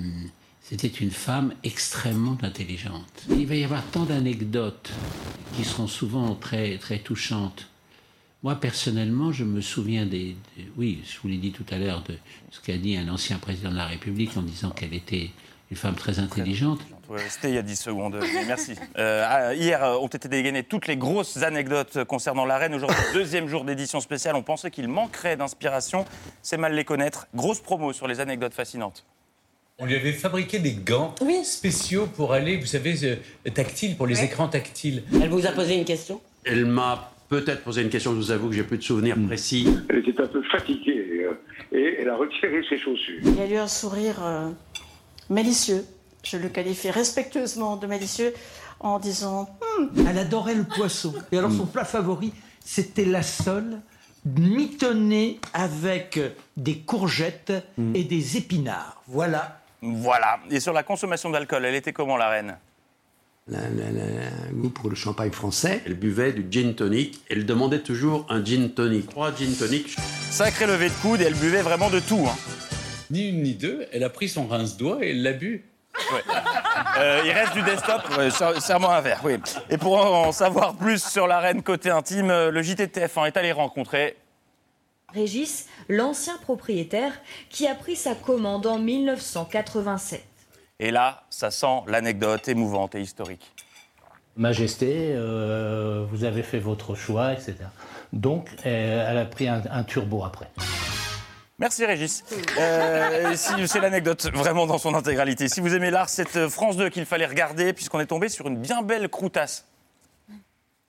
c'était 0.65 0.89
une 0.89 1.11
femme 1.11 1.53
extrêmement 1.63 2.39
intelligente. 2.43 3.05
Il 3.29 3.47
va 3.47 3.55
y 3.55 3.65
avoir 3.65 3.83
tant 3.93 4.05
d'anecdotes 4.05 4.91
qui 5.55 5.63
seront 5.65 5.87
souvent 5.87 6.35
très, 6.35 6.79
très 6.79 6.99
touchantes. 6.99 7.69
Moi, 8.43 8.55
personnellement, 8.57 9.31
je 9.31 9.45
me 9.45 9.61
souviens 9.61 10.07
des, 10.07 10.37
des- 10.57 10.69
Oui, 10.79 11.03
je 11.07 11.19
vous 11.21 11.29
l'ai 11.29 11.37
dit 11.37 11.53
tout 11.53 11.67
à 11.71 11.77
l'heure, 11.79 12.03
de 12.09 12.15
ce 12.51 12.61
qu'a 12.61 12.79
dit 12.79 12.97
un 12.97 13.09
ancien 13.09 13.37
président 13.39 13.71
de 13.71 13.77
la 13.77 13.87
République 13.87 14.37
en 14.39 14.43
disant 14.43 14.71
qu'elle 14.71 14.95
était 14.95 15.31
une 15.71 15.77
femme 15.77 15.95
très 15.97 16.19
intelligente. 16.19 16.81
Ouais, 17.11 17.21
C'était 17.29 17.51
il 17.51 17.55
y 17.55 17.59
a 17.59 17.63
10 17.63 17.77
secondes, 17.77 18.19
merci. 18.47 18.75
Euh, 18.99 19.25
ah, 19.29 19.55
hier 19.55 19.85
euh, 19.85 19.97
ont 19.99 20.07
été 20.09 20.29
dégainées 20.29 20.63
toutes 20.63 20.87
les 20.87 20.97
grosses 20.97 21.37
anecdotes 21.43 22.05
concernant 22.05 22.47
la 22.47 22.57
reine. 22.57 22.75
Aujourd'hui, 22.75 22.97
deuxième 23.13 23.49
jour 23.49 23.65
d'édition 23.67 24.01
spéciale, 24.01 24.35
on 24.37 24.43
pensait 24.43 24.71
qu'il 24.71 24.89
manquerait 24.89 25.37
d'inspiration. 25.37 26.07
C'est 26.41 26.57
mal 26.57 26.75
les 26.75 26.85
connaître. 26.85 27.27
Grosse 27.35 27.61
promo 27.61 27.93
sur 27.93 28.09
les 28.09 28.21
anecdotes 28.21 28.55
fascinantes. 28.55 29.05
On 29.81 29.87
lui 29.87 29.97
avait 29.97 30.13
fabriqué 30.13 30.61
des 30.61 30.75
gants 30.75 31.17
spéciaux 31.43 32.07
pour 32.07 32.33
aller, 32.33 32.59
vous 32.59 32.67
savez, 32.67 32.95
euh, 33.05 33.51
tactiles, 33.53 33.97
pour 33.97 34.07
les 34.07 34.23
écrans 34.23 34.47
tactiles. 34.47 35.03
Elle 35.21 35.31
vous 35.31 35.47
a 35.47 35.51
posé 35.51 35.75
une 35.77 35.85
question? 35.85 36.21
Elle 36.45 36.65
m'a 36.65 37.11
peut-être 37.29 37.65
posé 37.65 37.83
une 37.83 37.89
question, 37.89 38.13
je 38.13 38.17
vous 38.19 38.31
avoue 38.31 38.51
que 38.51 38.55
j'ai 38.55 38.63
plus 38.63 38.79
de 38.79 38.85
souvenirs 38.85 39.17
précis. 39.27 39.67
Elle 39.89 39.99
était 39.99 40.21
un 40.21 40.29
peu 40.29 40.43
fatiguée 40.45 41.25
euh, 41.25 41.33
et 41.77 41.97
elle 41.99 42.09
a 42.09 42.15
retiré 42.17 42.63
ses 42.69 42.79
chaussures. 42.79 43.19
Il 43.25 43.41
a 43.41 43.47
eu 43.49 43.57
un 43.57 43.67
sourire 43.67 44.25
euh, 44.25 44.51
malicieux. 45.29 45.85
Je 46.23 46.37
le 46.37 46.51
qualifie 46.51 46.91
respectueusement 46.93 47.77
de 47.77 47.89
malicieux 47.89 48.33
en 48.79 49.01
disant 49.01 49.49
Hmm, 49.81 50.07
Elle 50.09 50.19
adorait 50.19 50.55
le 50.55 50.65
poisson. 50.65 51.13
Et 51.33 51.39
alors 51.39 51.51
son 51.51 51.67
plat 51.67 51.85
favori, 51.85 52.33
c'était 52.65 53.05
la 53.05 53.25
sole 53.25 53.81
mitonnée 54.25 55.41
avec 55.53 56.21
des 56.57 56.77
courgettes 56.79 57.53
et 57.95 58.05
des 58.05 58.37
épinards. 58.37 59.03
Voilà. 59.09 59.61
Voilà. 59.87 60.39
Et 60.51 60.61
sur 60.61 60.73
la 60.73 60.83
consommation 60.83 61.29
d'alcool, 61.31 61.65
elle 61.65 61.75
était 61.75 61.93
comment 61.93 62.17
la 62.17 62.29
reine? 62.31 62.57
Elle 63.47 63.57
a 63.57 64.49
un 64.49 64.53
goût 64.55 64.71
pour 64.71 64.89
le 64.89 64.97
champagne 64.97 65.31
français. 65.31 65.83
Elle 65.85 65.95
buvait 65.95 66.33
du 66.33 66.47
gin 66.51 66.75
tonic. 66.75 67.21
Elle 67.29 67.45
demandait 67.45 67.81
toujours 67.83 68.25
un 68.31 68.43
gin 68.43 68.71
tonic. 68.71 69.11
Trois 69.11 69.35
gin 69.35 69.53
tonic. 69.55 69.95
Sacré 70.31 70.67
levé 70.67 70.89
de 70.89 70.95
coude 71.03 71.21
et 71.21 71.25
elle 71.25 71.35
buvait 71.35 71.61
vraiment 71.61 71.91
de 71.91 72.01
tout. 72.01 72.25
hein. 72.27 72.35
Ni 73.11 73.29
une 73.29 73.43
ni 73.43 73.55
deux, 73.55 73.87
elle 73.93 74.03
a 74.03 74.09
pris 74.09 74.31
son 74.31 74.47
rince-doigt 74.47 74.99
et 75.05 75.11
elle 75.11 75.23
l'a 75.23 75.33
bu. 75.35 75.63
Euh, 76.99 77.21
il 77.25 77.31
reste 77.33 77.53
du 77.53 77.63
desktop, 77.63 78.03
ouais, 78.17 78.31
ser- 78.31 78.61
serre-moi 78.61 78.97
un 78.97 79.01
verre, 79.03 79.21
oui. 79.25 79.35
Et 79.69 79.77
pour 79.79 79.97
en 79.99 80.33
savoir 80.33 80.75
plus 80.75 81.05
sur 81.05 81.27
la 81.27 81.39
reine 81.39 81.63
côté 81.63 81.91
intime, 81.91 82.31
euh, 82.31 82.51
le 82.51 82.63
JT 82.63 82.87
de 82.87 82.93
TF1 82.93 83.27
est 83.27 83.37
allé 83.37 83.53
rencontrer 83.53 84.17
Régis, 85.15 85.67
l'ancien 85.89 86.37
propriétaire, 86.39 87.13
qui 87.51 87.67
a 87.67 87.75
pris 87.75 87.97
sa 87.97 88.15
commande 88.15 88.67
en 88.67 88.79
1987. 88.79 90.25
Et 90.81 90.91
là, 90.91 91.23
ça 91.31 91.51
sent 91.51 91.83
l'anecdote 91.87 92.49
émouvante 92.49 92.95
et 92.97 93.01
historique. 93.01 93.53
Majesté, 94.37 95.13
euh, 95.15 96.05
vous 96.11 96.25
avez 96.25 96.43
fait 96.43 96.59
votre 96.59 96.95
choix, 96.97 97.33
etc. 97.33 97.55
Donc, 98.13 98.49
euh, 98.67 99.07
elle 99.09 99.19
a 99.19 99.25
pris 99.27 99.47
un, 99.49 99.63
un 99.71 99.85
turbo 99.85 100.25
après. 100.25 100.51
Merci 101.61 101.87
Régis. 101.87 102.25
Euh, 102.59 103.33
si- 103.37 103.69
c'est 103.69 103.79
l'anecdote 103.79 104.29
vraiment 104.35 104.67
dans 104.67 104.79
son 104.79 104.93
intégralité. 104.95 105.49
Si 105.49 105.61
vous 105.61 105.73
aimez 105.73 105.91
l'art, 105.93 106.09
c'est 106.09 106.49
France 106.49 106.77
2 106.77 106.89
qu'il 106.89 107.05
fallait 107.07 107.27
regarder 107.27 107.73
puisqu'on 107.73 108.01
est 108.01 108.07
tombé 108.07 108.29
sur 108.29 108.49
une 108.49 108.57
bien 108.59 108.83
belle 108.83 109.09
croutasse. 109.09 109.65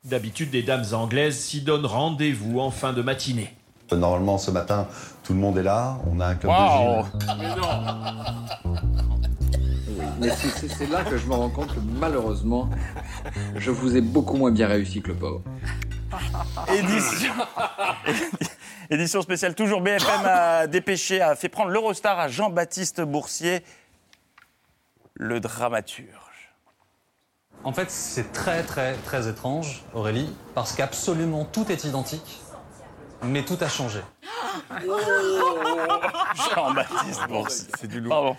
D'habitude, 0.04 0.52
les 0.54 0.64
dames 0.64 0.86
anglaises 0.94 1.40
s'y 1.40 1.62
donnent 1.62 1.86
rendez-vous 1.86 2.60
en 2.60 2.72
fin 2.72 2.94
de 2.94 3.04
matinée. 3.04 3.54
Normalement, 3.92 4.38
ce 4.38 4.52
matin, 4.52 4.88
tout 5.24 5.34
le 5.34 5.40
monde 5.40 5.58
est 5.58 5.64
là. 5.64 5.98
On 6.12 6.20
a 6.20 6.28
un 6.28 6.36
club 6.36 6.52
Wow. 6.52 7.04
de 7.14 7.20
gym. 7.20 7.36
Mais 10.20 10.30
c'est- 10.30 10.50
c'est 10.50 10.68
c'est 10.70 10.88
là 10.88 11.04
que 11.04 11.18
je 11.18 11.26
me 11.28 11.34
rends 11.34 11.50
compte 11.50 11.68
que 11.74 11.80
malheureusement, 12.00 12.70
je 13.56 13.70
vous 13.72 13.96
ai 13.96 14.02
beaucoup 14.02 14.38
moins 14.38 14.52
bien 14.52 14.68
réussi 14.68 15.02
que 15.02 15.10
le 15.10 15.16
pauvre. 15.16 15.42
Édition... 16.74 17.34
Édition 18.90 19.22
spéciale, 19.22 19.56
toujours 19.56 19.82
BFM 19.82 20.22
a 20.26 20.68
dépêché, 20.68 21.20
a 21.22 21.36
fait 21.36 21.50
prendre 21.50 21.70
l'Eurostar 21.72 22.20
à 22.20 22.28
Jean-Baptiste 22.28 23.02
Boursier, 23.02 23.64
le 25.16 25.40
dramaturge. 25.40 26.06
En 27.64 27.74
fait, 27.74 27.90
c'est 27.90 28.32
très 28.32 28.62
très 28.64 28.94
très 28.94 29.28
étrange, 29.28 29.84
Aurélie, 29.94 30.30
parce 30.54 30.74
qu'absolument 30.74 31.46
tout 31.46 31.72
est 31.72 31.84
identique, 31.84 32.40
mais 33.24 33.44
tout 33.44 33.58
a 33.62 33.68
changé. 33.70 34.00
Jean-Baptiste 36.56 37.28
Boursier. 37.28 37.68
C'est 37.80 37.88
du 37.88 38.00
lourd. 38.00 38.10
Pardon. 38.10 38.38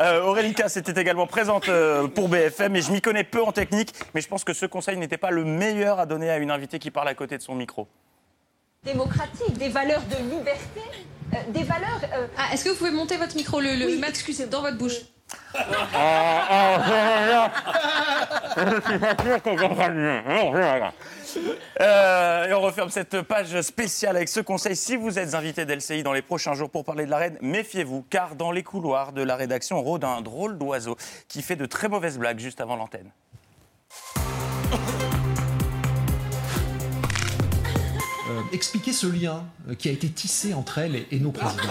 Euh, 0.00 0.22
Aurélie 0.24 0.54
Casse 0.54 0.76
était 0.76 1.00
également 1.00 1.26
présente 1.26 1.68
euh, 1.68 2.08
pour 2.08 2.28
BFM 2.28 2.76
et 2.76 2.82
je 2.82 2.90
m'y 2.92 3.00
connais 3.00 3.24
peu 3.24 3.42
en 3.42 3.52
technique, 3.52 3.92
mais 4.14 4.20
je 4.20 4.28
pense 4.28 4.44
que 4.44 4.52
ce 4.52 4.66
conseil 4.66 4.96
n'était 4.96 5.18
pas 5.18 5.30
le 5.30 5.44
meilleur 5.44 5.98
à 6.00 6.06
donner 6.06 6.30
à 6.30 6.38
une 6.38 6.50
invitée 6.50 6.78
qui 6.78 6.90
parle 6.90 7.08
à 7.08 7.14
côté 7.14 7.36
de 7.36 7.42
son 7.42 7.54
micro. 7.54 7.88
Démocratique, 8.84 9.58
des 9.58 9.68
valeurs 9.68 10.02
de 10.02 10.16
liberté, 10.30 10.80
euh, 11.34 11.36
des 11.48 11.64
valeurs. 11.64 12.00
Ah, 12.36 12.52
est-ce 12.52 12.64
que 12.64 12.70
vous 12.70 12.76
pouvez 12.76 12.90
monter 12.90 13.16
votre 13.16 13.36
micro 13.36 13.60
Le, 13.60 13.74
le 13.74 13.98
m'excuser 13.98 14.46
dans 14.46 14.62
votre 14.62 14.78
bouche. 14.78 15.00
Euh, 21.80 22.46
et 22.46 22.54
on 22.54 22.60
referme 22.60 22.90
cette 22.90 23.22
page 23.22 23.60
spéciale 23.60 24.16
avec 24.16 24.28
ce 24.28 24.40
conseil. 24.40 24.74
Si 24.76 24.96
vous 24.96 25.18
êtes 25.18 25.34
invité 25.34 25.64
d'LCI 25.64 26.02
dans 26.02 26.12
les 26.12 26.22
prochains 26.22 26.54
jours 26.54 26.70
pour 26.70 26.84
parler 26.84 27.06
de 27.06 27.10
la 27.10 27.18
reine, 27.18 27.38
méfiez-vous, 27.40 28.04
car 28.08 28.34
dans 28.34 28.50
les 28.50 28.62
couloirs 28.62 29.12
de 29.12 29.22
la 29.22 29.36
rédaction 29.36 29.80
rôde 29.82 30.04
un 30.04 30.20
drôle 30.22 30.58
d'oiseau 30.58 30.96
qui 31.28 31.42
fait 31.42 31.56
de 31.56 31.66
très 31.66 31.88
mauvaises 31.88 32.18
blagues 32.18 32.38
juste 32.38 32.60
avant 32.60 32.76
l'antenne. 32.76 33.10
Expliquer 38.52 38.92
ce 38.92 39.06
lien 39.06 39.44
euh, 39.68 39.74
qui 39.74 39.88
a 39.88 39.92
été 39.92 40.08
tissé 40.08 40.54
entre 40.54 40.78
elle 40.78 40.96
et, 40.96 41.06
et 41.10 41.18
nos 41.20 41.30
présidents. 41.32 41.62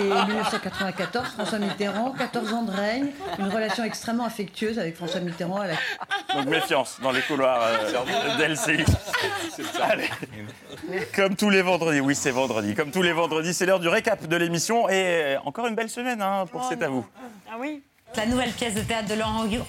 Et 0.00 0.04
1994, 0.04 1.28
François 1.34 1.58
Mitterrand, 1.58 2.12
14 2.12 2.52
ans 2.52 2.62
de 2.62 2.70
règne, 2.70 3.08
une 3.38 3.48
relation 3.48 3.84
extrêmement 3.84 4.24
affectueuse 4.24 4.78
avec 4.78 4.96
François 4.96 5.20
Mitterrand 5.20 5.60
à 5.60 5.66
la 5.68 5.74
Donc 6.34 6.46
méfiance 6.46 6.98
dans 7.02 7.12
les 7.12 7.22
couloirs 7.22 7.60
euh, 7.62 8.38
d'LCI. 8.38 8.84
Allez. 9.82 10.08
Comme 11.14 11.36
tous 11.36 11.50
les 11.50 11.62
vendredis, 11.62 12.00
oui 12.00 12.14
c'est 12.14 12.30
vendredi, 12.30 12.74
comme 12.74 12.90
tous 12.90 13.02
les 13.02 13.12
vendredis, 13.12 13.54
c'est 13.54 13.66
l'heure 13.66 13.80
du 13.80 13.88
récap 13.88 14.26
de 14.26 14.36
l'émission 14.36 14.88
et 14.88 15.34
euh, 15.36 15.38
encore 15.44 15.66
une 15.66 15.74
belle 15.74 15.90
semaine 15.90 16.20
hein, 16.22 16.44
pour 16.50 16.64
C'est 16.68 16.82
à 16.82 16.88
vous. 16.88 17.06
Ah 17.50 17.56
oui 17.58 17.82
La 18.16 18.26
nouvelle 18.26 18.52
pièce 18.52 18.74
de 18.74 18.80
théâtre 18.82 19.08
de 19.08 19.14
Laurent 19.14 19.44
Rugu- 19.44 19.60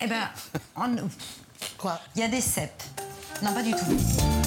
Eh 0.00 0.06
ben, 0.06 0.28
en- 0.76 0.96
quoi? 1.78 2.00
Il 2.14 2.20
y 2.20 2.24
a 2.24 2.28
des 2.28 2.40
cèpes. 2.40 2.82
Non, 3.42 3.52
pas 3.52 3.62
du 3.62 3.72
tout. 3.72 4.45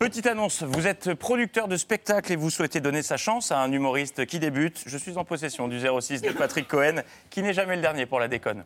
Petite 0.00 0.26
annonce, 0.26 0.62
vous 0.62 0.86
êtes 0.86 1.12
producteur 1.12 1.68
de 1.68 1.76
spectacle 1.76 2.32
et 2.32 2.36
vous 2.36 2.48
souhaitez 2.48 2.80
donner 2.80 3.02
sa 3.02 3.18
chance 3.18 3.52
à 3.52 3.58
un 3.58 3.70
humoriste 3.70 4.24
qui 4.24 4.38
débute. 4.38 4.82
Je 4.86 4.96
suis 4.96 5.18
en 5.18 5.24
possession 5.26 5.68
du 5.68 5.78
06 5.78 6.22
de 6.22 6.30
Patrick 6.30 6.66
Cohen, 6.66 7.02
qui 7.28 7.42
n'est 7.42 7.52
jamais 7.52 7.76
le 7.76 7.82
dernier 7.82 8.06
pour 8.06 8.18
la 8.18 8.26
déconne. 8.26 8.64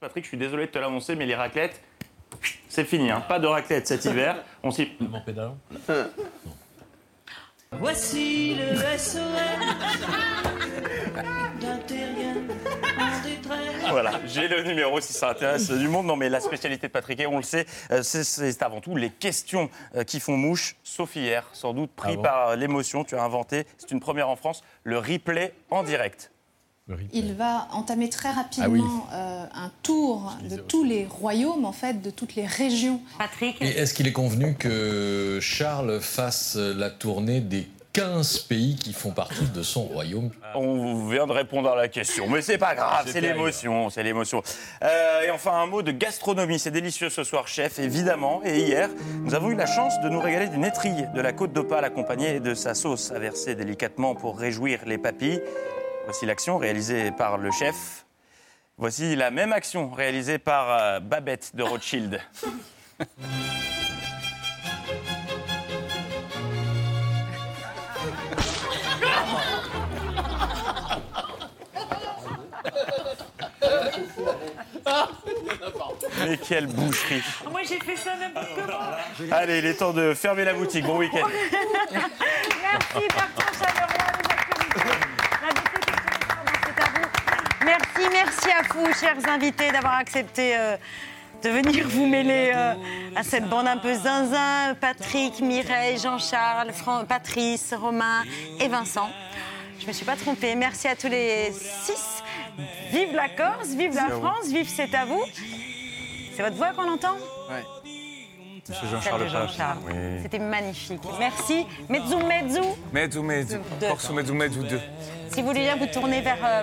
Patrick, 0.00 0.24
je 0.24 0.28
suis 0.28 0.38
désolé 0.38 0.64
de 0.64 0.70
te 0.70 0.78
l'annoncer, 0.78 1.16
mais 1.16 1.26
les 1.26 1.34
raclettes, 1.34 1.78
c'est 2.70 2.86
fini. 2.86 3.10
hein. 3.10 3.20
Pas 3.28 3.38
de 3.38 3.46
raclette 3.46 3.86
cet 3.86 4.06
hiver. 4.06 4.42
On 4.62 4.70
s'y... 4.70 4.90
Voici 7.72 8.54
le 8.56 8.76
SOS 8.98 9.18
d'un 11.60 11.76
terrien 11.86 12.34
en 12.98 13.22
détresse. 13.22 13.90
Voilà, 13.90 14.12
j'ai 14.26 14.48
le 14.48 14.62
numéro 14.62 15.00
si 15.00 15.12
ça 15.12 15.30
intéresse 15.30 15.70
du 15.70 15.86
monde. 15.88 16.06
Non, 16.06 16.16
mais 16.16 16.28
la 16.28 16.40
spécialité 16.40 16.88
de 16.88 16.92
Patrick, 16.92 17.22
on 17.28 17.36
le 17.36 17.42
sait, 17.42 17.66
euh, 17.90 18.02
c'est- 18.02 18.62
avant 18.62 18.80
tout 18.80 18.96
les 18.96 19.10
questions 19.10 19.70
euh, 19.96 20.04
qui 20.04 20.18
font 20.20 20.36
mouche. 20.36 20.76
Sauf 20.82 21.14
hier, 21.16 21.46
sans 21.52 21.72
doute 21.74 21.90
pris 21.94 22.12
Ah 22.12 22.16
bon 22.16 22.22
par 22.22 22.56
l'émotion, 22.56 23.04
tu 23.04 23.16
as 23.16 23.22
inventé, 23.22 23.66
c'est 23.76 23.90
une 23.90 24.00
première 24.00 24.28
en 24.28 24.36
France, 24.36 24.62
le 24.84 24.98
replay 24.98 25.52
en 25.70 25.82
direct. 25.82 26.30
Il 27.12 27.34
va 27.34 27.68
entamer 27.72 28.08
très 28.08 28.30
rapidement 28.30 28.64
Ah 28.66 28.70
oui. 28.70 28.82
euh, 29.12 29.44
un 29.54 29.70
tour 29.82 30.32
de 30.48 30.56
tous 30.56 30.84
les 30.84 31.06
royaumes, 31.06 31.64
en 31.64 31.72
fait, 31.72 32.00
de 32.00 32.10
toutes 32.10 32.34
les 32.34 32.46
régions. 32.46 33.00
Patrick 33.18 33.56
Et 33.60 33.68
est-ce 33.68 33.92
qu'il 33.94 34.06
est 34.06 34.12
convenu 34.12 34.54
que 34.54 35.38
Charles 35.42 36.00
fasse 36.00 36.56
la 36.56 36.90
tournée 36.90 37.40
des 37.40 37.68
15 37.94 38.38
pays 38.40 38.76
qui 38.76 38.92
font 38.92 39.10
partie 39.10 39.46
de 39.52 39.62
son 39.62 39.82
royaume? 39.82 40.30
On 40.54 41.08
vient 41.08 41.26
de 41.26 41.32
répondre 41.32 41.68
à 41.70 41.74
la 41.76 41.88
question, 41.88 42.28
mais 42.28 42.42
c'est 42.42 42.58
pas 42.58 42.74
grave, 42.74 43.06
C'est 43.10 43.20
l'émotion, 43.20 43.90
c'est 43.90 44.02
l'émotion. 44.02 44.42
Euh, 44.84 45.22
et 45.26 45.30
enfin 45.30 45.52
un 45.52 45.66
mot 45.66 45.82
de 45.82 45.90
gastronomie, 45.90 46.58
c'est 46.58 46.70
délicieux 46.70 47.10
ce 47.10 47.24
soir, 47.24 47.48
chef, 47.48 47.78
évidemment. 47.78 48.40
Et 48.44 48.60
hier, 48.60 48.88
nous 49.24 49.34
avons 49.34 49.50
eu 49.50 49.56
la 49.56 49.66
chance 49.66 50.00
de 50.00 50.08
nous 50.08 50.20
régaler 50.20 50.48
d'une 50.48 50.64
étrille 50.64 51.08
de 51.14 51.20
la 51.20 51.32
côte 51.32 51.52
d'Opale 51.52 51.84
accompagnée 51.84 52.40
de 52.40 52.54
sa 52.54 52.74
sauce 52.74 53.10
à 53.10 53.18
verser 53.18 53.54
délicatement 53.56 54.14
pour 54.14 54.38
réjouir 54.38 54.80
les 54.86 54.98
papilles. 54.98 55.40
Voici 56.08 56.24
l'action 56.24 56.56
réalisée 56.56 57.10
par 57.10 57.36
le 57.36 57.50
chef. 57.50 58.06
Voici 58.78 59.14
la 59.14 59.30
même 59.30 59.52
action 59.52 59.90
réalisée 59.90 60.38
par 60.38 60.70
euh, 60.70 61.00
Babette 61.00 61.54
de 61.54 61.62
Rothschild. 61.62 62.18
Mais 76.26 76.38
quelle 76.38 76.68
boucherie 76.68 77.22
Moi, 77.50 77.60
j'ai 77.68 77.78
fait 77.80 77.96
ça 77.96 78.16
n'importe 78.16 78.48
comment. 78.54 79.36
Allez, 79.36 79.58
il 79.58 79.66
est 79.66 79.74
temps 79.74 79.92
de 79.92 80.14
fermer 80.14 80.46
la 80.46 80.54
boutique. 80.54 80.86
Bon 80.86 80.96
week-end. 80.96 81.28
Merci 81.92 83.08
Bertrand 83.14 83.44
nous 83.48 83.62
applaudissons. 83.64 85.18
La 85.40 85.48
beauté 85.54 85.78
qui 85.80 85.92
se 85.92 86.02
ressent 86.02 86.42
dans 86.44 86.58
C'est 86.64 86.82
à 86.82 86.86
vous. 86.94 87.08
Merci, 87.68 88.08
merci 88.10 88.48
à 88.50 88.62
vous, 88.72 88.86
chers 88.94 89.28
invités, 89.28 89.70
d'avoir 89.70 89.96
accepté 89.96 90.56
euh, 90.56 90.76
de 91.42 91.50
venir 91.50 91.86
vous 91.86 92.06
mêler 92.06 92.50
euh, 92.54 92.72
à 93.14 93.22
cette 93.22 93.44
bande 93.48 93.66
un 93.66 93.76
peu 93.76 93.92
zinzin. 93.92 94.74
Patrick, 94.80 95.40
Mireille, 95.40 95.98
Jean-Charles, 95.98 96.72
Fran- 96.72 97.04
Patrice, 97.04 97.74
Romain 97.78 98.24
et 98.58 98.68
Vincent. 98.68 99.10
Je 99.80 99.86
me 99.86 99.92
suis 99.92 100.06
pas 100.06 100.16
trompée. 100.16 100.54
Merci 100.54 100.88
à 100.88 100.96
tous 100.96 101.08
les 101.08 101.52
six. 101.52 102.22
Vive 102.90 103.14
la 103.14 103.28
Corse, 103.28 103.68
vive 103.68 103.94
la. 103.94 104.08
France, 104.08 104.46
vive 104.48 104.66
C'est 104.68 104.94
à 104.94 105.04
vous. 105.04 105.22
C'est 106.34 106.42
votre 106.42 106.56
voix 106.56 106.70
qu'on 106.72 106.90
entend? 106.90 107.16
Monsieur 108.68 108.86
Celle 109.02 109.28
Jean-Charles. 109.28 109.78
Oui. 109.86 109.94
C'était 110.22 110.38
magnifique. 110.38 111.00
Merci. 111.18 111.66
Mezzu, 111.88 112.16
mezzu. 112.16 112.60
Mezzu, 112.92 113.22
mezzu. 113.22 113.58
Corso, 113.88 114.12
mezzu, 114.14 114.32
mezzu, 114.34 114.60
deux. 114.64 114.80
Si 115.32 115.40
vous 115.42 115.48
voulez 115.48 115.60
bien 115.60 115.76
vous 115.76 115.86
tourner 115.86 116.20
vers 116.22 116.38
euh, 116.44 116.62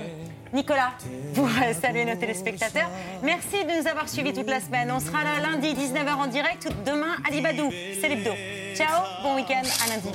Nicolas 0.56 0.93
pour 1.36 1.47
saluer 1.82 2.06
nos 2.06 2.16
téléspectateurs. 2.16 2.89
Merci 3.22 3.64
de 3.64 3.82
nous 3.82 3.88
avoir 3.88 4.10
suivis 4.10 4.34
toute 4.34 4.49
la 4.49 4.60
semaine. 4.60 4.91
On 4.91 4.99
sera 4.99 5.24
là 5.24 5.39
lundi 5.41 5.74
19h 5.74 6.14
en 6.16 6.28
direct. 6.28 6.68
Demain 6.86 7.16
à 7.28 7.32
Libadou. 7.32 7.70
C'est 8.01 8.08
l'hebdo. 8.10 8.32
Ciao, 8.76 9.03
bon 9.22 9.36
week-end. 9.36 9.62
À 9.84 9.89
lundi. 9.89 10.10